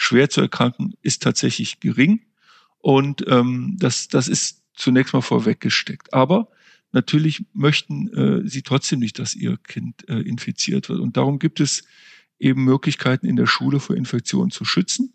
schwer 0.01 0.31
zu 0.31 0.41
erkranken, 0.41 0.95
ist 1.03 1.23
tatsächlich 1.23 1.79
gering. 1.79 2.23
Und 2.79 3.25
ähm, 3.29 3.77
das, 3.79 4.09
das 4.09 4.29
ist 4.29 4.63
zunächst 4.75 5.13
mal 5.13 5.21
vorweggesteckt. 5.21 6.15
Aber 6.15 6.49
natürlich 6.93 7.45
möchten 7.53 8.09
äh, 8.09 8.49
sie 8.49 8.63
trotzdem 8.63 9.01
nicht, 9.01 9.19
dass 9.19 9.35
ihr 9.35 9.59
Kind 9.59 10.09
äh, 10.09 10.21
infiziert 10.21 10.89
wird. 10.89 11.01
Und 11.01 11.19
darum 11.19 11.39
gibt 11.39 11.61
es 11.61 11.83
eben 12.39 12.65
Möglichkeiten 12.65 13.27
in 13.27 13.37
der 13.37 13.47
Schule 13.47 13.79
vor 13.79 13.95
Infektionen 13.95 14.51
zu 14.51 14.65
schützen. 14.65 15.13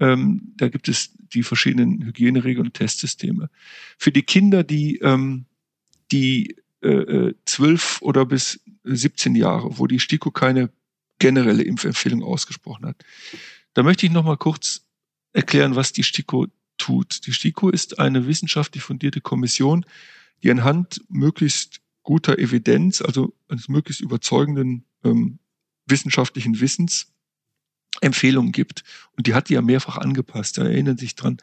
Ähm, 0.00 0.54
da 0.56 0.68
gibt 0.68 0.88
es 0.88 1.10
die 1.18 1.42
verschiedenen 1.42 2.02
Hygieneregeln 2.02 2.68
und 2.68 2.74
Testsysteme. 2.74 3.50
Für 3.98 4.10
die 4.10 4.22
Kinder, 4.22 4.64
die, 4.64 5.00
ähm, 5.00 5.44
die 6.10 6.56
äh, 6.80 7.34
12 7.44 8.00
äh, 8.00 8.04
oder 8.06 8.24
bis 8.24 8.60
17 8.84 9.34
Jahre, 9.34 9.78
wo 9.78 9.86
die 9.86 10.00
STIKO 10.00 10.30
keine 10.30 10.70
generelle 11.18 11.62
Impfempfehlung 11.62 12.22
ausgesprochen 12.22 12.86
hat, 12.86 13.04
da 13.74 13.82
möchte 13.82 14.06
ich 14.06 14.12
noch 14.12 14.24
mal 14.24 14.36
kurz 14.36 14.86
erklären, 15.32 15.76
was 15.76 15.92
die 15.92 16.04
STIKO 16.04 16.46
tut. 16.78 17.26
Die 17.26 17.32
STIKO 17.32 17.68
ist 17.68 17.98
eine 17.98 18.26
wissenschaftlich 18.26 18.82
fundierte 18.82 19.20
Kommission, 19.20 19.84
die 20.42 20.50
anhand 20.50 21.02
möglichst 21.08 21.80
guter 22.02 22.38
Evidenz, 22.38 23.02
also 23.02 23.34
eines 23.48 23.68
möglichst 23.68 24.00
überzeugenden 24.00 24.84
ähm, 25.04 25.38
wissenschaftlichen 25.86 26.60
Wissens 26.60 27.12
Empfehlungen 28.00 28.52
gibt. 28.52 28.84
Und 29.16 29.26
die 29.26 29.34
hat 29.34 29.48
die 29.48 29.54
ja 29.54 29.62
mehrfach 29.62 29.98
angepasst. 29.98 30.58
Da 30.58 30.64
erinnern 30.64 30.96
sich 30.96 31.14
dran. 31.14 31.38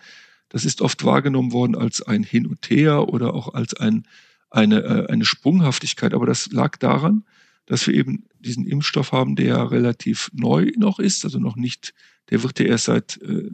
Das 0.50 0.66
ist 0.66 0.82
oft 0.82 1.04
wahrgenommen 1.04 1.52
worden 1.52 1.76
als 1.76 2.02
ein 2.02 2.24
Hin 2.24 2.46
und 2.46 2.70
Her 2.70 3.08
oder 3.08 3.34
auch 3.34 3.54
als 3.54 3.74
ein, 3.74 4.06
eine, 4.50 4.82
äh, 4.84 5.08
eine 5.08 5.26
Sprunghaftigkeit. 5.26 6.14
Aber 6.14 6.26
das 6.26 6.52
lag 6.52 6.78
daran, 6.78 7.24
dass 7.66 7.88
wir 7.88 7.94
eben 7.94 8.26
diesen 8.40 8.66
Impfstoff 8.66 9.12
haben, 9.12 9.36
der 9.36 9.46
ja 9.46 9.64
relativ 9.64 10.30
neu 10.34 10.72
noch 10.78 11.00
ist, 11.00 11.24
also 11.24 11.40
noch 11.40 11.56
nicht 11.56 11.94
der 12.30 12.44
wird 12.44 12.60
ja 12.60 12.66
erst 12.66 12.86
seit 12.86 13.22
äh, 13.22 13.52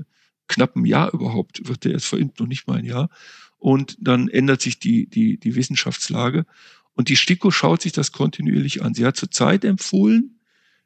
knapp 0.47 0.75
einem 0.75 0.86
Jahr 0.86 1.13
überhaupt, 1.13 1.67
wird 1.67 1.86
der 1.86 1.93
erst 1.93 2.08
verimpft, 2.08 2.39
noch 2.39 2.47
nicht 2.47 2.67
mal 2.67 2.77
ein 2.77 2.86
Jahr. 2.86 3.10
Und 3.58 3.97
dann 3.99 4.27
ändert 4.27 4.62
sich 4.62 4.80
die, 4.80 5.08
die, 5.08 5.38
die 5.38 5.56
Wissenschaftslage. 5.56 6.45
Und 6.93 7.10
die 7.10 7.15
STIKO 7.15 7.51
schaut 7.51 7.82
sich 7.82 7.91
das 7.91 8.12
kontinuierlich 8.12 8.84
an. 8.84 8.93
Sie 8.93 9.06
hat 9.06 9.17
zurzeit 9.17 9.65
empfohlen 9.65 10.39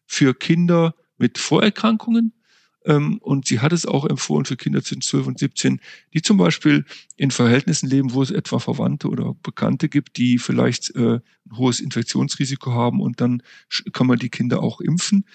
für 0.06 0.34
Kinder 0.34 0.96
mit 1.18 1.38
Vorerkrankungen, 1.38 2.34
ähm, 2.84 3.20
und 3.20 3.48
sie 3.48 3.60
hat 3.60 3.74
es 3.74 3.86
auch 3.86 4.06
empfohlen 4.06 4.46
für 4.46 4.58
Kinder 4.58 4.84
zwischen 4.84 5.02
12 5.02 5.28
und 5.28 5.40
17, 5.40 5.80
die 6.14 6.22
zum 6.22 6.38
Beispiel 6.38 6.86
in 7.16 7.30
Verhältnissen 7.30 7.88
leben, 7.88 8.14
wo 8.14 8.24
es 8.24 8.32
etwa 8.32 8.60
Verwandte 8.60 9.08
oder 9.08 9.36
Bekannte 9.44 9.88
gibt, 9.88 10.18
die 10.18 10.40
vielleicht 10.40 10.96
äh, 10.96 11.20
ein 11.20 11.58
hohes 11.58 11.80
Infektionsrisiko 11.80 12.72
haben 12.72 13.00
und 13.00 13.22
dann 13.22 13.44
kann 13.94 14.08
man 14.08 14.18
die 14.18 14.30
Kinder 14.30 14.64
auch 14.64 14.82
impfen. 14.82 15.26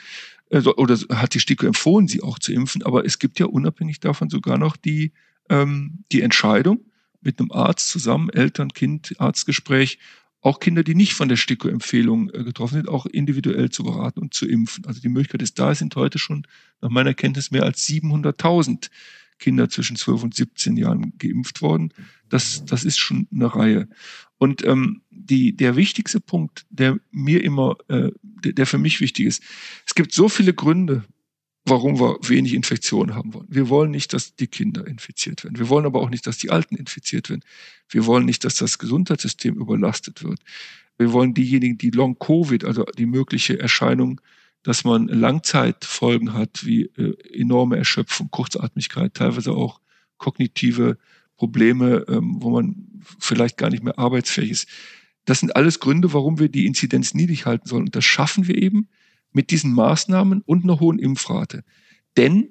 Also, 0.50 0.76
oder 0.76 0.96
hat 1.11 1.35
die 1.35 1.40
STIKO 1.40 1.66
empfohlen, 1.66 2.09
sie 2.09 2.22
auch 2.22 2.38
zu 2.38 2.52
impfen. 2.52 2.82
Aber 2.85 3.04
es 3.04 3.18
gibt 3.18 3.38
ja 3.38 3.46
unabhängig 3.46 4.00
davon 4.00 4.30
sogar 4.30 4.59
noch 4.59 4.76
die, 4.76 5.12
ähm, 5.48 6.04
die 6.12 6.22
Entscheidung 6.22 6.80
mit 7.20 7.40
einem 7.40 7.50
Arzt 7.50 7.88
zusammen, 7.88 8.30
Eltern, 8.30 8.72
Kind, 8.72 9.14
Arztgespräch, 9.18 9.98
auch 10.40 10.61
Kinder, 10.61 10.85
die 10.85 10.94
nicht 10.94 11.14
von 11.14 11.28
der 11.28 11.37
STIKO-Empfehlung 11.37 12.30
äh, 12.30 12.44
getroffen 12.44 12.74
sind, 12.74 12.88
auch 12.88 13.06
individuell 13.06 13.70
zu 13.70 13.82
beraten 13.82 14.20
und 14.20 14.32
zu 14.32 14.46
impfen. 14.46 14.85
Also 14.87 15.00
die 15.00 15.09
Möglichkeit 15.09 15.42
ist 15.42 15.59
da, 15.59 15.72
es 15.72 15.80
sind 15.80 15.96
heute 15.96 16.18
schon 16.20 16.46
nach 16.80 16.90
meiner 16.90 17.14
Kenntnis 17.14 17.50
mehr 17.50 17.64
als 17.64 17.85
700.000 17.88 18.90
Kinder 19.38 19.68
zwischen 19.68 19.96
12 19.96 20.22
und 20.25 20.35
17 20.35 20.77
Jahren 20.77 21.12
geimpft 21.18 21.62
worden. 21.62 21.92
Das, 22.29 22.64
das 22.64 22.85
ist 22.85 22.99
schon 22.99 23.29
eine 23.33 23.55
Reihe. 23.55 23.88
Und 24.38 24.64
ähm, 24.64 25.03
die, 25.11 25.57
der 25.57 25.77
wichtigste 25.77 26.20
Punkt, 26.20 26.66
der 26.70 26.99
mir 27.11 27.42
immer, 27.42 27.77
äh, 27.88 28.11
der, 28.22 28.53
der 28.53 28.66
für 28.66 28.79
mich 28.79 29.01
wichtig 29.01 29.27
ist, 29.27 29.42
es 29.87 29.94
gibt 29.94 30.12
so 30.12 30.29
viele 30.29 30.55
Gründe, 30.55 31.05
warum 31.64 31.99
wir 31.99 32.18
wenig 32.22 32.55
Infektionen 32.55 33.14
haben 33.14 33.35
wollen. 33.35 33.49
Wir 33.51 33.68
wollen 33.68 33.90
nicht, 33.90 34.12
dass 34.12 34.37
die 34.37 34.46
Kinder 34.46 34.87
infiziert 34.87 35.42
werden. 35.44 35.59
Wir 35.59 35.68
wollen 35.68 35.85
aber 35.85 36.01
auch 36.01 36.11
nicht, 36.11 36.27
dass 36.27 36.38
die 36.38 36.51
Alten 36.51 36.77
infiziert 36.77 37.29
werden. 37.29 37.42
Wir 37.88 38.07
wollen 38.07 38.25
nicht, 38.25 38.44
dass 38.44 38.55
das 38.57 38.79
Gesundheitssystem 38.79 39.57
überlastet 39.57 40.22
wird. 40.22 40.40
Wir 40.96 41.12
wollen 41.12 41.35
diejenigen, 41.35 41.77
die 41.77 41.90
Long-Covid, 41.90 42.64
also 42.64 42.85
die 42.96 43.07
mögliche 43.07 43.59
Erscheinung, 43.59 44.20
dass 44.66 44.83
man 44.83 45.07
Langzeitfolgen 45.07 46.33
hat, 46.33 46.66
wie 46.66 46.87
äh, 46.96 47.14
enorme 47.33 47.76
Erschöpfung, 47.76 48.33
Kurzatmigkeit, 48.33 49.14
teilweise 49.14 49.52
auch 49.52 49.81
kognitive 50.16 50.98
Probleme, 51.37 52.05
ähm, 52.09 52.38
wo 52.40 52.50
man 52.50 53.05
vielleicht 53.20 53.59
gar 53.59 53.70
nicht 53.70 53.85
mehr 53.85 53.96
arbeitsfähig 53.96 54.50
ist. 54.50 54.68
Das 55.24 55.38
sind 55.38 55.55
alles 55.55 55.79
Gründe, 55.79 56.12
warum 56.12 56.40
wir 56.40 56.48
die 56.48 56.66
Inzidenz 56.66 57.14
niedrig 57.14 57.46
halten 57.46 57.68
sollen. 57.68 57.85
Und 57.85 57.94
das 57.94 58.05
schaffen 58.05 58.48
wir 58.48 58.61
eben 58.61 58.88
mit 59.31 59.52
diesen 59.52 59.72
Maßnahmen 59.72 60.42
und 60.42 60.64
einer 60.64 60.81
hohen 60.81 60.98
Impfrate. 60.98 61.62
Denn, 62.16 62.50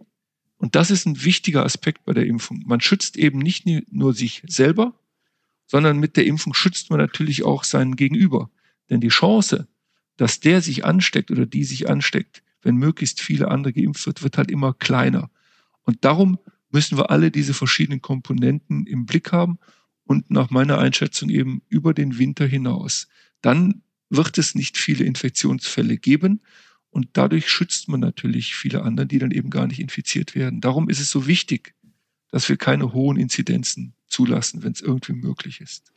und 0.56 0.75
das 0.75 0.91
ist 0.91 1.06
ein 1.06 1.21
wichtiger 1.25 1.65
Aspekt 1.65 2.06
bei 2.06 2.13
der 2.13 2.28
Impfung, 2.28 2.63
man 2.65 2.80
schützt 2.80 3.17
eben 3.17 3.39
nicht 3.39 3.65
nur 3.91 4.13
sich 4.13 4.41
selber, 4.47 4.97
sondern 5.65 5.99
mit 5.99 6.15
der 6.15 6.25
Impfung 6.28 6.54
schützt 6.54 6.91
man 6.91 6.99
natürlich 6.99 7.43
auch 7.43 7.65
seinen 7.65 7.97
Gegenüber. 7.97 8.49
Denn 8.89 9.01
die 9.01 9.10
Chance, 9.10 9.67
dass 10.17 10.39
der 10.39 10.62
sich 10.62 10.86
ansteckt 10.86 11.32
oder 11.32 11.45
die 11.45 11.63
sich 11.63 11.89
ansteckt, 11.89 12.43
wenn 12.62 12.75
möglichst 12.75 13.21
viele 13.21 13.49
andere 13.49 13.73
geimpft 13.73 14.06
wird, 14.06 14.23
wird 14.23 14.38
halt 14.38 14.49
immer 14.49 14.73
kleiner. 14.73 15.30
Und 15.84 16.04
darum 16.04 16.39
müssen 16.71 16.97
wir 16.97 17.12
alle 17.12 17.32
diese 17.32 17.54
verschiedenen 17.54 18.01
Komponenten 18.01 18.86
im 18.88 19.06
Blick 19.06 19.32
haben 19.32 19.60
und 20.04 20.32
nach 20.32 20.49
meiner 20.49 20.80
Einschätzung 20.80 21.30
eben 21.30 21.62
über 21.69 21.93
den 21.93 22.17
Winter 22.17 22.45
hinaus. 22.45 23.08
Dann 23.41 23.82
wird 24.10 24.38
es 24.38 24.56
nicht 24.56 24.78
viele 24.78 25.04
Infektionsfälle 25.06 25.97
geben 25.97 26.41
und 26.89 27.10
dadurch 27.13 27.49
schützt 27.49 27.88
man 27.88 27.99
natürlich 27.99 28.56
viele 28.56 28.84
andere, 28.84 29.06
die 29.06 29.19
dann 29.19 29.32
eben 29.32 29.49
gar 29.49 29.67
nicht 29.67 29.80
infiziert 29.80 30.36
werden. 30.36 30.62
Darum 30.62 30.89
ist 30.89 30.99
es 30.99 31.10
so 31.10 31.28
wichtig, 31.28 31.75
dass 32.32 32.49
wir 32.49 32.58
keine 32.58 32.93
hohen 32.93 33.17
Inzidenzen 33.17 33.93
zulassen, 34.08 34.63
wenn 34.63 34.71
es 34.71 34.82
irgendwie 34.82 35.13
möglich 35.13 35.62
ist. 35.62 35.91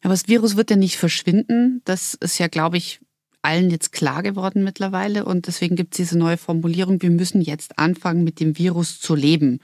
Aber 0.00 0.14
das 0.14 0.28
Virus 0.28 0.56
wird 0.56 0.70
ja 0.70 0.76
nicht 0.76 0.96
verschwinden. 0.96 1.82
Das 1.84 2.14
ist 2.14 2.38
ja, 2.38 2.48
glaube 2.48 2.76
ich, 2.76 3.00
allen 3.42 3.70
jetzt 3.70 3.92
klar 3.92 4.22
geworden 4.22 4.64
mittlerweile. 4.64 5.24
Und 5.24 5.46
deswegen 5.46 5.76
gibt 5.76 5.94
es 5.94 5.98
diese 5.98 6.18
neue 6.18 6.36
Formulierung, 6.36 7.02
wir 7.02 7.10
müssen 7.10 7.40
jetzt 7.40 7.78
anfangen, 7.78 8.24
mit 8.24 8.40
dem 8.40 8.58
Virus 8.58 9.00
zu 9.00 9.14
leben. 9.14 9.60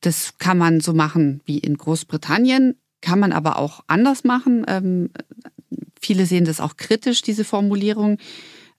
Das 0.00 0.38
kann 0.38 0.58
man 0.58 0.80
so 0.80 0.94
machen 0.94 1.40
wie 1.44 1.58
in 1.58 1.76
Großbritannien, 1.76 2.76
kann 3.00 3.18
man 3.18 3.32
aber 3.32 3.58
auch 3.58 3.80
anders 3.86 4.24
machen. 4.24 4.64
Ähm, 4.68 5.10
viele 6.00 6.26
sehen 6.26 6.44
das 6.44 6.60
auch 6.60 6.76
kritisch, 6.76 7.22
diese 7.22 7.44
Formulierung. 7.44 8.18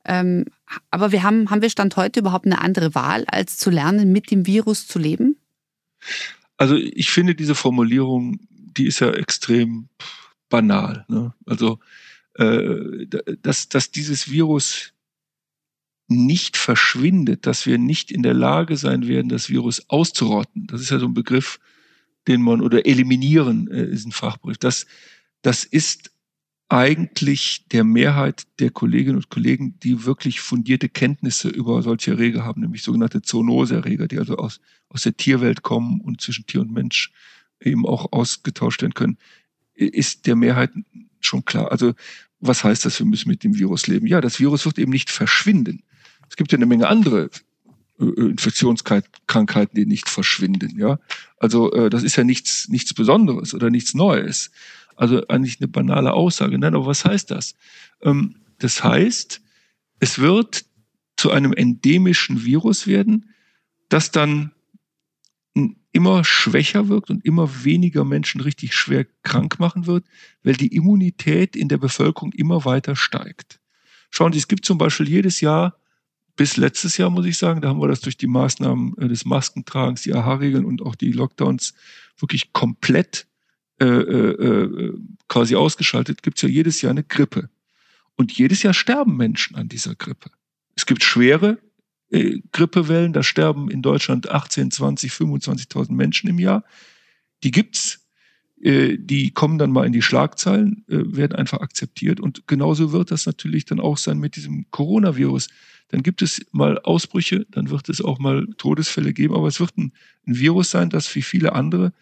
Ähm, 0.06 0.46
aber 0.92 1.12
wir 1.12 1.24
haben, 1.24 1.50
haben 1.50 1.62
wir 1.62 1.70
Stand 1.70 1.96
heute 1.98 2.22
überhaupt 2.22 2.46
eine 2.46 2.62
andere 2.62 2.96
Wahl, 2.96 3.26
als 3.28 3.58
zu 3.58 3.70
lernen, 3.70 4.12
mit 4.12 4.32
dem 4.32 4.46
Virus 4.46 4.88
zu 4.88 4.98
leben? 4.98 5.38
Also 6.58 6.76
ich 6.76 7.12
finde 7.12 7.36
diese 7.36 7.56
Formulierung, 7.56 8.40
die 8.50 8.86
ist 8.86 9.00
ja 9.00 9.12
extrem 9.12 9.90
banal. 10.50 11.06
Ne? 11.08 11.34
Also 11.46 11.80
dass, 12.40 13.68
dass 13.68 13.92
dieses 13.92 14.32
Virus 14.32 14.94
nicht 16.08 16.58
verschwindet, 16.58 17.46
dass 17.46 17.66
wir 17.66 17.78
nicht 17.78 18.12
in 18.12 18.24
der 18.24 18.34
Lage 18.34 18.78
sein 18.78 19.08
werden, 19.08 19.30
das 19.30 19.50
Virus 19.50 19.90
auszurotten. 19.90 20.66
Das 20.68 20.82
ist 20.82 20.90
ja 20.90 21.00
so 21.00 21.06
ein 21.06 21.14
Begriff, 21.14 21.60
den 22.28 22.42
man, 22.42 22.62
oder 22.62 22.86
eliminieren 22.86 23.70
äh, 23.70 23.86
ist 23.86 24.06
ein 24.06 24.12
Fachbegriff. 24.12 24.58
Das, 24.58 24.88
das 25.42 25.64
ist 25.64 26.12
eigentlich 26.68 27.68
der 27.72 27.84
Mehrheit 27.84 28.48
der 28.60 28.72
Kolleginnen 28.72 29.18
und 29.18 29.30
Kollegen, 29.30 29.80
die 29.80 30.06
wirklich 30.06 30.40
fundierte 30.40 30.90
Kenntnisse 30.90 31.50
über 31.50 31.82
solche 31.82 32.12
Erreger 32.12 32.44
haben, 32.44 32.62
nämlich 32.62 32.84
sogenannte 32.84 33.22
Zoonoseerreger, 33.22 34.08
die 34.08 34.20
also 34.20 34.38
aus, 34.38 34.62
aus 34.90 35.04
der 35.04 35.18
Tierwelt 35.18 35.62
kommen 35.62 36.02
und 36.02 36.22
zwischen 36.22 36.46
Tier 36.46 36.62
und 36.62 36.72
Mensch 36.72 37.12
eben 37.60 37.86
auch 37.86 38.12
ausgetauscht 38.12 38.82
werden 38.82 38.94
können, 38.94 39.18
ist 39.74 40.28
der 40.28 40.36
Mehrheit 40.36 40.72
schon 41.20 41.46
klar. 41.46 41.72
Also 41.72 41.94
was 42.40 42.64
heißt 42.64 42.86
das, 42.86 43.00
wir 43.00 43.06
müssen 43.06 43.30
mit 43.30 43.44
dem 43.44 43.58
Virus 43.58 43.88
leben? 43.88 44.08
Ja, 44.08 44.22
das 44.22 44.40
Virus 44.40 44.66
wird 44.66 44.80
eben 44.80 44.92
nicht 44.92 45.10
verschwinden. 45.10 45.84
Es 46.30 46.36
gibt 46.36 46.52
ja 46.52 46.58
eine 46.58 46.66
Menge 46.66 46.88
andere 46.88 47.30
äh, 48.00 48.06
Infektionskrankheiten, 48.06 49.76
die 49.76 49.86
nicht 49.86 50.10
verschwinden. 50.10 50.80
Ja, 50.80 51.00
also 51.38 51.72
äh, 51.74 51.90
das 51.90 52.04
ist 52.04 52.16
ja 52.16 52.24
nichts 52.24 52.70
nichts 52.70 52.94
Besonderes 52.94 53.54
oder 53.54 53.70
nichts 53.70 53.94
Neues. 53.94 54.52
Also 54.96 55.26
eigentlich 55.28 55.60
eine 55.60 55.68
banale 55.68 56.14
Aussage. 56.14 56.58
Nein, 56.58 56.76
aber 56.76 56.86
was 56.86 57.06
heißt 57.06 57.32
das? 57.32 57.56
Ähm, 58.02 58.36
das 58.60 58.84
heißt, 58.84 59.42
es 60.00 60.20
wird 60.20 60.66
zu 61.18 61.32
einem 61.32 61.54
endemischen 61.54 62.46
Virus 62.46 62.88
werden, 62.88 63.34
das 63.90 64.12
dann 64.12 64.52
immer 65.92 66.24
schwächer 66.24 66.88
wirkt 66.88 67.10
und 67.10 67.26
immer 67.26 67.64
weniger 67.64 68.06
Menschen 68.06 68.42
richtig 68.42 68.76
schwer 68.76 69.06
krank 69.24 69.60
machen 69.60 69.88
wird, 69.88 70.06
weil 70.44 70.54
die 70.54 70.76
Immunität 70.76 71.56
in 71.56 71.68
der 71.68 71.78
Bevölkerung 71.78 72.32
immer 72.34 72.66
weiter 72.66 72.96
steigt. 72.96 73.60
Schauen 74.12 74.34
Sie, 74.34 74.40
es 74.40 74.48
gibt 74.48 74.66
zum 74.66 74.78
Beispiel 74.78 75.08
jedes 75.08 75.42
Jahr 75.42 75.76
bis 76.36 76.58
letztes 76.58 76.96
Jahr, 76.98 77.10
muss 77.10 77.26
ich 77.26 77.38
sagen, 77.38 77.62
da 77.62 77.68
haben 77.70 77.82
wir 77.82 77.88
das 77.90 78.00
durch 78.00 78.16
die 78.16 78.28
Maßnahmen 78.28 78.98
äh, 78.98 79.08
des 79.10 79.26
Maskentragens, 79.26 80.04
die 80.04 80.14
AHA-Regeln 80.14 80.64
und 80.64 80.82
auch 80.82 80.96
die 80.96 81.12
Lockdowns 81.12 81.74
wirklich 82.18 82.54
komplett 82.54 83.28
äh, 83.82 83.86
äh, 83.86 84.34
äh, 84.34 84.94
quasi 85.28 85.56
ausgeschaltet, 85.56 86.24
gibt 86.24 86.38
es 86.38 86.44
ja 86.44 86.50
jedes 86.50 86.82
Jahr 86.82 86.92
eine 86.92 87.04
Grippe. 87.04 87.50
Und 88.16 88.32
jedes 88.32 88.64
Jahr 88.64 88.74
sterben 88.74 89.18
Menschen 89.18 89.56
an 89.56 89.70
dieser 89.70 89.96
Grippe. 89.96 90.32
Es 90.76 90.86
gibt 90.86 91.04
schwere 91.04 91.58
äh, 92.10 92.39
Grippewellen, 92.51 93.14
da 93.14 93.24
sterben 93.24 93.70
in 93.70 93.82
Deutschland 93.82 94.30
18, 94.30 94.72
20, 94.72 95.12
25.000 95.12 95.91
Menschen 95.91 96.30
im 96.30 96.39
Jahr. 96.39 96.64
Die 97.43 97.51
gibt's, 97.51 98.07
äh, 98.62 98.97
die 98.97 99.32
kommen 99.32 99.57
dann 99.57 99.72
mal 99.72 99.86
in 99.86 99.93
die 99.93 100.01
Schlagzeilen, 100.01 100.86
äh, 100.88 101.16
werden 101.16 101.36
einfach 101.36 101.62
akzeptiert. 101.62 102.20
Und 102.20 102.47
genauso 102.47 102.91
wird 102.91 103.12
das 103.12 103.26
natürlich 103.26 103.66
dann 103.66 103.80
auch 103.80 103.97
sein 103.97 104.20
mit 104.20 104.36
diesem 104.36 104.66
Coronavirus 104.72 105.47
dann 105.89 106.03
gibt 106.03 106.22
es 106.22 106.45
mal 106.51 106.80
Ausbrüche, 106.80 107.45
dann 107.49 107.70
wird 107.70 107.89
es 107.89 107.99
auch 107.99 108.20
mal 108.20 108.47
Todesfälle 108.57 109.12
geben, 109.12 109.36
aber 109.36 109.47
es 109.47 109.60
wird 109.60 109.78
ein, 109.78 109.91
ein 110.26 110.39
Virus 110.39 110.72
sein, 110.72 110.89
das 110.89 111.14
wie 111.16 111.24
viele 111.24 111.53
andere 111.53 111.93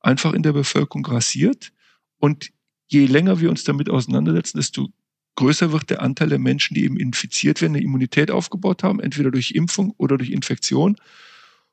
einfach 0.00 0.32
in 0.32 0.42
der 0.42 0.54
Bevölkerung 0.54 1.02
grassiert. 1.02 1.72
Und 2.18 2.50
je 2.86 3.06
länger 3.06 3.38
wir 3.40 3.50
uns 3.50 3.64
damit 3.64 3.90
auseinandersetzen, 3.90 4.56
desto 4.56 4.88
größer 5.36 5.72
wird 5.72 5.90
der 5.90 6.02
Anteil 6.02 6.28
der 6.28 6.38
Menschen, 6.38 6.74
die 6.74 6.84
eben 6.84 6.98
infiziert 6.98 7.60
werden, 7.60 7.74
eine 7.74 7.84
Immunität 7.84 8.30
aufgebaut 8.30 8.82
haben, 8.82 9.00
entweder 9.00 9.30
durch 9.30 9.52
Impfung 9.52 9.94
oder 9.98 10.18
durch 10.18 10.30
Infektion. 10.30 10.96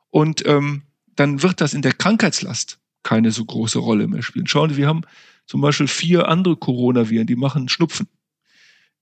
Und 0.09 0.45
ähm, 0.45 0.83
dann 1.15 1.41
wird 1.41 1.61
das 1.61 1.73
in 1.73 1.81
der 1.81 1.93
Krankheitslast 1.93 2.79
keine 3.03 3.31
so 3.31 3.43
große 3.43 3.79
Rolle 3.79 4.07
mehr 4.07 4.21
spielen. 4.21 4.47
Schauen 4.47 4.69
Sie, 4.69 4.77
wir 4.77 4.87
haben 4.87 5.01
zum 5.45 5.61
Beispiel 5.61 5.87
vier 5.87 6.27
andere 6.27 6.55
Coronaviren, 6.55 7.27
die 7.27 7.35
machen 7.35 7.69
Schnupfen. 7.69 8.07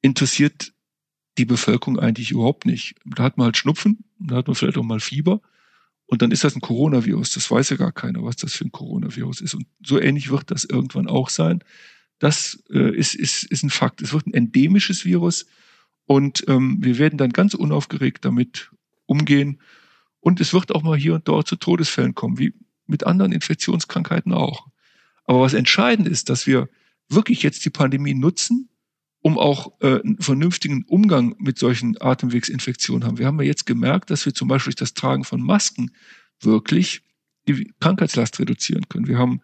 Interessiert 0.01 0.73
die 1.37 1.45
Bevölkerung 1.45 1.99
eigentlich 1.99 2.31
überhaupt 2.31 2.65
nicht. 2.65 2.95
Da 3.05 3.23
hat 3.23 3.37
man 3.37 3.45
halt 3.45 3.57
Schnupfen, 3.57 4.03
da 4.19 4.35
hat 4.35 4.47
man 4.47 4.55
vielleicht 4.55 4.77
auch 4.77 4.83
mal 4.83 4.99
Fieber 4.99 5.41
und 6.11 6.21
dann 6.21 6.31
ist 6.31 6.43
das 6.43 6.55
ein 6.55 6.61
Coronavirus. 6.61 7.31
Das 7.31 7.49
weiß 7.49 7.69
ja 7.69 7.77
gar 7.77 7.93
keiner, 7.93 8.23
was 8.23 8.35
das 8.35 8.53
für 8.53 8.65
ein 8.65 8.71
Coronavirus 8.71 9.41
ist. 9.41 9.53
Und 9.53 9.65
so 9.81 9.99
ähnlich 9.99 10.29
wird 10.29 10.51
das 10.51 10.65
irgendwann 10.65 11.07
auch 11.07 11.29
sein. 11.29 11.63
Das 12.21 12.63
äh, 12.69 12.95
ist, 12.95 13.15
ist, 13.15 13.45
ist 13.45 13.63
ein 13.63 13.71
Fakt. 13.71 13.99
Es 14.03 14.13
wird 14.13 14.27
ein 14.27 14.33
endemisches 14.35 15.05
Virus 15.05 15.47
und 16.05 16.43
ähm, 16.47 16.77
wir 16.79 16.99
werden 16.99 17.17
dann 17.17 17.31
ganz 17.31 17.55
unaufgeregt 17.55 18.23
damit 18.23 18.69
umgehen. 19.07 19.59
Und 20.19 20.39
es 20.39 20.53
wird 20.53 20.71
auch 20.71 20.83
mal 20.83 20.95
hier 20.95 21.15
und 21.15 21.27
dort 21.27 21.47
zu 21.47 21.55
Todesfällen 21.55 22.13
kommen, 22.13 22.37
wie 22.37 22.53
mit 22.85 23.07
anderen 23.07 23.31
Infektionskrankheiten 23.31 24.33
auch. 24.33 24.67
Aber 25.23 25.41
was 25.41 25.55
entscheidend 25.55 26.07
ist, 26.07 26.29
dass 26.29 26.45
wir 26.45 26.69
wirklich 27.09 27.41
jetzt 27.41 27.65
die 27.65 27.71
Pandemie 27.71 28.13
nutzen, 28.13 28.69
um 29.21 29.39
auch 29.39 29.81
äh, 29.81 29.99
einen 30.01 30.21
vernünftigen 30.21 30.83
Umgang 30.83 31.35
mit 31.39 31.57
solchen 31.57 31.99
Atemwegsinfektionen 31.99 33.03
haben. 33.03 33.17
Wir 33.17 33.25
haben 33.25 33.39
ja 33.39 33.47
jetzt 33.47 33.65
gemerkt, 33.65 34.11
dass 34.11 34.27
wir 34.27 34.35
zum 34.35 34.47
Beispiel 34.47 34.73
durch 34.73 34.79
das 34.79 34.93
Tragen 34.93 35.23
von 35.23 35.41
Masken 35.41 35.89
wirklich 36.39 37.01
die 37.47 37.73
Krankheitslast 37.79 38.39
reduzieren 38.39 38.87
können. 38.89 39.07
Wir 39.07 39.17
haben 39.17 39.41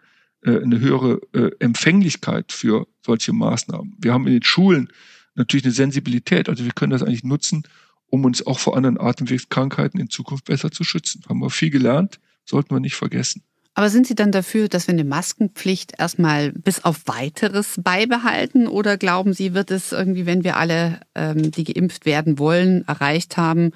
eine 0.48 0.80
höhere 0.80 1.20
äh, 1.34 1.52
Empfänglichkeit 1.60 2.52
für 2.52 2.88
solche 3.06 3.34
Maßnahmen. 3.34 3.95
Wir 4.00 4.14
haben 4.14 4.28
in 4.28 4.34
den 4.34 4.43
Schulen 4.43 4.89
natürlich 5.36 5.66
eine 5.66 5.74
Sensibilität. 5.74 6.50
Also 6.50 6.66
wir 6.66 6.72
können 6.72 6.91
das 6.91 7.04
eigentlich 7.04 7.24
nutzen, 7.24 7.64
um 8.08 8.26
uns 8.26 8.45
auch 8.45 8.60
vor 8.60 8.76
anderen 8.76 9.00
Atemwegskrankheiten 9.00 10.00
in 10.00 10.10
Zukunft 10.10 10.45
besser 10.45 10.72
zu 10.72 10.84
schützen. 10.84 11.24
Haben 11.28 11.39
wir 11.39 11.50
viel 11.50 11.70
gelernt, 11.70 12.20
sollten 12.45 12.74
wir 12.74 12.80
nicht 12.80 12.95
vergessen. 12.95 13.43
Aber 13.78 13.91
sind 13.91 14.08
Sie 14.08 14.16
dann 14.16 14.32
dafür, 14.32 14.70
dass 14.70 14.88
wir 14.88 14.93
eine 14.93 15.04
Maskenpflicht 15.04 16.00
erstmal 16.00 16.52
bis 16.52 16.84
auf 16.84 17.04
weiteres 17.06 17.80
beibehalten? 17.80 18.68
Oder 18.68 18.98
glauben 18.98 19.34
Sie, 19.34 19.54
wird 19.54 19.70
es 19.70 19.91
irgendwie, 19.91 20.26
wenn 20.26 20.43
wir 20.43 20.58
alle, 20.58 21.02
ähm, 21.14 21.52
die 21.52 21.64
geimpft 21.64 22.08
werden 22.08 22.39
wollen, 22.39 22.88
erreicht 22.88 23.38
haben, 23.38 23.74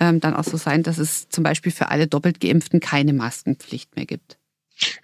ähm, 0.00 0.18
dann 0.18 0.34
auch 0.34 0.42
so 0.42 0.56
sein, 0.56 0.82
dass 0.82 0.98
es 0.98 1.28
zum 1.28 1.44
Beispiel 1.44 1.70
für 1.70 1.88
alle 1.88 2.08
doppelt 2.08 2.40
Geimpften 2.40 2.80
keine 2.80 3.12
Maskenpflicht 3.12 3.94
mehr 3.94 4.06
gibt? 4.06 4.38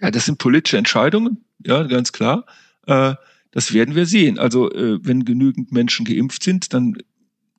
Ja, 0.01 0.11
das 0.11 0.25
sind 0.25 0.37
politische 0.37 0.77
Entscheidungen, 0.77 1.45
ja, 1.65 1.83
ganz 1.83 2.11
klar. 2.11 2.45
Äh, 2.87 3.15
das 3.51 3.73
werden 3.73 3.95
wir 3.95 4.05
sehen. 4.05 4.39
Also 4.39 4.71
äh, 4.71 4.99
wenn 5.05 5.25
genügend 5.25 5.71
Menschen 5.71 6.05
geimpft 6.05 6.43
sind, 6.43 6.73
dann 6.73 6.97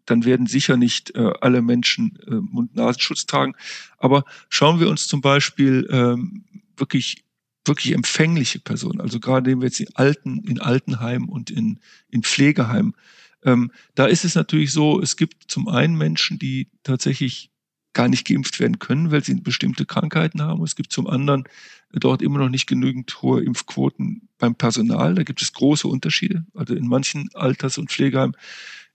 dann 0.04 0.24
werden 0.24 0.46
sicher 0.46 0.76
nicht 0.76 1.14
äh, 1.14 1.32
alle 1.40 1.62
Menschen 1.62 2.18
äh, 2.26 2.34
Mund-Nasenschutz 2.34 3.24
tragen. 3.26 3.54
Aber 3.98 4.24
schauen 4.48 4.80
wir 4.80 4.88
uns 4.88 5.06
zum 5.06 5.20
Beispiel 5.20 5.88
ähm, 5.92 6.44
wirklich 6.76 7.22
wirklich 7.64 7.94
empfängliche 7.94 8.58
Personen, 8.58 9.00
also 9.00 9.20
gerade 9.20 9.48
nehmen 9.48 9.62
wir 9.62 9.68
jetzt 9.68 9.78
die 9.78 9.94
Alten 9.94 10.42
in 10.44 10.60
Altenheim 10.60 11.28
und 11.28 11.48
in, 11.48 11.78
in 12.08 12.24
Pflegeheimen, 12.24 12.96
ähm, 13.44 13.70
da 13.94 14.06
ist 14.06 14.24
es 14.24 14.34
natürlich 14.34 14.72
so, 14.72 15.00
es 15.00 15.16
gibt 15.16 15.44
zum 15.50 15.68
einen 15.68 15.96
Menschen, 15.96 16.38
die 16.38 16.68
tatsächlich 16.82 17.50
gar 17.92 18.08
nicht 18.08 18.26
geimpft 18.26 18.58
werden 18.60 18.78
können, 18.78 19.10
weil 19.10 19.22
sie 19.22 19.34
bestimmte 19.34 19.84
Krankheiten 19.84 20.42
haben. 20.42 20.62
Es 20.62 20.76
gibt 20.76 20.92
zum 20.92 21.06
anderen 21.06 21.44
dort 21.92 22.22
immer 22.22 22.38
noch 22.38 22.48
nicht 22.48 22.66
genügend 22.66 23.22
hohe 23.22 23.42
Impfquoten 23.42 24.28
beim 24.38 24.54
Personal. 24.54 25.14
Da 25.14 25.22
gibt 25.22 25.42
es 25.42 25.52
große 25.52 25.86
Unterschiede. 25.86 26.46
Also 26.54 26.74
in 26.74 26.88
manchen 26.88 27.30
Alters- 27.34 27.78
und 27.78 27.90
Pflegeheimen 27.90 28.36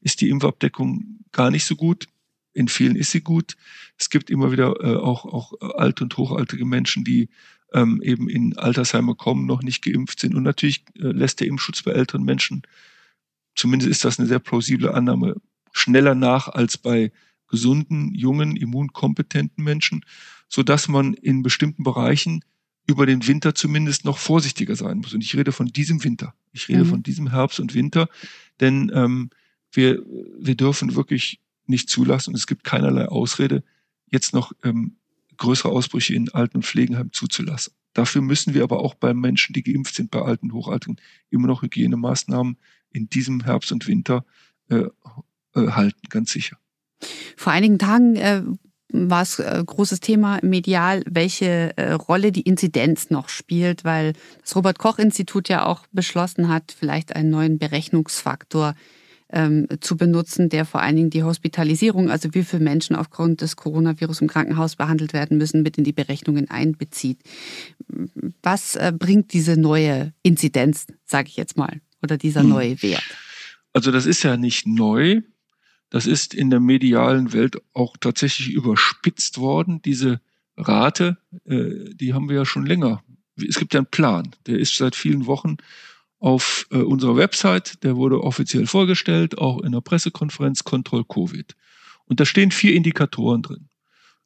ist 0.01 0.21
die 0.21 0.29
Impfabdeckung 0.29 1.19
gar 1.31 1.51
nicht 1.51 1.65
so 1.65 1.75
gut. 1.75 2.07
In 2.53 2.67
vielen 2.67 2.95
ist 2.95 3.11
sie 3.11 3.21
gut. 3.21 3.55
Es 3.99 4.09
gibt 4.09 4.29
immer 4.29 4.51
wieder 4.51 4.75
äh, 4.81 4.95
auch, 4.95 5.25
auch 5.25 5.53
alte 5.75 6.03
und 6.03 6.17
hochaltige 6.17 6.65
Menschen, 6.65 7.03
die 7.03 7.29
ähm, 7.73 8.01
eben 8.01 8.29
in 8.29 8.57
Altersheime 8.57 9.15
kommen, 9.15 9.45
noch 9.45 9.61
nicht 9.61 9.83
geimpft 9.83 10.19
sind. 10.19 10.35
Und 10.35 10.43
natürlich 10.43 10.83
äh, 10.95 11.07
lässt 11.07 11.39
der 11.39 11.47
Impfschutz 11.47 11.83
bei 11.83 11.91
älteren 11.91 12.23
Menschen, 12.23 12.63
zumindest 13.55 13.91
ist 13.91 14.05
das 14.05 14.19
eine 14.19 14.27
sehr 14.27 14.39
plausible 14.39 14.93
Annahme, 14.93 15.35
schneller 15.71 16.15
nach 16.15 16.47
als 16.47 16.77
bei 16.77 17.11
gesunden, 17.47 18.13
jungen, 18.13 18.55
immunkompetenten 18.55 19.63
Menschen, 19.63 20.03
so 20.49 20.63
dass 20.63 20.87
man 20.87 21.13
in 21.13 21.43
bestimmten 21.43 21.83
Bereichen 21.83 22.43
über 22.87 23.05
den 23.05 23.27
Winter 23.27 23.53
zumindest 23.53 24.05
noch 24.05 24.17
vorsichtiger 24.17 24.75
sein 24.75 24.99
muss. 24.99 25.13
Und 25.13 25.21
ich 25.21 25.35
rede 25.35 25.51
von 25.51 25.67
diesem 25.67 26.03
Winter. 26.03 26.33
Ich 26.53 26.69
rede 26.69 26.85
mhm. 26.85 26.89
von 26.89 27.03
diesem 27.03 27.29
Herbst 27.29 27.59
und 27.59 27.73
Winter, 27.73 28.09
denn 28.59 28.91
ähm, 28.93 29.29
wir, 29.71 30.03
wir 30.39 30.55
dürfen 30.55 30.95
wirklich 30.95 31.39
nicht 31.65 31.89
zulassen 31.89 32.31
und 32.31 32.37
es 32.37 32.47
gibt 32.47 32.63
keinerlei 32.63 33.07
Ausrede, 33.07 33.63
jetzt 34.09 34.33
noch 34.33 34.53
ähm, 34.63 34.95
größere 35.35 35.69
Ausbrüche 35.69 36.15
in 36.15 36.29
Alten- 36.29 36.57
und 36.57 36.65
Pflegenheimen 36.65 37.11
zuzulassen. 37.11 37.73
Dafür 37.93 38.21
müssen 38.21 38.53
wir 38.53 38.63
aber 38.63 38.79
auch 38.79 38.93
bei 38.93 39.13
Menschen, 39.13 39.53
die 39.53 39.63
geimpft 39.63 39.95
sind, 39.95 40.11
bei 40.11 40.21
Alten, 40.21 40.53
Hochalten, 40.53 40.97
immer 41.29 41.47
noch 41.47 41.61
Hygienemaßnahmen 41.61 42.57
in 42.91 43.09
diesem 43.09 43.43
Herbst 43.43 43.71
und 43.71 43.87
Winter 43.87 44.25
äh, 44.69 44.85
äh, 45.55 45.67
halten, 45.71 45.99
ganz 46.09 46.31
sicher. 46.31 46.57
Vor 47.35 47.51
einigen 47.51 47.77
Tagen 47.77 48.15
äh, 48.15 48.43
war 48.89 49.21
es 49.21 49.39
äh, 49.39 49.63
großes 49.65 49.99
Thema 49.99 50.39
medial, 50.41 51.03
welche 51.09 51.77
äh, 51.77 51.91
Rolle 51.91 52.31
die 52.31 52.41
Inzidenz 52.41 53.09
noch 53.09 53.29
spielt, 53.29 53.83
weil 53.83 54.13
das 54.41 54.55
Robert 54.55 54.79
Koch 54.79 54.97
Institut 54.97 55.49
ja 55.49 55.65
auch 55.65 55.85
beschlossen 55.91 56.49
hat, 56.49 56.73
vielleicht 56.77 57.15
einen 57.15 57.29
neuen 57.29 57.59
Berechnungsfaktor 57.59 58.75
ähm, 59.29 59.67
zu 59.81 59.97
benutzen, 59.97 60.49
der 60.49 60.65
vor 60.65 60.81
allen 60.81 60.95
Dingen 60.95 61.09
die 61.09 61.23
Hospitalisierung, 61.23 62.09
also 62.09 62.33
wie 62.33 62.43
viele 62.43 62.63
Menschen 62.63 62.95
aufgrund 62.95 63.41
des 63.41 63.57
Coronavirus 63.57 64.21
im 64.21 64.27
Krankenhaus 64.27 64.77
behandelt 64.77 65.13
werden 65.13 65.37
müssen, 65.37 65.63
mit 65.63 65.77
in 65.77 65.83
die 65.83 65.93
Berechnungen 65.93 66.49
einbezieht. 66.49 67.19
Was 68.41 68.75
äh, 68.75 68.93
bringt 68.97 69.33
diese 69.33 69.57
neue 69.57 70.13
Inzidenz, 70.23 70.87
sage 71.05 71.27
ich 71.27 71.35
jetzt 71.35 71.57
mal, 71.57 71.81
oder 72.01 72.17
dieser 72.17 72.41
hm. 72.41 72.49
neue 72.49 72.81
Wert? 72.81 73.03
Also 73.73 73.91
das 73.91 74.05
ist 74.05 74.23
ja 74.23 74.37
nicht 74.37 74.65
neu. 74.65 75.21
Das 75.89 76.05
ist 76.05 76.33
in 76.33 76.49
der 76.49 76.59
medialen 76.59 77.33
Welt 77.33 77.57
auch 77.73 77.95
tatsächlich 77.97 78.51
überspitzt 78.51 79.37
worden. 79.37 79.81
Diese 79.81 80.21
Rate, 80.57 81.17
äh, 81.45 81.93
die 81.93 82.13
haben 82.13 82.29
wir 82.29 82.37
ja 82.37 82.45
schon 82.45 82.65
länger. 82.65 83.03
Es 83.35 83.59
gibt 83.59 83.73
ja 83.73 83.79
einen 83.79 83.87
Plan, 83.87 84.31
der 84.47 84.59
ist 84.59 84.75
seit 84.75 84.95
vielen 84.95 85.27
Wochen 85.27 85.57
auf 86.19 86.67
äh, 86.71 86.77
unserer 86.77 87.15
Website, 87.15 87.83
der 87.83 87.95
wurde 87.95 88.23
offiziell 88.23 88.65
vorgestellt, 88.65 89.37
auch 89.37 89.61
in 89.61 89.71
der 89.71 89.81
Pressekonferenz 89.81 90.63
Control 90.63 91.05
Covid. 91.05 91.55
Und 92.05 92.19
da 92.19 92.25
stehen 92.25 92.51
vier 92.51 92.73
Indikatoren 92.73 93.43
drin. 93.43 93.69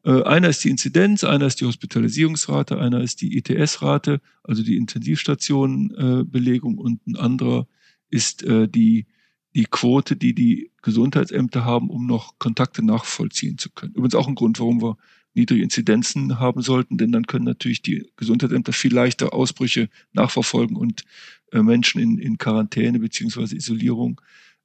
Äh, 0.04 0.24
einer 0.24 0.50
ist 0.50 0.64
die 0.64 0.70
Inzidenz, 0.70 1.24
einer 1.24 1.48
ist 1.48 1.62
die 1.62 1.66
Hospitalisierungsrate, 1.66 2.80
einer 2.80 3.02
ist 3.02 3.22
die 3.22 3.38
ITS-Rate, 3.38 4.22
also 4.44 4.64
die 4.64 4.78
Intensivstationenbelegung 4.78 6.78
äh, 6.78 6.82
und 6.82 7.06
ein 7.08 7.18
anderer 7.18 7.68
ist 8.10 8.44
äh, 8.44 8.68
die, 8.68 9.06
die 9.54 9.66
Quote, 9.66 10.16
die 10.16 10.34
die 10.34 10.72
Gesundheitsämter 10.82 11.66
haben, 11.66 11.90
um 11.90 12.08
noch 12.08 12.40
Kontakte 12.40 12.86
nachvollziehen 12.86 13.58
zu 13.58 13.70
können. 13.70 13.94
Übrigens 13.94 14.16
auch 14.16 14.28
ein 14.28 14.36
Grund, 14.36 14.60
warum 14.60 14.82
wir 14.82 14.98
niedrige 15.34 15.64
Inzidenzen 15.64 16.40
haben 16.40 16.62
sollten, 16.62 16.98
denn 16.98 17.12
dann 17.12 17.26
können 17.26 17.46
natürlich 17.46 17.82
die 17.82 18.10
Gesundheitsämter 18.18 18.74
viel 18.74 18.94
leichter 18.94 19.34
Ausbrüche 19.34 19.90
nachverfolgen 20.14 20.76
und 20.76 21.04
äh, 21.52 21.62
Menschen 21.62 22.02
in, 22.02 22.18
in 22.18 22.38
Quarantäne 22.38 23.00
beziehungsweise 23.00 23.56
Isolierung 23.56 24.20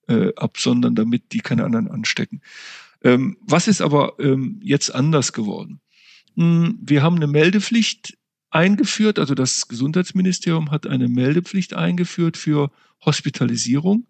äh, 0.09 0.33
absondern, 0.37 0.95
damit 0.95 1.33
die 1.33 1.41
keine 1.41 1.65
anderen 1.65 1.89
anstecken. 1.89 2.41
Ähm, 3.03 3.37
was 3.41 3.69
ist 3.69 3.81
aber 3.81 4.15
ähm, 4.19 4.61
jetzt 4.63 4.95
anders 4.95 5.33
geworden? 5.33 5.81
Hm, 6.37 6.79
wir 6.81 7.03
haben 7.03 7.17
eine 7.17 7.27
Meldepflicht 7.27 8.17
eingeführt, 8.51 9.19
also 9.19 9.35
das 9.35 9.69
Gesundheitsministerium 9.69 10.71
hat 10.71 10.87
eine 10.87 11.09
Meldepflicht 11.09 11.75
eingeführt 11.75 12.37
für 12.37 12.71
Hospitalisierung. 13.05 14.07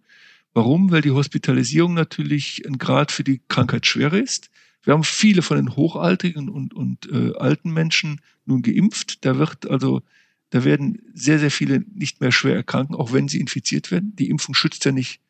Warum? 0.57 0.91
Weil 0.91 1.03
die 1.03 1.11
Hospitalisierung 1.11 1.93
natürlich 1.93 2.63
ein 2.67 2.79
Grad 2.79 3.13
für 3.13 3.23
die 3.23 3.43
Krankheitsschwere 3.47 4.19
ist. 4.19 4.49
Wir 4.83 4.95
haben 4.95 5.05
viele 5.05 5.43
von 5.43 5.59
den 5.59 5.77
hochaltrigen 5.77 6.49
und, 6.49 6.73
und 6.73 7.13
äh, 7.13 7.37
alten 7.37 7.75
Menschen 7.75 8.23
nun 8.47 8.63
geimpft. 8.63 9.27
Da 9.27 9.37
wird 9.37 9.69
also, 9.69 10.01
da 10.49 10.65
werden 10.65 11.03
sehr, 11.13 11.39
sehr 11.39 11.51
viele 11.51 11.85
nicht 11.93 12.23
mehr 12.23 12.33
schwer 12.33 12.55
erkranken, 12.55 12.97
auch 12.97 13.13
wenn 13.13 13.29
sie 13.29 13.39
infiziert 13.39 13.91
werden. 13.91 14.17
Die 14.17 14.31
Impfung 14.31 14.55
schützt 14.55 14.87
ja 14.87 14.93
nicht 14.93 15.21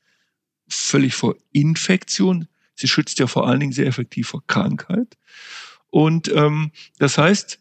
völlig 0.69 1.15
vor 1.15 1.35
Infektion. 1.51 2.47
Sie 2.77 2.87
schützt 2.87 3.19
ja 3.19 3.27
vor 3.27 3.49
allen 3.49 3.59
Dingen 3.59 3.73
sehr 3.73 3.87
effektiv 3.87 4.29
vor 4.29 4.47
Krankheit. 4.47 5.19
Und 5.91 6.29
ähm, 6.29 6.71
das 7.01 7.19
heißt, 7.19 7.59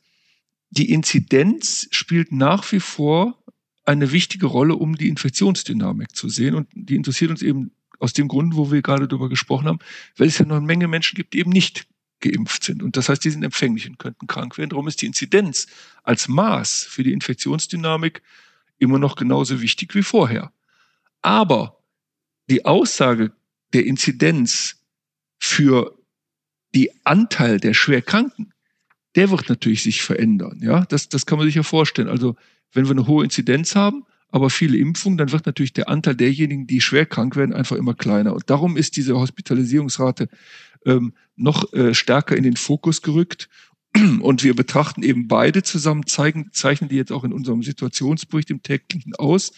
die 0.69 0.91
Inzidenz 0.91 1.87
spielt 1.89 2.31
nach 2.31 2.71
wie 2.71 2.79
vor 2.79 3.41
eine 3.85 4.11
wichtige 4.11 4.47
Rolle, 4.47 4.75
um 4.75 4.95
die 4.95 5.09
Infektionsdynamik 5.09 6.15
zu 6.15 6.27
sehen. 6.29 6.55
Und 6.55 6.67
die 6.73 6.95
interessiert 6.95 7.31
uns 7.31 7.41
eben 7.41 7.71
aus 7.99 8.13
dem 8.13 8.27
Grund, 8.27 8.55
wo 8.55 8.71
wir 8.71 8.81
gerade 8.81 9.07
darüber 9.07 9.29
gesprochen 9.29 9.67
haben, 9.67 9.79
weil 10.17 10.27
es 10.27 10.37
ja 10.37 10.45
noch 10.45 10.57
eine 10.57 10.65
Menge 10.65 10.87
Menschen 10.87 11.15
gibt, 11.15 11.33
die 11.33 11.39
eben 11.39 11.51
nicht 11.51 11.87
geimpft 12.19 12.63
sind. 12.63 12.81
Und 12.81 12.97
das 12.97 13.09
heißt, 13.09 13.23
die 13.23 13.29
sind 13.29 13.43
empfänglich 13.43 13.87
und 13.87 13.99
könnten 13.99 14.27
krank 14.27 14.57
werden. 14.57 14.71
Darum 14.71 14.87
ist 14.87 15.01
die 15.01 15.05
Inzidenz 15.05 15.67
als 16.03 16.27
Maß 16.27 16.87
für 16.89 17.03
die 17.03 17.13
Infektionsdynamik 17.13 18.21
immer 18.77 18.99
noch 18.99 19.15
genauso 19.15 19.61
wichtig 19.61 19.95
wie 19.95 20.03
vorher. 20.03 20.51
Aber 21.21 21.77
die 22.49 22.65
Aussage 22.65 23.31
der 23.73 23.85
Inzidenz 23.85 24.81
für 25.37 25.97
die 26.73 26.91
Anteil 27.05 27.59
der 27.59 27.73
Schwerkranken, 27.73 28.53
der 29.15 29.31
wird 29.31 29.49
natürlich 29.49 29.83
sich 29.83 30.01
verändern. 30.01 30.59
Ja, 30.61 30.85
das, 30.85 31.07
das 31.09 31.25
kann 31.25 31.37
man 31.37 31.47
sich 31.47 31.55
ja 31.55 31.63
vorstellen. 31.63 32.09
Also, 32.09 32.35
wenn 32.73 32.85
wir 32.85 32.91
eine 32.91 33.07
hohe 33.07 33.23
Inzidenz 33.23 33.75
haben, 33.75 34.05
aber 34.29 34.49
viele 34.49 34.77
Impfungen, 34.77 35.17
dann 35.17 35.31
wird 35.31 35.45
natürlich 35.45 35.71
der 35.71 35.87
Anteil 35.87 36.15
derjenigen, 36.15 36.67
die 36.67 36.81
schwer 36.81 37.05
krank 37.05 37.37
werden, 37.37 37.53
einfach 37.53 37.77
immer 37.77 37.93
kleiner. 37.93 38.33
Und 38.33 38.49
darum 38.49 38.75
ist 38.75 38.97
diese 38.97 39.15
Hospitalisierungsrate 39.15 40.27
ähm, 40.85 41.13
noch 41.37 41.71
äh, 41.73 41.93
stärker 41.93 42.35
in 42.35 42.43
den 42.43 42.57
Fokus 42.57 43.01
gerückt. 43.01 43.47
Und 44.19 44.43
wir 44.43 44.53
betrachten 44.53 45.03
eben 45.03 45.29
beide 45.29 45.63
zusammen, 45.63 46.05
zeigen, 46.05 46.49
zeichnen 46.51 46.89
die 46.89 46.97
jetzt 46.97 47.13
auch 47.13 47.23
in 47.23 47.31
unserem 47.31 47.63
Situationsbericht 47.63 48.49
im 48.49 48.61
täglichen 48.61 49.15
aus. 49.15 49.53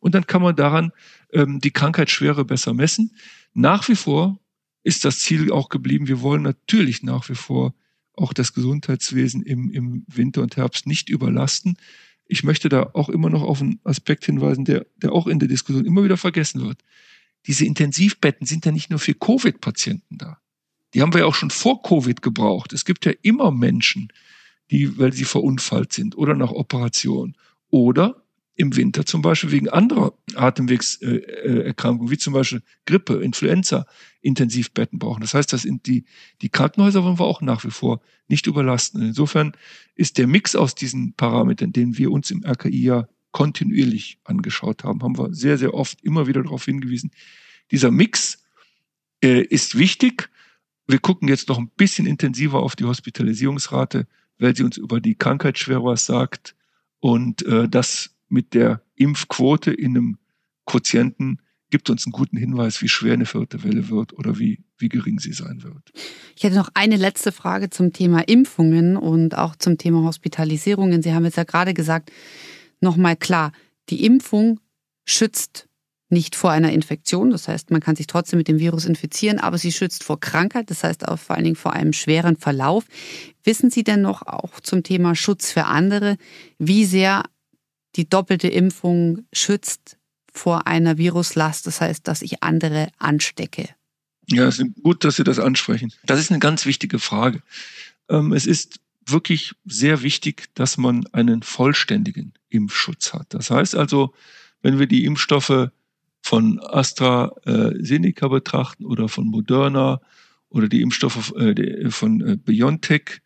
Und 0.00 0.14
dann 0.16 0.26
kann 0.26 0.42
man 0.42 0.56
daran 0.56 0.90
ähm, 1.32 1.60
die 1.60 1.70
Krankheitsschwere 1.70 2.44
besser 2.44 2.74
messen. 2.74 3.14
Nach 3.54 3.88
wie 3.88 3.94
vor 3.94 4.40
ist 4.82 5.04
das 5.04 5.20
Ziel 5.20 5.52
auch 5.52 5.68
geblieben. 5.68 6.08
Wir 6.08 6.20
wollen 6.20 6.42
natürlich 6.42 7.02
nach 7.02 7.28
wie 7.28 7.34
vor 7.34 7.74
auch 8.14 8.32
das 8.32 8.54
Gesundheitswesen 8.54 9.42
im, 9.42 9.70
im 9.70 10.04
Winter 10.08 10.42
und 10.42 10.56
Herbst 10.56 10.86
nicht 10.86 11.10
überlasten 11.10 11.76
ich 12.26 12.44
möchte 12.44 12.68
da 12.68 12.90
auch 12.92 13.08
immer 13.08 13.30
noch 13.30 13.42
auf 13.42 13.60
einen 13.60 13.80
Aspekt 13.84 14.24
hinweisen, 14.24 14.64
der, 14.64 14.86
der 14.96 15.12
auch 15.12 15.26
in 15.26 15.38
der 15.38 15.48
Diskussion 15.48 15.84
immer 15.84 16.04
wieder 16.04 16.16
vergessen 16.16 16.62
wird. 16.62 16.82
Diese 17.46 17.64
Intensivbetten 17.64 18.46
sind 18.46 18.66
ja 18.66 18.72
nicht 18.72 18.90
nur 18.90 18.98
für 18.98 19.14
Covid-Patienten 19.14 20.18
da. 20.18 20.38
Die 20.94 21.02
haben 21.02 21.12
wir 21.12 21.20
ja 21.20 21.26
auch 21.26 21.34
schon 21.34 21.50
vor 21.50 21.82
Covid 21.82 22.22
gebraucht. 22.22 22.72
Es 22.72 22.84
gibt 22.84 23.04
ja 23.06 23.12
immer 23.22 23.50
Menschen, 23.50 24.12
die, 24.70 24.98
weil 24.98 25.12
sie 25.12 25.24
verunfallt 25.24 25.92
sind 25.92 26.16
oder 26.16 26.34
nach 26.34 26.50
Operation 26.50 27.36
oder 27.70 28.25
im 28.56 28.74
Winter 28.74 29.04
zum 29.04 29.20
Beispiel 29.22 29.52
wegen 29.52 29.68
anderer 29.68 30.14
Atemwegserkrankungen, 30.34 32.10
wie 32.10 32.18
zum 32.18 32.32
Beispiel 32.32 32.62
Grippe, 32.86 33.22
Influenza, 33.22 33.86
Intensivbetten 34.22 34.98
brauchen. 34.98 35.20
Das 35.20 35.34
heißt, 35.34 35.52
dass 35.52 35.62
die, 35.62 36.04
die 36.40 36.48
Krankenhäuser 36.48 37.04
wollen 37.04 37.18
wir 37.20 37.26
auch 37.26 37.42
nach 37.42 37.64
wie 37.64 37.70
vor 37.70 38.00
nicht 38.28 38.46
überlasten. 38.46 39.02
Insofern 39.02 39.52
ist 39.94 40.16
der 40.16 40.26
Mix 40.26 40.56
aus 40.56 40.74
diesen 40.74 41.12
Parametern, 41.12 41.72
den 41.72 41.98
wir 41.98 42.10
uns 42.10 42.30
im 42.30 42.44
RKI 42.44 42.82
ja 42.82 43.08
kontinuierlich 43.30 44.18
angeschaut 44.24 44.82
haben, 44.82 45.02
haben 45.02 45.18
wir 45.18 45.34
sehr, 45.34 45.58
sehr 45.58 45.74
oft 45.74 46.02
immer 46.02 46.26
wieder 46.26 46.42
darauf 46.42 46.64
hingewiesen. 46.64 47.10
Dieser 47.70 47.90
Mix 47.90 48.42
äh, 49.22 49.42
ist 49.42 49.76
wichtig. 49.76 50.30
Wir 50.86 50.98
gucken 50.98 51.28
jetzt 51.28 51.50
noch 51.50 51.58
ein 51.58 51.70
bisschen 51.76 52.06
intensiver 52.06 52.60
auf 52.60 52.76
die 52.76 52.84
Hospitalisierungsrate, 52.84 54.06
weil 54.38 54.56
sie 54.56 54.62
uns 54.62 54.78
über 54.78 55.00
die 55.00 55.14
Krankheitsschwere 55.14 55.84
was 55.84 56.06
sagt. 56.06 56.54
Und 57.00 57.44
äh, 57.44 57.68
das 57.68 58.15
mit 58.28 58.54
der 58.54 58.82
Impfquote 58.94 59.72
in 59.72 59.96
einem 59.96 60.18
Quotienten 60.64 61.40
gibt 61.70 61.90
uns 61.90 62.06
einen 62.06 62.12
guten 62.12 62.36
Hinweis, 62.36 62.80
wie 62.80 62.88
schwer 62.88 63.14
eine 63.14 63.26
vierte 63.26 63.64
Welle 63.64 63.88
wird 63.88 64.12
oder 64.12 64.38
wie, 64.38 64.64
wie 64.78 64.88
gering 64.88 65.18
sie 65.18 65.32
sein 65.32 65.62
wird. 65.62 65.92
Ich 66.36 66.44
hätte 66.44 66.56
noch 66.56 66.70
eine 66.74 66.96
letzte 66.96 67.32
Frage 67.32 67.70
zum 67.70 67.92
Thema 67.92 68.20
Impfungen 68.20 68.96
und 68.96 69.36
auch 69.36 69.56
zum 69.56 69.76
Thema 69.76 70.02
Hospitalisierungen. 70.02 71.02
Sie 71.02 71.12
haben 71.12 71.24
jetzt 71.24 71.36
ja 71.36 71.44
gerade 71.44 71.74
gesagt, 71.74 72.12
nochmal 72.80 73.16
klar, 73.16 73.52
die 73.88 74.04
Impfung 74.04 74.60
schützt 75.04 75.68
nicht 76.08 76.36
vor 76.36 76.52
einer 76.52 76.72
Infektion, 76.72 77.30
das 77.30 77.48
heißt, 77.48 77.72
man 77.72 77.80
kann 77.80 77.96
sich 77.96 78.06
trotzdem 78.06 78.38
mit 78.38 78.46
dem 78.46 78.60
Virus 78.60 78.84
infizieren, 78.84 79.40
aber 79.40 79.58
sie 79.58 79.72
schützt 79.72 80.04
vor 80.04 80.20
Krankheit, 80.20 80.70
das 80.70 80.84
heißt 80.84 81.08
auch 81.08 81.18
vor 81.18 81.34
allen 81.34 81.44
Dingen 81.44 81.56
vor 81.56 81.72
einem 81.72 81.92
schweren 81.92 82.36
Verlauf. 82.36 82.84
Wissen 83.42 83.70
Sie 83.70 83.82
denn 83.82 84.02
noch 84.02 84.22
auch 84.22 84.60
zum 84.60 84.84
Thema 84.84 85.16
Schutz 85.16 85.50
für 85.50 85.64
andere, 85.64 86.16
wie 86.58 86.84
sehr 86.84 87.24
die 87.96 88.08
doppelte 88.08 88.48
Impfung 88.48 89.26
schützt 89.32 89.96
vor 90.32 90.66
einer 90.66 90.98
Viruslast, 90.98 91.66
das 91.66 91.80
heißt, 91.80 92.06
dass 92.06 92.22
ich 92.22 92.42
andere 92.42 92.88
anstecke? 92.98 93.68
Ja, 94.28 94.46
es 94.46 94.58
ist 94.58 94.82
gut, 94.82 95.04
dass 95.04 95.16
Sie 95.16 95.24
das 95.24 95.38
ansprechen. 95.38 95.92
Das 96.04 96.20
ist 96.20 96.30
eine 96.30 96.40
ganz 96.40 96.66
wichtige 96.66 96.98
Frage. 96.98 97.42
Ähm, 98.08 98.32
es 98.32 98.46
ist 98.46 98.80
wirklich 99.06 99.54
sehr 99.64 100.02
wichtig, 100.02 100.48
dass 100.54 100.76
man 100.76 101.06
einen 101.12 101.42
vollständigen 101.42 102.34
Impfschutz 102.48 103.12
hat. 103.12 103.32
Das 103.32 103.50
heißt 103.50 103.76
also, 103.76 104.14
wenn 104.62 104.78
wir 104.78 104.86
die 104.86 105.04
Impfstoffe 105.04 105.70
von 106.22 106.60
AstraZeneca 106.60 108.26
betrachten 108.26 108.84
oder 108.84 109.08
von 109.08 109.26
Moderna 109.26 110.00
oder 110.48 110.68
die 110.68 110.82
Impfstoffe 110.82 111.32
äh, 111.36 111.88
von 111.90 112.20
äh, 112.20 112.36
BioNTech, 112.36 113.20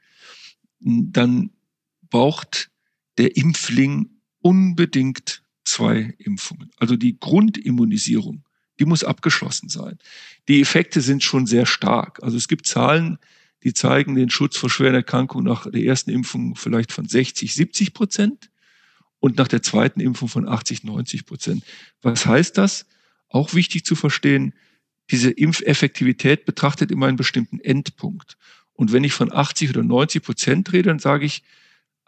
dann 0.81 1.51
braucht 2.11 2.71
der 3.17 3.37
Impfling 3.37 4.20
unbedingt 4.41 5.43
zwei 5.65 6.15
Impfungen. 6.19 6.71
Also 6.79 6.97
die 6.97 7.19
Grundimmunisierung, 7.19 8.45
die 8.79 8.85
muss 8.85 9.05
abgeschlossen 9.05 9.69
sein. 9.69 9.99
Die 10.49 10.61
Effekte 10.61 11.01
sind 11.01 11.23
schon 11.23 11.47
sehr 11.47 11.67
stark. 11.67 12.23
Also 12.23 12.37
es 12.37 12.49
gibt 12.49 12.67
Zahlen, 12.67 13.19
die 13.63 13.75
zeigen 13.75 14.15
den 14.15 14.31
Schutz 14.31 14.57
vor 14.57 14.71
schweren 14.71 14.95
Erkrankungen 14.95 15.45
nach 15.45 15.71
der 15.71 15.83
ersten 15.83 16.11
Impfung 16.11 16.57
vielleicht 16.57 16.93
von 16.93 17.07
60, 17.07 17.55
70 17.55 17.93
Prozent 17.93 18.51
und 19.19 19.37
nach 19.37 19.49
der 19.49 19.63
zweiten 19.63 20.01
Impfung 20.01 20.29
von 20.29 20.49
80, 20.49 20.85
90 20.85 21.27
Prozent. 21.27 21.65
Was 22.01 22.25
heißt 22.25 22.57
das? 22.57 22.87
Auch 23.29 23.55
wichtig 23.55 23.85
zu 23.85 23.95
verstehen, 23.95 24.55
diese 25.11 25.31
Impfeffektivität 25.31 26.47
betrachtet 26.47 26.91
immer 26.91 27.07
einen 27.07 27.17
bestimmten 27.17 27.61
Endpunkt. 27.61 28.37
Und 28.73 28.93
wenn 28.93 29.05
ich 29.05 29.13
von 29.13 29.31
80 29.33 29.71
oder 29.71 29.83
90 29.83 30.23
Prozent 30.23 30.73
rede, 30.73 30.89
dann 30.89 30.99
sage 30.99 31.27
ich, 31.27 31.43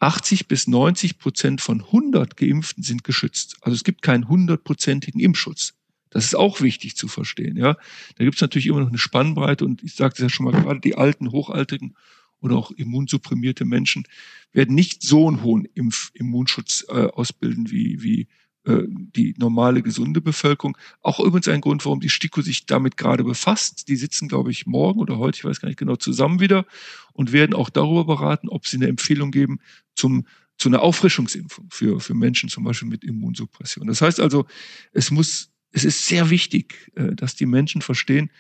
80 0.03 0.49
bis 0.49 0.67
90 0.67 1.19
Prozent 1.19 1.61
von 1.61 1.81
100 1.81 2.37
Geimpften 2.37 2.83
sind 2.83 3.05
geschützt. 3.05 3.57
Also 3.61 3.77
es 3.77 3.85
gibt 3.85 4.03
keinen 4.03 4.29
hundertprozentigen 4.29 5.21
Impfschutz. 5.21 5.75
Das 6.11 6.25
ist 6.25 6.35
auch 6.35 6.61
wichtig 6.61 6.97
zu 6.97 7.07
verstehen. 7.07 7.57
Ja, 7.57 7.77
da 8.17 8.25
gibt 8.25 8.35
es 8.35 8.41
natürlich 8.41 8.67
immer 8.67 8.81
noch 8.81 8.89
eine 8.89 8.99
Spannbreite 8.99 9.65
und 9.65 9.83
ich 9.83 9.95
sagte 9.95 10.17
es 10.17 10.23
ja 10.25 10.29
schon 10.29 10.45
mal 10.45 10.61
gerade, 10.61 10.81
die 10.81 10.97
alten, 10.97 11.31
hochaltrigen 11.31 11.97
oder 12.41 12.57
auch 12.57 12.73
immunsupprimierte 12.73 13.65
Menschen 13.65 14.05
werden 14.53 14.75
nicht 14.75 15.03
so 15.03 15.29
einen 15.29 15.43
hohen 15.43 15.67
Impf 15.75 16.11
Immunschutz 16.15 16.85
äh, 16.89 17.07
ausbilden 17.07 17.71
wie, 17.71 18.03
wie 18.03 18.27
die 18.65 19.35
normale, 19.39 19.83
gesunde 19.83 20.21
Bevölkerung. 20.21 20.77
Auch 21.01 21.19
übrigens 21.19 21.49
ein 21.49 21.61
Grund, 21.61 21.85
warum 21.85 22.01
die 22.01 22.11
STIKO 22.11 22.43
sich 22.43 22.67
damit 22.67 22.97
gerade 22.97 23.25
befasst. 23.25 23.89
Die 23.89 23.97
sitzen, 23.97 24.29
glaube 24.29 24.53
ich, 24.53 24.67
morgen 24.67 25.01
oder 25.01 25.19
heute, 25.19 25.39
ich 25.39 25.45
weiß 25.45 25.61
gar 25.61 25.69
nicht 25.69 25.79
genau, 25.79 25.97
zusammen 25.97 26.39
wieder 26.39 26.65
und 27.13 27.33
werden 27.33 27.55
auch 27.55 27.71
darüber 27.71 28.05
beraten, 28.05 28.49
ob 28.49 28.67
sie 28.67 28.77
eine 28.77 28.87
Empfehlung 28.87 29.31
geben 29.31 29.59
zum 29.95 30.27
zu 30.59 30.69
einer 30.69 30.83
Auffrischungsimpfung 30.83 31.71
für, 31.71 31.99
für 31.99 32.15
Menschen 32.15 32.49
zum 32.49 32.63
Beispiel 32.63 32.87
mit 32.87 33.03
Immunsuppression. 33.03 33.89
Das 33.89 34.01
heißt 34.01 34.21
also, 34.21 34.47
es 34.93 35.11
muss, 35.11 35.51
es 35.73 35.85
ist 35.85 36.07
sehr 36.07 36.31
wichtig, 36.31 36.93
äh, 36.95 37.17
dass 37.17 37.35
die 37.35 37.47
Menschen 37.47 37.83
verstehen, 37.83 38.31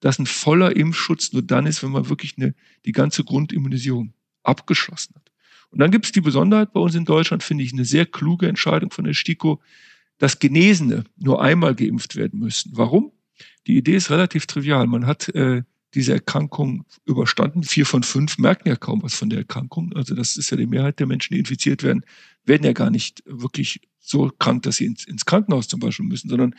dass 0.00 0.18
ein 0.18 0.26
voller 0.26 0.76
Impfschutz 0.76 1.32
nur 1.32 1.42
dann 1.42 1.64
ist, 1.64 1.82
wenn 1.82 1.92
man 1.92 2.08
wirklich 2.10 2.36
eine, 2.36 2.54
die 2.84 2.92
ganze 2.92 3.24
Grundimmunisierung 3.24 4.12
abgeschlossen 4.42 5.14
hat. 5.14 5.29
Und 5.70 5.78
dann 5.78 5.90
gibt 5.90 6.06
es 6.06 6.12
die 6.12 6.20
Besonderheit 6.20 6.72
bei 6.72 6.80
uns 6.80 6.94
in 6.94 7.04
Deutschland, 7.04 7.42
finde 7.42 7.64
ich, 7.64 7.72
eine 7.72 7.84
sehr 7.84 8.06
kluge 8.06 8.48
Entscheidung 8.48 8.90
von 8.90 9.04
der 9.04 9.14
STIKO, 9.14 9.60
dass 10.18 10.38
Genesene 10.38 11.04
nur 11.16 11.42
einmal 11.42 11.74
geimpft 11.74 12.16
werden 12.16 12.40
müssen. 12.40 12.72
Warum? 12.74 13.12
Die 13.66 13.76
Idee 13.76 13.96
ist 13.96 14.10
relativ 14.10 14.46
trivial. 14.46 14.86
Man 14.86 15.06
hat 15.06 15.28
äh, 15.30 15.62
diese 15.94 16.12
Erkrankung 16.12 16.84
überstanden. 17.04 17.62
Vier 17.62 17.86
von 17.86 18.02
fünf 18.02 18.38
merken 18.38 18.68
ja 18.68 18.76
kaum 18.76 19.02
was 19.02 19.14
von 19.14 19.30
der 19.30 19.40
Erkrankung. 19.40 19.92
Also 19.94 20.14
das 20.14 20.36
ist 20.36 20.50
ja 20.50 20.56
die 20.56 20.66
Mehrheit 20.66 20.98
der 20.98 21.06
Menschen, 21.06 21.34
die 21.34 21.40
infiziert 21.40 21.82
werden, 21.82 22.04
werden 22.44 22.64
ja 22.64 22.72
gar 22.72 22.90
nicht 22.90 23.22
wirklich 23.26 23.80
so 23.98 24.30
krank, 24.38 24.62
dass 24.62 24.76
sie 24.76 24.86
ins, 24.86 25.04
ins 25.04 25.24
Krankenhaus 25.24 25.68
zum 25.68 25.80
Beispiel 25.80 26.06
müssen, 26.06 26.28
sondern 26.28 26.54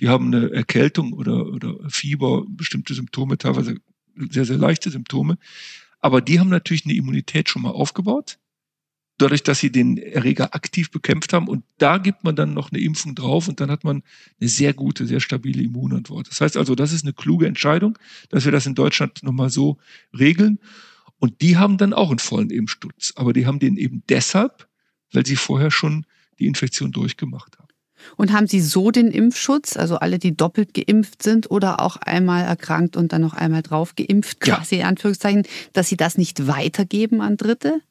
die 0.00 0.08
haben 0.08 0.26
eine 0.26 0.52
Erkältung 0.52 1.12
oder, 1.12 1.46
oder 1.46 1.76
Fieber, 1.88 2.44
bestimmte 2.48 2.94
Symptome, 2.94 3.38
teilweise 3.38 3.76
sehr, 4.30 4.44
sehr 4.44 4.58
leichte 4.58 4.90
Symptome. 4.90 5.38
Aber 6.00 6.20
die 6.20 6.40
haben 6.40 6.48
natürlich 6.48 6.84
eine 6.84 6.94
Immunität 6.94 7.48
schon 7.48 7.62
mal 7.62 7.70
aufgebaut 7.70 8.38
dadurch, 9.20 9.42
dass 9.42 9.58
sie 9.60 9.70
den 9.70 9.98
Erreger 9.98 10.54
aktiv 10.54 10.90
bekämpft 10.90 11.32
haben. 11.32 11.48
Und 11.48 11.64
da 11.78 11.98
gibt 11.98 12.24
man 12.24 12.36
dann 12.36 12.54
noch 12.54 12.72
eine 12.72 12.80
Impfung 12.80 13.14
drauf 13.14 13.48
und 13.48 13.60
dann 13.60 13.70
hat 13.70 13.84
man 13.84 14.02
eine 14.40 14.48
sehr 14.48 14.72
gute, 14.72 15.06
sehr 15.06 15.20
stabile 15.20 15.62
Immunantwort. 15.62 16.28
Das 16.28 16.40
heißt 16.40 16.56
also, 16.56 16.74
das 16.74 16.92
ist 16.92 17.04
eine 17.04 17.12
kluge 17.12 17.46
Entscheidung, 17.46 17.98
dass 18.28 18.44
wir 18.44 18.52
das 18.52 18.66
in 18.66 18.74
Deutschland 18.74 19.22
nochmal 19.22 19.50
so 19.50 19.78
regeln. 20.18 20.58
Und 21.18 21.42
die 21.42 21.56
haben 21.56 21.76
dann 21.76 21.92
auch 21.92 22.10
einen 22.10 22.18
vollen 22.18 22.50
Impfstutz. 22.50 23.12
Aber 23.16 23.32
die 23.32 23.46
haben 23.46 23.58
den 23.58 23.76
eben 23.76 24.02
deshalb, 24.08 24.68
weil 25.12 25.26
sie 25.26 25.36
vorher 25.36 25.70
schon 25.70 26.06
die 26.38 26.46
Infektion 26.46 26.92
durchgemacht 26.92 27.58
haben. 27.58 27.68
Und 28.16 28.32
haben 28.32 28.46
Sie 28.46 28.60
so 28.60 28.90
den 28.90 29.08
Impfschutz, 29.08 29.76
also 29.76 29.96
alle, 29.96 30.18
die 30.18 30.34
doppelt 30.34 30.72
geimpft 30.72 31.22
sind 31.22 31.50
oder 31.50 31.80
auch 31.80 31.96
einmal 31.96 32.44
erkrankt 32.44 32.96
und 32.96 33.12
dann 33.12 33.20
noch 33.20 33.34
einmal 33.34 33.60
drauf 33.62 33.94
geimpft, 33.94 34.40
quasi 34.40 34.76
ja. 34.76 34.82
in 34.82 34.86
Anführungszeichen, 34.88 35.42
dass 35.74 35.88
Sie 35.88 35.98
das 35.98 36.16
nicht 36.16 36.46
weitergeben 36.46 37.20
an 37.20 37.36
Dritte? 37.36 37.82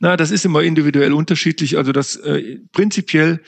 Na, 0.00 0.16
das 0.16 0.30
ist 0.30 0.44
immer 0.44 0.62
individuell 0.62 1.12
unterschiedlich. 1.12 1.76
Also 1.76 1.92
das 1.92 2.16
äh, 2.16 2.58
prinzipiell 2.72 3.40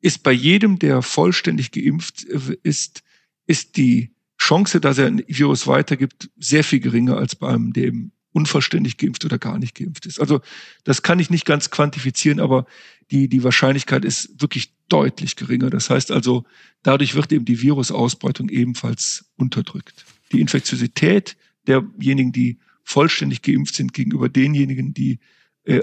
ist 0.00 0.22
bei 0.22 0.32
jedem, 0.32 0.78
der 0.78 1.02
vollständig 1.02 1.72
geimpft 1.72 2.24
äh, 2.28 2.56
ist, 2.62 3.02
ist 3.46 3.76
die 3.76 4.10
Chance, 4.38 4.80
dass 4.80 4.98
er 4.98 5.06
ein 5.06 5.24
Virus 5.26 5.66
weitergibt, 5.66 6.30
sehr 6.38 6.64
viel 6.64 6.80
geringer 6.80 7.16
als 7.16 7.36
bei 7.36 7.48
einem, 7.48 7.72
der 7.72 7.84
eben 7.84 8.12
unvollständig 8.32 8.98
geimpft 8.98 9.24
oder 9.24 9.38
gar 9.38 9.58
nicht 9.58 9.74
geimpft 9.76 10.06
ist. 10.06 10.20
Also 10.20 10.40
das 10.82 11.02
kann 11.02 11.20
ich 11.20 11.30
nicht 11.30 11.46
ganz 11.46 11.70
quantifizieren, 11.70 12.40
aber 12.40 12.66
die, 13.10 13.28
die 13.28 13.44
Wahrscheinlichkeit 13.44 14.04
ist 14.04 14.40
wirklich 14.42 14.74
deutlich 14.88 15.36
geringer. 15.36 15.70
Das 15.70 15.88
heißt 15.88 16.10
also, 16.10 16.44
dadurch 16.82 17.14
wird 17.14 17.32
eben 17.32 17.44
die 17.44 17.62
Virusausbreitung 17.62 18.48
ebenfalls 18.48 19.26
unterdrückt. 19.36 20.04
Die 20.32 20.40
Infektiosität 20.40 21.36
derjenigen, 21.66 22.32
die 22.32 22.58
vollständig 22.82 23.42
geimpft 23.42 23.76
sind, 23.76 23.94
gegenüber 23.94 24.28
denjenigen, 24.28 24.92
die 24.92 25.20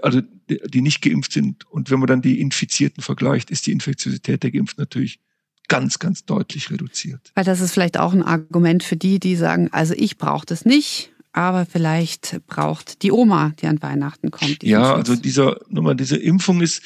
also 0.02 0.22
die 0.48 0.82
nicht 0.82 1.02
geimpft 1.02 1.34
sind. 1.34 1.70
Und 1.70 1.90
wenn 1.90 2.00
man 2.00 2.08
dann 2.08 2.22
die 2.22 2.40
Infizierten 2.40 3.02
vergleicht, 3.02 3.52
ist 3.52 3.68
die 3.68 3.72
Infektiosität 3.72 4.44
der 4.44 4.52
Geimpften 4.52 4.82
natürlich 4.82 5.20
ganz, 5.68 6.00
ganz 6.00 6.26
deutlich 6.26 6.70
reduziert. 6.70 7.32
Weil 7.36 7.46
das 7.46 7.62
ist 7.62 7.72
vielleicht 7.72 7.98
auch 7.98 8.14
ein 8.14 8.24
Argument 8.24 8.84
für 8.84 8.98
die, 8.98 9.20
die 9.20 9.36
sagen, 9.36 9.70
also 9.72 9.94
ich 9.96 10.18
brauche 10.18 10.46
das 10.46 10.66
nicht, 10.66 11.12
aber 11.32 11.66
vielleicht 11.66 12.42
braucht 12.48 13.04
die 13.04 13.12
Oma, 13.12 13.54
die 13.62 13.68
an 13.68 13.82
Weihnachten 13.82 14.32
kommt. 14.32 14.64
Ja, 14.64 14.98
Schutz. 14.98 15.10
also 15.10 15.22
dieser, 15.22 15.60
nochmal, 15.70 15.96
diese 15.96 16.18
Impfung 16.18 16.62
ist, 16.62 16.84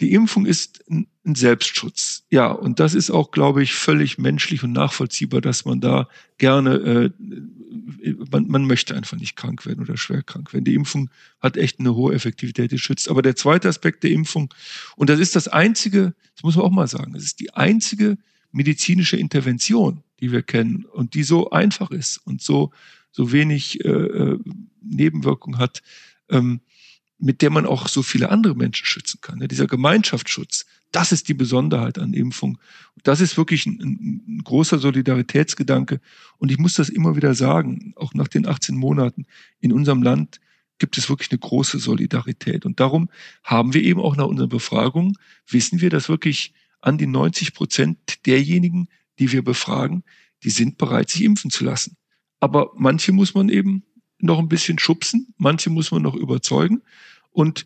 die 0.00 0.14
Impfung 0.14 0.46
ist 0.46 0.82
ein 0.88 1.06
Selbstschutz. 1.34 2.24
Ja, 2.30 2.50
und 2.50 2.80
das 2.80 2.94
ist 2.94 3.10
auch, 3.10 3.30
glaube 3.30 3.62
ich, 3.62 3.74
völlig 3.74 4.18
menschlich 4.18 4.64
und 4.64 4.72
nachvollziehbar, 4.72 5.40
dass 5.40 5.64
man 5.64 5.80
da 5.80 6.08
gerne 6.38 6.74
äh, 6.74 7.10
man, 8.30 8.46
man 8.48 8.66
möchte 8.66 8.94
einfach 8.94 9.16
nicht 9.16 9.36
krank 9.36 9.66
werden 9.66 9.80
oder 9.80 9.96
schwer 9.96 10.22
krank 10.22 10.52
werden. 10.52 10.64
Die 10.64 10.74
Impfung 10.74 11.10
hat 11.40 11.56
echt 11.56 11.80
eine 11.80 11.94
hohe 11.94 12.14
Effektivität, 12.14 12.72
die 12.72 12.78
schützt. 12.78 13.08
Aber 13.08 13.22
der 13.22 13.36
zweite 13.36 13.68
Aspekt 13.68 14.02
der 14.02 14.10
Impfung, 14.10 14.52
und 14.96 15.10
das 15.10 15.20
ist 15.20 15.36
das 15.36 15.48
einzige, 15.48 16.14
das 16.34 16.42
muss 16.42 16.56
man 16.56 16.66
auch 16.66 16.70
mal 16.70 16.88
sagen, 16.88 17.12
das 17.12 17.24
ist 17.24 17.40
die 17.40 17.54
einzige 17.54 18.18
medizinische 18.52 19.16
Intervention, 19.16 20.02
die 20.20 20.32
wir 20.32 20.42
kennen 20.42 20.84
und 20.84 21.14
die 21.14 21.22
so 21.22 21.50
einfach 21.50 21.90
ist 21.90 22.18
und 22.18 22.42
so, 22.42 22.72
so 23.10 23.32
wenig 23.32 23.84
äh, 23.84 23.88
äh 23.88 24.38
Nebenwirkung 24.84 25.58
hat, 25.58 25.80
ähm, 26.28 26.60
mit 27.22 27.40
der 27.40 27.50
man 27.50 27.66
auch 27.66 27.86
so 27.86 28.02
viele 28.02 28.30
andere 28.30 28.56
Menschen 28.56 28.84
schützen 28.84 29.20
kann. 29.20 29.40
Ja, 29.40 29.46
dieser 29.46 29.68
Gemeinschaftsschutz, 29.68 30.66
das 30.90 31.12
ist 31.12 31.28
die 31.28 31.34
Besonderheit 31.34 31.96
an 31.98 32.14
Impfung. 32.14 32.58
Das 33.04 33.20
ist 33.20 33.36
wirklich 33.36 33.64
ein, 33.64 33.78
ein, 34.26 34.40
großer 34.42 34.80
Solidaritätsgedanke. 34.80 36.00
Und 36.38 36.50
ich 36.50 36.58
muss 36.58 36.74
das 36.74 36.88
immer 36.88 37.14
wieder 37.14 37.34
sagen, 37.34 37.94
auch 37.94 38.12
nach 38.14 38.26
den 38.26 38.44
18 38.44 38.76
Monaten 38.76 39.26
in 39.60 39.72
unserem 39.72 40.02
Land 40.02 40.40
gibt 40.78 40.98
es 40.98 41.08
wirklich 41.08 41.30
eine 41.30 41.38
große 41.38 41.78
Solidarität. 41.78 42.66
Und 42.66 42.80
darum 42.80 43.08
haben 43.44 43.72
wir 43.72 43.84
eben 43.84 44.00
auch 44.00 44.16
nach 44.16 44.26
unseren 44.26 44.48
Befragungen, 44.48 45.16
wissen 45.48 45.80
wir, 45.80 45.90
dass 45.90 46.08
wirklich 46.08 46.52
an 46.80 46.98
die 46.98 47.06
90 47.06 47.54
Prozent 47.54 48.26
derjenigen, 48.26 48.88
die 49.20 49.30
wir 49.30 49.44
befragen, 49.44 50.02
die 50.42 50.50
sind 50.50 50.76
bereit, 50.76 51.08
sich 51.08 51.22
impfen 51.22 51.52
zu 51.52 51.64
lassen. 51.64 51.96
Aber 52.40 52.72
manche 52.74 53.12
muss 53.12 53.32
man 53.34 53.48
eben 53.48 53.84
noch 54.18 54.38
ein 54.38 54.48
bisschen 54.48 54.78
schubsen, 54.78 55.34
manche 55.36 55.68
muss 55.68 55.90
man 55.90 56.02
noch 56.02 56.14
überzeugen. 56.14 56.82
Und 57.32 57.64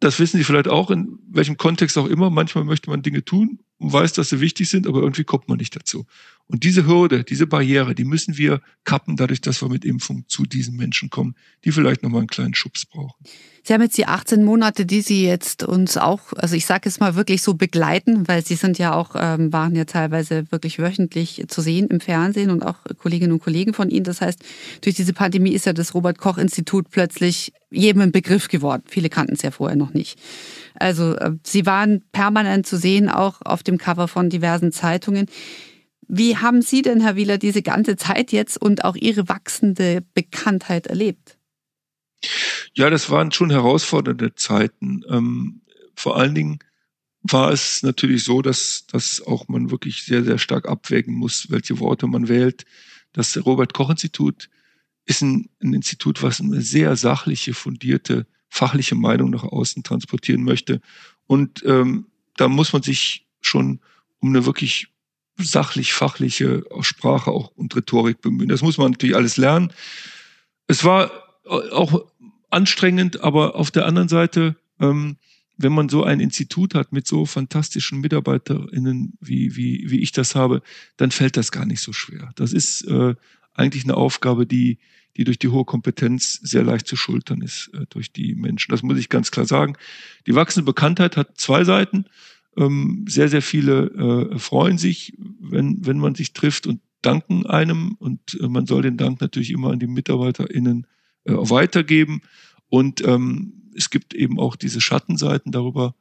das 0.00 0.18
wissen 0.18 0.36
Sie 0.36 0.44
vielleicht 0.44 0.68
auch, 0.68 0.90
in 0.90 1.18
welchem 1.28 1.56
Kontext 1.56 1.96
auch 1.98 2.06
immer. 2.06 2.30
Manchmal 2.30 2.64
möchte 2.64 2.90
man 2.90 3.02
Dinge 3.02 3.24
tun 3.24 3.60
und 3.78 3.92
weiß, 3.92 4.12
dass 4.12 4.28
sie 4.28 4.40
wichtig 4.40 4.68
sind, 4.68 4.86
aber 4.86 5.00
irgendwie 5.00 5.24
kommt 5.24 5.48
man 5.48 5.58
nicht 5.58 5.74
dazu. 5.74 6.06
Und 6.46 6.64
diese 6.64 6.86
Hürde, 6.86 7.24
diese 7.24 7.46
Barriere, 7.46 7.94
die 7.94 8.04
müssen 8.04 8.36
wir 8.36 8.60
kappen, 8.84 9.16
dadurch, 9.16 9.40
dass 9.40 9.62
wir 9.62 9.68
mit 9.68 9.84
Impfung 9.84 10.24
zu 10.28 10.44
diesen 10.44 10.76
Menschen 10.76 11.08
kommen, 11.08 11.34
die 11.64 11.72
vielleicht 11.72 12.02
nochmal 12.02 12.20
einen 12.20 12.28
kleinen 12.28 12.54
Schubs 12.54 12.84
brauchen. 12.84 13.24
Sie 13.64 13.72
haben 13.72 13.80
jetzt 13.80 13.96
die 13.96 14.06
18 14.06 14.44
Monate, 14.44 14.84
die 14.84 15.02
Sie 15.02 15.24
jetzt 15.24 15.62
uns 15.62 15.96
auch, 15.96 16.32
also 16.32 16.56
ich 16.56 16.66
sage 16.66 16.88
es 16.88 16.98
mal 16.98 17.14
wirklich 17.14 17.42
so 17.42 17.54
begleiten, 17.54 18.26
weil 18.26 18.44
Sie 18.44 18.56
sind 18.56 18.76
ja 18.76 18.92
auch, 18.92 19.14
ähm, 19.16 19.52
waren 19.52 19.76
ja 19.76 19.84
teilweise 19.84 20.50
wirklich 20.50 20.80
wöchentlich 20.80 21.44
zu 21.46 21.60
sehen 21.60 21.86
im 21.86 22.00
Fernsehen 22.00 22.50
und 22.50 22.64
auch 22.64 22.78
Kolleginnen 22.98 23.32
und 23.32 23.42
Kollegen 23.42 23.72
von 23.72 23.88
Ihnen. 23.88 24.04
Das 24.04 24.20
heißt, 24.20 24.40
durch 24.80 24.96
diese 24.96 25.12
Pandemie 25.12 25.52
ist 25.52 25.64
ja 25.66 25.72
das 25.72 25.94
Robert 25.94 26.18
Koch 26.18 26.38
Institut 26.38 26.90
plötzlich 26.90 27.52
jedem 27.70 28.02
ein 28.02 28.12
Begriff 28.12 28.48
geworden. 28.48 28.82
Viele 28.86 29.08
kannten 29.08 29.34
es 29.34 29.42
ja 29.42 29.52
vorher 29.52 29.76
noch 29.76 29.94
nicht. 29.94 30.18
Also 30.74 31.14
äh, 31.16 31.32
Sie 31.44 31.66
waren 31.66 32.02
permanent 32.12 32.66
zu 32.66 32.76
sehen, 32.76 33.08
auch 33.08 33.40
auf 33.42 33.62
dem 33.62 33.78
Cover 33.78 34.08
von 34.08 34.30
diversen 34.30 34.72
Zeitungen. 34.72 35.26
Wie 36.08 36.36
haben 36.36 36.62
Sie 36.62 36.82
denn, 36.82 37.00
Herr 37.00 37.16
Wieler, 37.16 37.38
diese 37.38 37.62
ganze 37.62 37.96
Zeit 37.96 38.32
jetzt 38.32 38.60
und 38.60 38.84
auch 38.84 38.96
Ihre 38.96 39.28
wachsende 39.28 40.02
Bekanntheit 40.14 40.86
erlebt? 40.86 41.38
Ja, 42.74 42.90
das 42.90 43.10
waren 43.10 43.32
schon 43.32 43.50
herausfordernde 43.50 44.34
Zeiten. 44.34 45.02
Ähm, 45.08 45.62
vor 45.94 46.16
allen 46.16 46.34
Dingen 46.34 46.58
war 47.22 47.52
es 47.52 47.82
natürlich 47.82 48.24
so, 48.24 48.42
dass, 48.42 48.86
dass 48.90 49.22
auch 49.26 49.48
man 49.48 49.70
wirklich 49.70 50.04
sehr, 50.04 50.24
sehr 50.24 50.38
stark 50.38 50.68
abwägen 50.68 51.14
muss, 51.14 51.50
welche 51.50 51.78
Worte 51.78 52.06
man 52.06 52.28
wählt. 52.28 52.64
Das 53.12 53.36
Robert 53.44 53.74
Koch 53.74 53.90
Institut 53.90 54.48
ist 55.04 55.22
ein, 55.22 55.48
ein 55.62 55.72
Institut, 55.72 56.22
was 56.22 56.40
eine 56.40 56.60
sehr 56.60 56.96
sachliche, 56.96 57.54
fundierte, 57.54 58.26
fachliche 58.52 58.94
Meinung 58.94 59.30
nach 59.30 59.44
außen 59.44 59.82
transportieren 59.82 60.44
möchte. 60.44 60.82
Und 61.26 61.64
ähm, 61.64 62.08
da 62.36 62.48
muss 62.48 62.74
man 62.74 62.82
sich 62.82 63.26
schon 63.40 63.80
um 64.18 64.28
eine 64.28 64.44
wirklich 64.44 64.88
sachlich-fachliche 65.38 66.62
Sprache 66.82 67.30
auch 67.30 67.50
und 67.56 67.74
Rhetorik 67.74 68.20
bemühen. 68.20 68.50
Das 68.50 68.60
muss 68.60 68.76
man 68.76 68.90
natürlich 68.90 69.16
alles 69.16 69.38
lernen. 69.38 69.72
Es 70.66 70.84
war 70.84 71.10
auch 71.46 72.04
anstrengend, 72.50 73.22
aber 73.22 73.56
auf 73.56 73.70
der 73.70 73.86
anderen 73.86 74.08
Seite, 74.08 74.56
ähm, 74.78 75.16
wenn 75.56 75.72
man 75.72 75.88
so 75.88 76.04
ein 76.04 76.20
Institut 76.20 76.74
hat 76.74 76.92
mit 76.92 77.06
so 77.06 77.24
fantastischen 77.24 78.00
MitarbeiterInnen, 78.02 79.16
wie, 79.18 79.56
wie, 79.56 79.90
wie 79.90 80.00
ich 80.00 80.12
das 80.12 80.34
habe, 80.34 80.60
dann 80.98 81.10
fällt 81.10 81.38
das 81.38 81.52
gar 81.52 81.64
nicht 81.64 81.80
so 81.80 81.94
schwer. 81.94 82.32
Das 82.36 82.52
ist 82.52 82.82
äh, 82.82 83.14
eigentlich 83.54 83.84
eine 83.84 83.96
Aufgabe, 83.96 84.46
die, 84.46 84.78
die 85.16 85.24
durch 85.24 85.38
die 85.38 85.48
hohe 85.48 85.64
Kompetenz 85.64 86.40
sehr 86.42 86.62
leicht 86.62 86.86
zu 86.86 86.96
schultern 86.96 87.42
ist 87.42 87.70
äh, 87.74 87.86
durch 87.90 88.12
die 88.12 88.34
Menschen. 88.34 88.70
Das 88.70 88.82
muss 88.82 88.98
ich 88.98 89.08
ganz 89.08 89.30
klar 89.30 89.46
sagen. 89.46 89.76
Die 90.26 90.34
wachsende 90.34 90.64
Bekanntheit 90.64 91.16
hat 91.16 91.38
zwei 91.38 91.64
Seiten. 91.64 92.06
Ähm, 92.56 93.04
sehr, 93.08 93.28
sehr 93.28 93.42
viele 93.42 94.30
äh, 94.32 94.38
freuen 94.38 94.78
sich, 94.78 95.14
wenn, 95.18 95.84
wenn 95.84 95.98
man 95.98 96.14
sich 96.14 96.32
trifft 96.32 96.66
und 96.66 96.80
danken 97.02 97.46
einem. 97.46 97.96
Und 97.98 98.38
äh, 98.40 98.48
man 98.48 98.66
soll 98.66 98.82
den 98.82 98.96
Dank 98.96 99.20
natürlich 99.20 99.50
immer 99.50 99.70
an 99.70 99.80
die 99.80 99.86
MitarbeiterInnen 99.86 100.86
äh, 101.24 101.32
weitergeben. 101.32 102.22
Und 102.68 103.04
ähm, 103.06 103.70
es 103.74 103.90
gibt 103.90 104.14
eben 104.14 104.38
auch 104.38 104.56
diese 104.56 104.80
Schattenseiten. 104.80 105.52
Darüber 105.52 105.94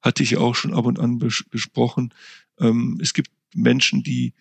hatte 0.00 0.22
ich 0.22 0.36
auch 0.36 0.54
schon 0.54 0.72
ab 0.72 0.86
und 0.86 0.98
an 0.98 1.18
besprochen. 1.18 2.14
Ähm, 2.58 2.98
es 3.02 3.12
gibt 3.12 3.30
Menschen, 3.54 4.02
die 4.02 4.34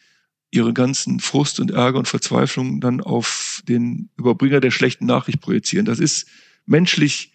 ihre 0.56 0.74
ganzen 0.74 1.20
Frust 1.20 1.60
und 1.60 1.72
Ärger 1.72 2.00
und 2.00 2.08
Verzweiflung 2.08 2.80
dann 2.82 3.02
auf 3.02 3.62
den 3.68 4.10
Überbringer 4.18 4.60
der 4.60 4.72
schlechten 4.72 5.06
Nachricht 5.06 5.42
projizieren. 5.42 5.86
Das 5.86 6.00
ist 6.00 6.28
menschlich 6.66 7.34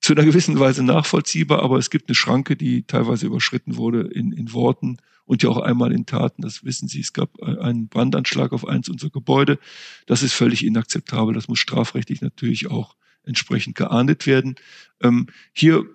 zu 0.00 0.12
einer 0.12 0.24
gewissen 0.24 0.58
Weise 0.58 0.82
nachvollziehbar, 0.82 1.62
aber 1.62 1.78
es 1.78 1.88
gibt 1.88 2.08
eine 2.08 2.14
Schranke, 2.14 2.56
die 2.56 2.82
teilweise 2.86 3.26
überschritten 3.26 3.76
wurde 3.76 4.02
in, 4.02 4.32
in 4.32 4.52
Worten 4.52 4.98
und 5.24 5.42
ja 5.42 5.48
auch 5.48 5.58
einmal 5.58 5.92
in 5.92 6.04
Taten. 6.04 6.42
Das 6.42 6.64
wissen 6.64 6.88
Sie. 6.88 7.00
Es 7.00 7.14
gab 7.14 7.42
einen 7.42 7.88
Brandanschlag 7.88 8.52
auf 8.52 8.68
eins 8.68 8.88
unserer 8.90 9.10
Gebäude. 9.10 9.58
Das 10.06 10.22
ist 10.22 10.34
völlig 10.34 10.64
inakzeptabel. 10.64 11.34
Das 11.34 11.48
muss 11.48 11.58
strafrechtlich 11.58 12.20
natürlich 12.20 12.70
auch 12.70 12.96
entsprechend 13.22 13.76
geahndet 13.76 14.26
werden. 14.26 14.56
Ähm, 15.00 15.28
hier 15.54 15.86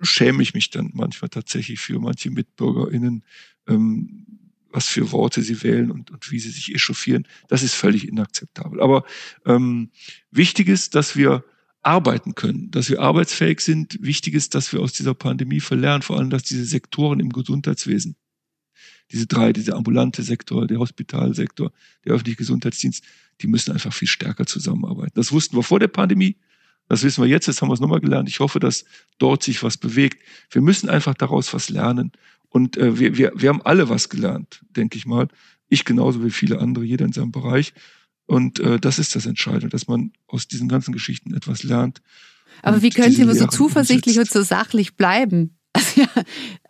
schäme 0.00 0.42
ich 0.42 0.54
mich 0.54 0.70
dann 0.70 0.90
manchmal 0.94 1.28
tatsächlich 1.28 1.80
für 1.80 1.98
manche 1.98 2.30
MitbürgerInnen, 2.30 3.24
ähm, 3.66 4.26
was 4.76 4.86
für 4.88 5.10
Worte 5.10 5.40
sie 5.40 5.62
wählen 5.62 5.90
und, 5.90 6.10
und 6.10 6.30
wie 6.30 6.38
sie 6.38 6.50
sich 6.50 6.74
echauffieren. 6.74 7.26
Das 7.48 7.62
ist 7.62 7.74
völlig 7.74 8.06
inakzeptabel. 8.06 8.82
Aber 8.82 9.04
ähm, 9.46 9.90
wichtig 10.30 10.68
ist, 10.68 10.94
dass 10.94 11.16
wir 11.16 11.44
arbeiten 11.80 12.34
können, 12.34 12.70
dass 12.70 12.90
wir 12.90 13.00
arbeitsfähig 13.00 13.60
sind. 13.60 13.96
Wichtig 14.02 14.34
ist, 14.34 14.54
dass 14.54 14.74
wir 14.74 14.80
aus 14.80 14.92
dieser 14.92 15.14
Pandemie 15.14 15.60
verlernen, 15.60 16.02
vor 16.02 16.18
allem, 16.18 16.28
dass 16.28 16.42
diese 16.42 16.66
Sektoren 16.66 17.20
im 17.20 17.30
Gesundheitswesen, 17.30 18.16
diese 19.12 19.26
drei, 19.26 19.54
dieser 19.54 19.76
ambulante 19.76 20.22
Sektor, 20.22 20.66
der 20.66 20.78
Hospitalsektor, 20.78 21.72
der 22.04 22.12
öffentliche 22.12 22.36
Gesundheitsdienst, 22.36 23.02
die 23.40 23.46
müssen 23.46 23.72
einfach 23.72 23.94
viel 23.94 24.08
stärker 24.08 24.44
zusammenarbeiten. 24.44 25.12
Das 25.14 25.32
wussten 25.32 25.56
wir 25.56 25.62
vor 25.62 25.80
der 25.80 25.88
Pandemie. 25.88 26.36
Das 26.88 27.02
wissen 27.02 27.24
wir 27.24 27.28
jetzt, 27.28 27.46
jetzt 27.46 27.62
haben 27.62 27.68
wir 27.68 27.74
es 27.74 27.80
nochmal 27.80 28.00
gelernt. 28.00 28.28
Ich 28.28 28.40
hoffe, 28.40 28.60
dass 28.60 28.84
dort 29.16 29.42
sich 29.42 29.62
was 29.62 29.78
bewegt. 29.78 30.22
Wir 30.50 30.60
müssen 30.60 30.90
einfach 30.90 31.14
daraus 31.14 31.54
was 31.54 31.70
lernen. 31.70 32.12
Und 32.48 32.76
äh, 32.76 32.98
wir, 32.98 33.16
wir, 33.16 33.32
wir 33.34 33.48
haben 33.48 33.62
alle 33.62 33.88
was 33.88 34.08
gelernt, 34.08 34.62
denke 34.70 34.96
ich 34.96 35.06
mal. 35.06 35.28
Ich 35.68 35.84
genauso 35.84 36.24
wie 36.24 36.30
viele 36.30 36.60
andere, 36.60 36.84
jeder 36.84 37.04
in 37.04 37.12
seinem 37.12 37.32
Bereich. 37.32 37.74
Und 38.26 38.60
äh, 38.60 38.78
das 38.78 38.98
ist 38.98 39.14
das 39.14 39.26
Entscheidende, 39.26 39.68
dass 39.68 39.88
man 39.88 40.12
aus 40.26 40.48
diesen 40.48 40.68
ganzen 40.68 40.92
Geschichten 40.92 41.34
etwas 41.34 41.62
lernt. 41.62 42.02
Aber 42.62 42.82
wie 42.82 42.90
können 42.90 43.12
Sie 43.12 43.22
immer 43.22 43.34
so 43.34 43.46
zuversichtlich 43.46 44.18
und 44.18 44.30
so 44.30 44.42
sachlich 44.42 44.96
bleiben? 44.96 45.52
Also, 45.76 46.00
ja, 46.00 46.08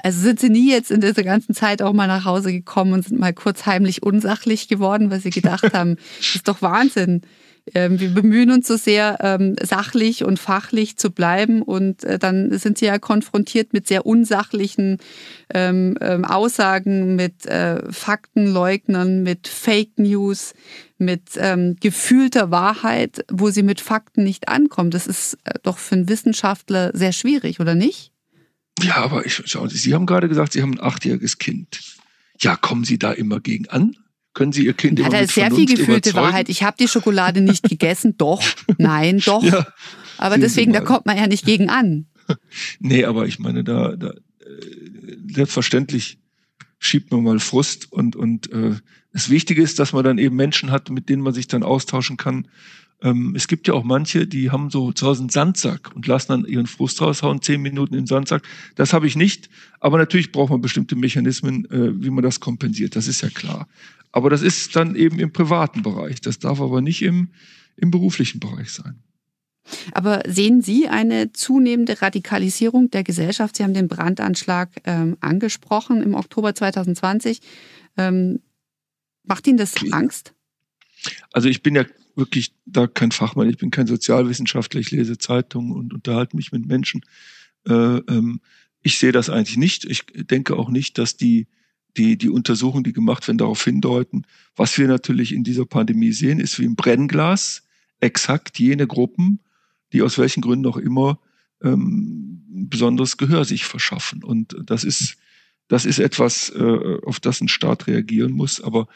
also 0.03 0.20
sind 0.20 0.41
Sie 0.41 0.51
nie 0.51 0.68
jetzt 0.68 0.91
in 0.91 1.01
dieser 1.01 1.22
ganzen 1.22 1.55
Zeit 1.55 1.81
auch 1.81 1.93
mal 1.93 2.09
nach 2.09 2.24
Hause 2.24 2.51
gekommen 2.51 2.93
und 2.93 3.05
sind 3.05 3.20
mal 3.20 3.33
kurz 3.33 3.64
heimlich 3.64 4.03
unsachlich 4.03 4.66
geworden, 4.66 5.11
weil 5.11 5.20
Sie 5.20 5.31
gedacht 5.31 5.62
haben, 5.74 5.95
das 6.18 6.35
ist 6.35 6.49
doch 6.49 6.61
Wahnsinn. 6.61 7.22
Ähm, 7.74 7.98
wir 7.98 8.10
bemühen 8.10 8.50
uns 8.50 8.68
so 8.68 8.76
sehr, 8.76 9.18
ähm, 9.20 9.56
sachlich 9.60 10.24
und 10.24 10.38
fachlich 10.38 10.96
zu 10.96 11.10
bleiben 11.10 11.62
und 11.62 12.04
äh, 12.04 12.18
dann 12.18 12.56
sind 12.58 12.78
sie 12.78 12.86
ja 12.86 12.98
konfrontiert 12.98 13.72
mit 13.72 13.88
sehr 13.88 14.06
unsachlichen 14.06 14.98
ähm, 15.52 15.96
Aussagen, 16.24 17.16
mit 17.16 17.46
äh, 17.46 17.82
Faktenleugnern, 17.92 19.22
mit 19.22 19.48
Fake 19.48 19.98
News, 19.98 20.54
mit 20.98 21.38
gefühlter 21.80 22.50
Wahrheit, 22.50 23.26
wo 23.30 23.50
sie 23.50 23.62
mit 23.62 23.82
Fakten 23.82 24.24
nicht 24.24 24.48
ankommen. 24.48 24.90
Das 24.90 25.06
ist 25.06 25.34
äh, 25.44 25.58
doch 25.62 25.76
für 25.76 25.94
einen 25.94 26.08
Wissenschaftler 26.08 26.90
sehr 26.94 27.12
schwierig, 27.12 27.60
oder 27.60 27.74
nicht? 27.74 28.12
Ja, 28.82 28.96
aber 28.96 29.26
ich, 29.26 29.42
schauen 29.44 29.68
Sie, 29.68 29.78
Sie 29.78 29.94
haben 29.94 30.06
gerade 30.06 30.28
gesagt, 30.28 30.52
Sie 30.52 30.62
haben 30.62 30.72
ein 30.72 30.82
achtjähriges 30.82 31.38
Kind. 31.38 31.80
Ja, 32.40 32.56
kommen 32.56 32.84
Sie 32.84 32.98
da 32.98 33.12
immer 33.12 33.40
gegen 33.40 33.68
an? 33.68 33.96
Können 34.37 34.53
Sie 34.53 34.66
Ihr 34.66 34.74
Kind 34.74 34.99
immer 34.99 35.09
Hat 35.09 35.14
er 35.14 35.26
sehr 35.26 35.51
viel 35.51 35.64
gefühlte 35.64 36.11
überzeugen? 36.11 36.26
Wahrheit. 36.28 36.49
Ich 36.51 36.62
habe 36.62 36.76
die 36.78 36.87
Schokolade 36.87 37.41
nicht 37.41 37.62
gegessen. 37.68 38.16
Doch, 38.18 38.43
nein, 38.76 39.20
doch. 39.24 39.43
Ja, 39.43 39.66
aber 40.18 40.37
deswegen, 40.39 40.72
da 40.72 40.80
kommt 40.80 41.07
man 41.07 41.16
ja 41.16 41.26
nicht 41.26 41.45
gegen 41.45 41.70
an. 41.70 42.07
nee, 42.78 43.05
aber 43.05 43.26
ich 43.26 43.39
meine, 43.39 43.64
da, 43.64 43.97
da 43.97 44.11
äh, 44.11 45.16
selbstverständlich 45.32 46.18
schiebt 46.78 47.11
man 47.11 47.24
mal 47.24 47.39
Frust 47.39 47.91
und, 47.91 48.14
und 48.14 48.53
äh, 48.53 48.74
das 49.12 49.30
Wichtige 49.30 49.62
ist, 49.62 49.78
dass 49.78 49.95
man 49.95 50.05
dann 50.05 50.18
eben 50.18 50.37
Menschen 50.37 50.70
hat, 50.70 50.91
mit 50.91 51.09
denen 51.09 51.22
man 51.22 51.32
sich 51.32 51.49
dann 51.49 51.62
austauschen 51.62 52.18
kann. 52.18 52.47
Ähm, 53.03 53.34
es 53.34 53.49
gibt 53.49 53.68
ja 53.68 53.74
auch 53.74 53.84
manche, 53.84 54.26
die 54.26 54.51
haben 54.51 54.68
so 54.68 54.93
zu 54.93 55.07
Hause 55.07 55.20
einen 55.20 55.30
Sandsack 55.30 55.95
und 55.95 56.07
lassen 56.07 56.28
dann 56.28 56.45
ihren 56.45 56.66
Frust 56.66 57.01
raushauen, 57.01 57.41
zehn 57.41 57.62
Minuten 57.62 57.95
im 57.95 58.07
Sandsack. 58.07 58.43
Das 58.74 58.93
habe 58.93 59.07
ich 59.07 59.16
nicht. 59.16 59.49
Aber 59.80 59.97
natürlich 59.97 60.32
braucht 60.32 60.51
man 60.51 60.61
bestimmte 60.61 60.97
Mechanismen, 60.97 61.64
äh, 61.70 62.03
wie 62.03 62.11
man 62.11 62.22
das 62.22 62.41
kompensiert. 62.41 62.97
Das 62.97 63.09
ist 63.09 63.22
ja 63.22 63.30
klar. 63.30 63.68
Aber 64.12 64.30
das 64.30 64.42
ist 64.42 64.74
dann 64.76 64.96
eben 64.96 65.18
im 65.18 65.32
privaten 65.32 65.82
Bereich. 65.82 66.20
Das 66.20 66.38
darf 66.38 66.61
aber 66.61 66.80
nicht 66.80 67.02
im, 67.02 67.30
im 67.76 67.90
beruflichen 67.90 68.40
Bereich 68.40 68.70
sein. 68.70 69.02
Aber 69.92 70.22
sehen 70.26 70.62
Sie 70.62 70.88
eine 70.88 71.32
zunehmende 71.32 72.00
Radikalisierung 72.00 72.90
der 72.90 73.02
Gesellschaft? 73.02 73.57
Sie 73.57 73.64
haben 73.64 73.74
den 73.74 73.88
Brandanschlag 73.88 74.70
ähm, 74.84 75.16
angesprochen 75.20 76.02
im 76.02 76.14
Oktober 76.14 76.54
2020. 76.54 77.40
Ähm, 77.96 78.40
macht 79.24 79.46
Ihnen 79.46 79.59
das 79.59 79.74
Angst? 79.90 80.34
Also 81.32 81.48
ich 81.48 81.62
bin 81.62 81.74
ja 81.74 81.84
wirklich 82.14 82.54
da 82.64 82.86
kein 82.86 83.12
Fachmann. 83.12 83.50
Ich 83.50 83.59
bin 83.59 83.70
kein 83.70 83.86
Sozialwissenschaftler. 83.86 84.80
Ich 84.80 84.90
lese 84.90 85.18
Zeitungen 85.18 85.72
und 85.72 85.92
unterhalte 85.92 86.36
mich 86.36 86.52
mit 86.52 86.66
Menschen. 86.66 87.02
Äh, 87.66 87.72
ähm, 87.72 88.40
ich 88.82 88.98
sehe 88.98 89.12
das 89.12 89.30
eigentlich 89.30 89.57
nicht. 89.57 89.84
Ich 89.84 90.07
denke 90.07 90.57
auch 90.57 90.70
nicht, 90.70 90.98
dass 90.98 91.16
die 91.16 91.48
die, 91.97 92.16
die 92.16 92.28
Untersuchungen, 92.28 92.84
die 92.84 92.92
gemacht 92.92 93.26
werden, 93.26 93.38
darauf 93.38 93.64
hindeuten. 93.64 94.26
Was 94.55 94.76
wir 94.78 94.88
natürlich 94.88 95.32
in 95.32 95.44
dieser 95.44 95.64
Pandemie 95.64 96.12
sehen, 96.12 96.40
ist 96.40 96.59
wie 96.59 96.64
im 96.64 96.76
Brennglas 96.76 97.62
exakt 98.01 98.59
jene 98.59 98.86
Gruppen, 98.86 99.40
die 99.92 100.03
aus 100.03 100.18
welchen 100.18 100.42
Gründen 100.42 100.66
auch 100.66 100.76
immer 100.76 101.18
ähm, 101.62 102.42
besonderes 102.49 103.16
Gehör 103.16 103.44
sich 103.44 103.64
verschaffen. 103.64 104.22
Und 104.22 104.57
das 104.64 104.84
ist, 104.84 105.16
das 105.68 105.84
ist 105.84 105.99
etwas, 105.99 106.51
äh, 106.51 106.99
auf 107.05 107.20
das 107.20 107.40
ein 107.40 107.49
Staat 107.49 107.86
reagieren 107.86 108.32
muss. 108.32 108.61
Aber 108.61 108.88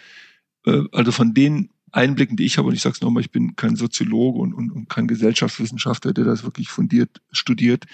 äh, 0.66 0.82
also 0.92 1.12
von 1.12 1.34
den 1.34 1.70
Einblicken, 1.92 2.36
die 2.36 2.44
ich 2.44 2.58
habe, 2.58 2.68
und 2.68 2.74
ich 2.74 2.82
sage 2.82 2.94
es 2.94 3.00
nochmal, 3.00 3.22
ich 3.22 3.32
bin 3.32 3.56
kein 3.56 3.76
Soziologe 3.76 4.38
und, 4.38 4.54
und, 4.54 4.70
und 4.70 4.88
kein 4.88 5.08
Gesellschaftswissenschaftler, 5.08 6.12
der 6.12 6.24
das 6.24 6.44
wirklich 6.44 6.68
fundiert 6.68 7.20
studiert. 7.32 7.86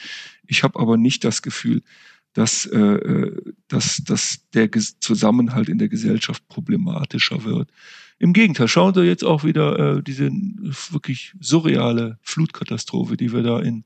Ich 0.46 0.62
habe 0.62 0.78
aber 0.78 0.96
nicht 0.96 1.24
das 1.24 1.42
Gefühl, 1.42 1.82
dass, 2.36 2.66
äh, 2.66 2.78
äh, 2.78 3.52
dass, 3.68 4.02
dass 4.04 4.40
der 4.52 4.70
Zusammenhalt 4.70 5.70
in 5.70 5.78
der 5.78 5.88
Gesellschaft 5.88 6.46
problematischer 6.48 7.44
wird. 7.44 7.70
Im 8.18 8.34
Gegenteil, 8.34 8.68
schauen 8.68 8.92
Sie 8.92 9.04
jetzt 9.04 9.24
auch 9.24 9.42
wieder 9.42 9.96
äh, 9.96 10.02
diese 10.02 10.30
wirklich 10.90 11.32
surreale 11.40 12.18
Flutkatastrophe, 12.20 13.16
die 13.16 13.32
wir 13.32 13.42
da 13.42 13.60
in 13.60 13.84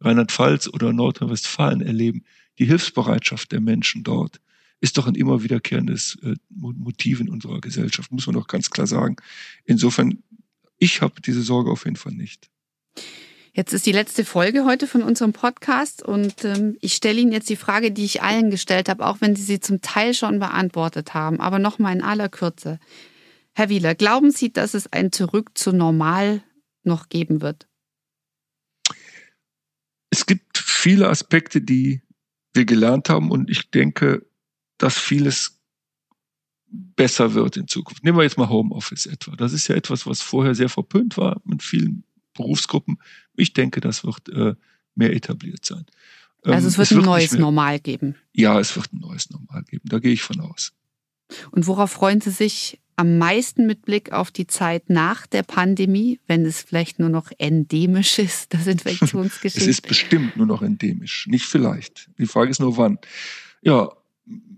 Rheinland-Pfalz 0.00 0.66
oder 0.66 0.92
Nordrhein-Westfalen 0.92 1.80
erleben. 1.80 2.24
Die 2.58 2.64
Hilfsbereitschaft 2.64 3.52
der 3.52 3.60
Menschen 3.60 4.02
dort 4.02 4.40
ist 4.80 4.98
doch 4.98 5.06
ein 5.06 5.14
immer 5.14 5.44
wiederkehrendes 5.44 6.18
äh, 6.24 6.34
Motiv 6.50 7.20
in 7.20 7.28
unserer 7.28 7.60
Gesellschaft, 7.60 8.10
muss 8.10 8.26
man 8.26 8.34
doch 8.34 8.48
ganz 8.48 8.68
klar 8.68 8.88
sagen. 8.88 9.14
Insofern, 9.64 10.18
ich 10.78 11.02
habe 11.02 11.20
diese 11.20 11.42
Sorge 11.42 11.70
auf 11.70 11.84
jeden 11.84 11.96
Fall 11.96 12.14
nicht. 12.14 12.50
Jetzt 13.54 13.74
ist 13.74 13.84
die 13.84 13.92
letzte 13.92 14.24
Folge 14.24 14.64
heute 14.64 14.86
von 14.86 15.02
unserem 15.02 15.34
Podcast 15.34 16.02
und 16.02 16.42
ähm, 16.42 16.78
ich 16.80 16.94
stelle 16.94 17.20
Ihnen 17.20 17.32
jetzt 17.32 17.50
die 17.50 17.56
Frage, 17.56 17.92
die 17.92 18.06
ich 18.06 18.22
allen 18.22 18.50
gestellt 18.50 18.88
habe, 18.88 19.04
auch 19.04 19.20
wenn 19.20 19.36
Sie 19.36 19.42
sie 19.42 19.60
zum 19.60 19.82
Teil 19.82 20.14
schon 20.14 20.38
beantwortet 20.38 21.12
haben, 21.12 21.38
aber 21.38 21.58
nochmal 21.58 21.94
in 21.94 22.00
aller 22.00 22.30
Kürze. 22.30 22.78
Herr 23.52 23.68
Wieler, 23.68 23.94
glauben 23.94 24.30
Sie, 24.30 24.54
dass 24.54 24.72
es 24.72 24.90
ein 24.90 25.12
Zurück 25.12 25.50
zu 25.52 25.72
Normal 25.72 26.42
noch 26.82 27.10
geben 27.10 27.42
wird? 27.42 27.68
Es 30.08 30.24
gibt 30.24 30.56
viele 30.56 31.10
Aspekte, 31.10 31.60
die 31.60 32.00
wir 32.54 32.64
gelernt 32.64 33.10
haben 33.10 33.30
und 33.30 33.50
ich 33.50 33.70
denke, 33.70 34.24
dass 34.78 34.96
vieles 34.96 35.60
besser 36.70 37.34
wird 37.34 37.58
in 37.58 37.68
Zukunft. 37.68 38.02
Nehmen 38.02 38.16
wir 38.16 38.24
jetzt 38.24 38.38
mal 38.38 38.48
Homeoffice 38.48 39.04
etwa. 39.04 39.36
Das 39.36 39.52
ist 39.52 39.68
ja 39.68 39.76
etwas, 39.76 40.06
was 40.06 40.22
vorher 40.22 40.54
sehr 40.54 40.70
verpönt 40.70 41.18
war 41.18 41.42
mit 41.44 41.62
vielen 41.62 42.04
Berufsgruppen. 42.32 42.98
Ich 43.36 43.52
denke, 43.52 43.80
das 43.80 44.04
wird 44.04 44.28
äh, 44.28 44.54
mehr 44.94 45.14
etabliert 45.14 45.64
sein. 45.64 45.86
Ähm, 46.44 46.52
also 46.52 46.68
es 46.68 46.78
wird, 46.78 46.86
es 46.86 46.96
wird 46.96 47.04
ein 47.04 47.06
neues 47.06 47.32
mehr, 47.32 47.40
Normal 47.40 47.80
geben. 47.80 48.16
Ja, 48.32 48.58
es 48.60 48.74
wird 48.76 48.92
ein 48.92 49.00
neues 49.00 49.30
Normal 49.30 49.62
geben. 49.64 49.84
Da 49.88 49.98
gehe 49.98 50.12
ich 50.12 50.22
von 50.22 50.40
aus. 50.40 50.72
Und 51.50 51.66
worauf 51.66 51.90
freuen 51.90 52.20
Sie 52.20 52.30
sich 52.30 52.78
am 52.96 53.18
meisten 53.18 53.66
mit 53.66 53.82
Blick 53.82 54.12
auf 54.12 54.30
die 54.30 54.46
Zeit 54.46 54.90
nach 54.90 55.26
der 55.26 55.42
Pandemie, 55.42 56.20
wenn 56.26 56.44
es 56.44 56.60
vielleicht 56.60 56.98
nur 56.98 57.08
noch 57.08 57.30
endemisch 57.38 58.18
ist, 58.18 58.52
das 58.52 58.66
Infektionsgeschehen? 58.66 59.62
es 59.62 59.68
ist 59.68 59.88
bestimmt 59.88 60.36
nur 60.36 60.46
noch 60.46 60.62
endemisch, 60.62 61.26
nicht 61.26 61.46
vielleicht. 61.46 62.10
Die 62.18 62.26
Frage 62.26 62.50
ist 62.50 62.60
nur 62.60 62.76
wann. 62.76 62.98
Ja, 63.62 63.90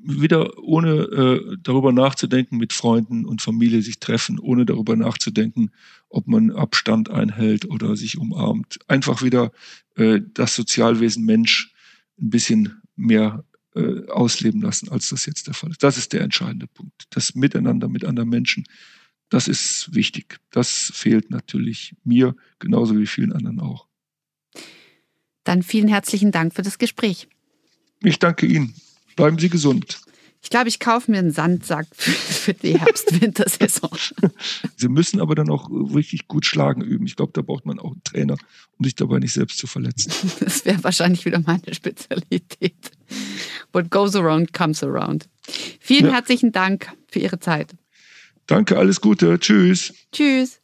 wieder 0.07 0.59
ohne 0.59 0.91
äh, 0.91 1.57
darüber 1.63 1.93
nachzudenken, 1.93 2.59
mit 2.59 2.73
Freunden 2.73 3.25
und 3.25 3.41
Familie 3.41 3.81
sich 3.83 3.99
treffen, 4.01 4.39
ohne 4.39 4.67
darüber 4.67 4.97
nachzudenken, 4.97 5.71
ob 6.15 6.29
man 6.29 6.53
Abstand 6.53 7.11
einhält 7.11 7.69
oder 7.69 7.97
sich 7.97 8.19
umarmt. 8.19 8.79
Einfach 8.87 9.23
wieder 9.23 9.51
äh, 9.97 10.21
das 10.33 10.55
Sozialwesen 10.55 11.25
Mensch 11.25 11.75
ein 12.21 12.31
bisschen 12.31 12.81
mehr 12.95 13.45
äh, 13.75 14.07
ausleben 14.07 14.63
lassen, 14.63 14.89
als 14.89 15.09
das 15.09 15.27
jetzt 15.27 15.49
der 15.49 15.55
Fall 15.55 15.71
ist. 15.71 15.83
Das 15.83 15.99
ist 15.99 16.13
der 16.13 16.21
entscheidende 16.21 16.69
Punkt. 16.69 17.07
Das 17.11 17.35
Miteinander 17.35 17.89
mit 17.89 18.05
anderen 18.05 18.29
Menschen, 18.29 18.65
das 19.29 19.49
ist 19.49 19.93
wichtig. 19.93 20.39
Das 20.51 20.93
fehlt 20.95 21.31
natürlich 21.31 21.97
mir 22.05 22.37
genauso 22.61 22.97
wie 22.97 23.07
vielen 23.07 23.33
anderen 23.33 23.59
auch. 23.59 23.89
Dann 25.43 25.65
vielen 25.65 25.89
herzlichen 25.89 26.31
Dank 26.31 26.55
für 26.55 26.63
das 26.63 26.79
Gespräch. 26.79 27.29
Ich 28.01 28.21
danke 28.21 28.47
Ihnen. 28.47 28.75
Bleiben 29.17 29.39
Sie 29.39 29.49
gesund. 29.49 30.01
Ich 30.45 30.51
glaube, 30.51 30.69
ich 30.69 30.79
kaufe 30.79 31.11
mir 31.11 31.19
einen 31.19 31.33
Sandsack 31.33 31.87
für 31.97 32.53
die 32.53 32.79
Herbst-Wintersaison. 32.79 33.91
Sie 34.77 34.89
müssen 34.89 35.19
aber 35.21 35.35
dann 35.35 35.49
auch 35.49 35.71
richtig 35.71 36.29
gut 36.29 36.45
schlagen 36.45 36.83
üben. 36.83 37.07
Ich 37.07 37.17
glaube, 37.17 37.33
da 37.33 37.41
braucht 37.41 37.65
man 37.65 37.79
auch 37.79 37.93
einen 37.93 38.05
Trainer, 38.05 38.37
um 38.79 38.85
sich 38.85 38.95
dabei 38.95 39.21
nicht 39.21 39.33
selbst 39.33 39.59
zu 39.59 39.67
verletzen. 39.67 40.13
Das 40.45 40.67
wäre 40.67 40.85
wahrscheinlich 40.85 41.25
wieder 41.25 41.41
meine 41.41 41.73
Spezialität. 41.73 42.91
What 43.73 43.91
goes 43.91 44.15
around 44.15 44.53
comes 44.53 44.83
around. 44.85 45.27
Vielen 45.81 46.07
ja. 46.07 46.13
herzlichen 46.13 46.53
Dank 46.53 46.93
für 47.09 47.21
Ihre 47.21 47.41
Zeit. 47.41 47.75
Danke, 48.47 48.77
alles 48.77 49.01
Gute. 49.01 49.39
Tschüss. 49.39 49.95
Tschüss. 50.13 50.61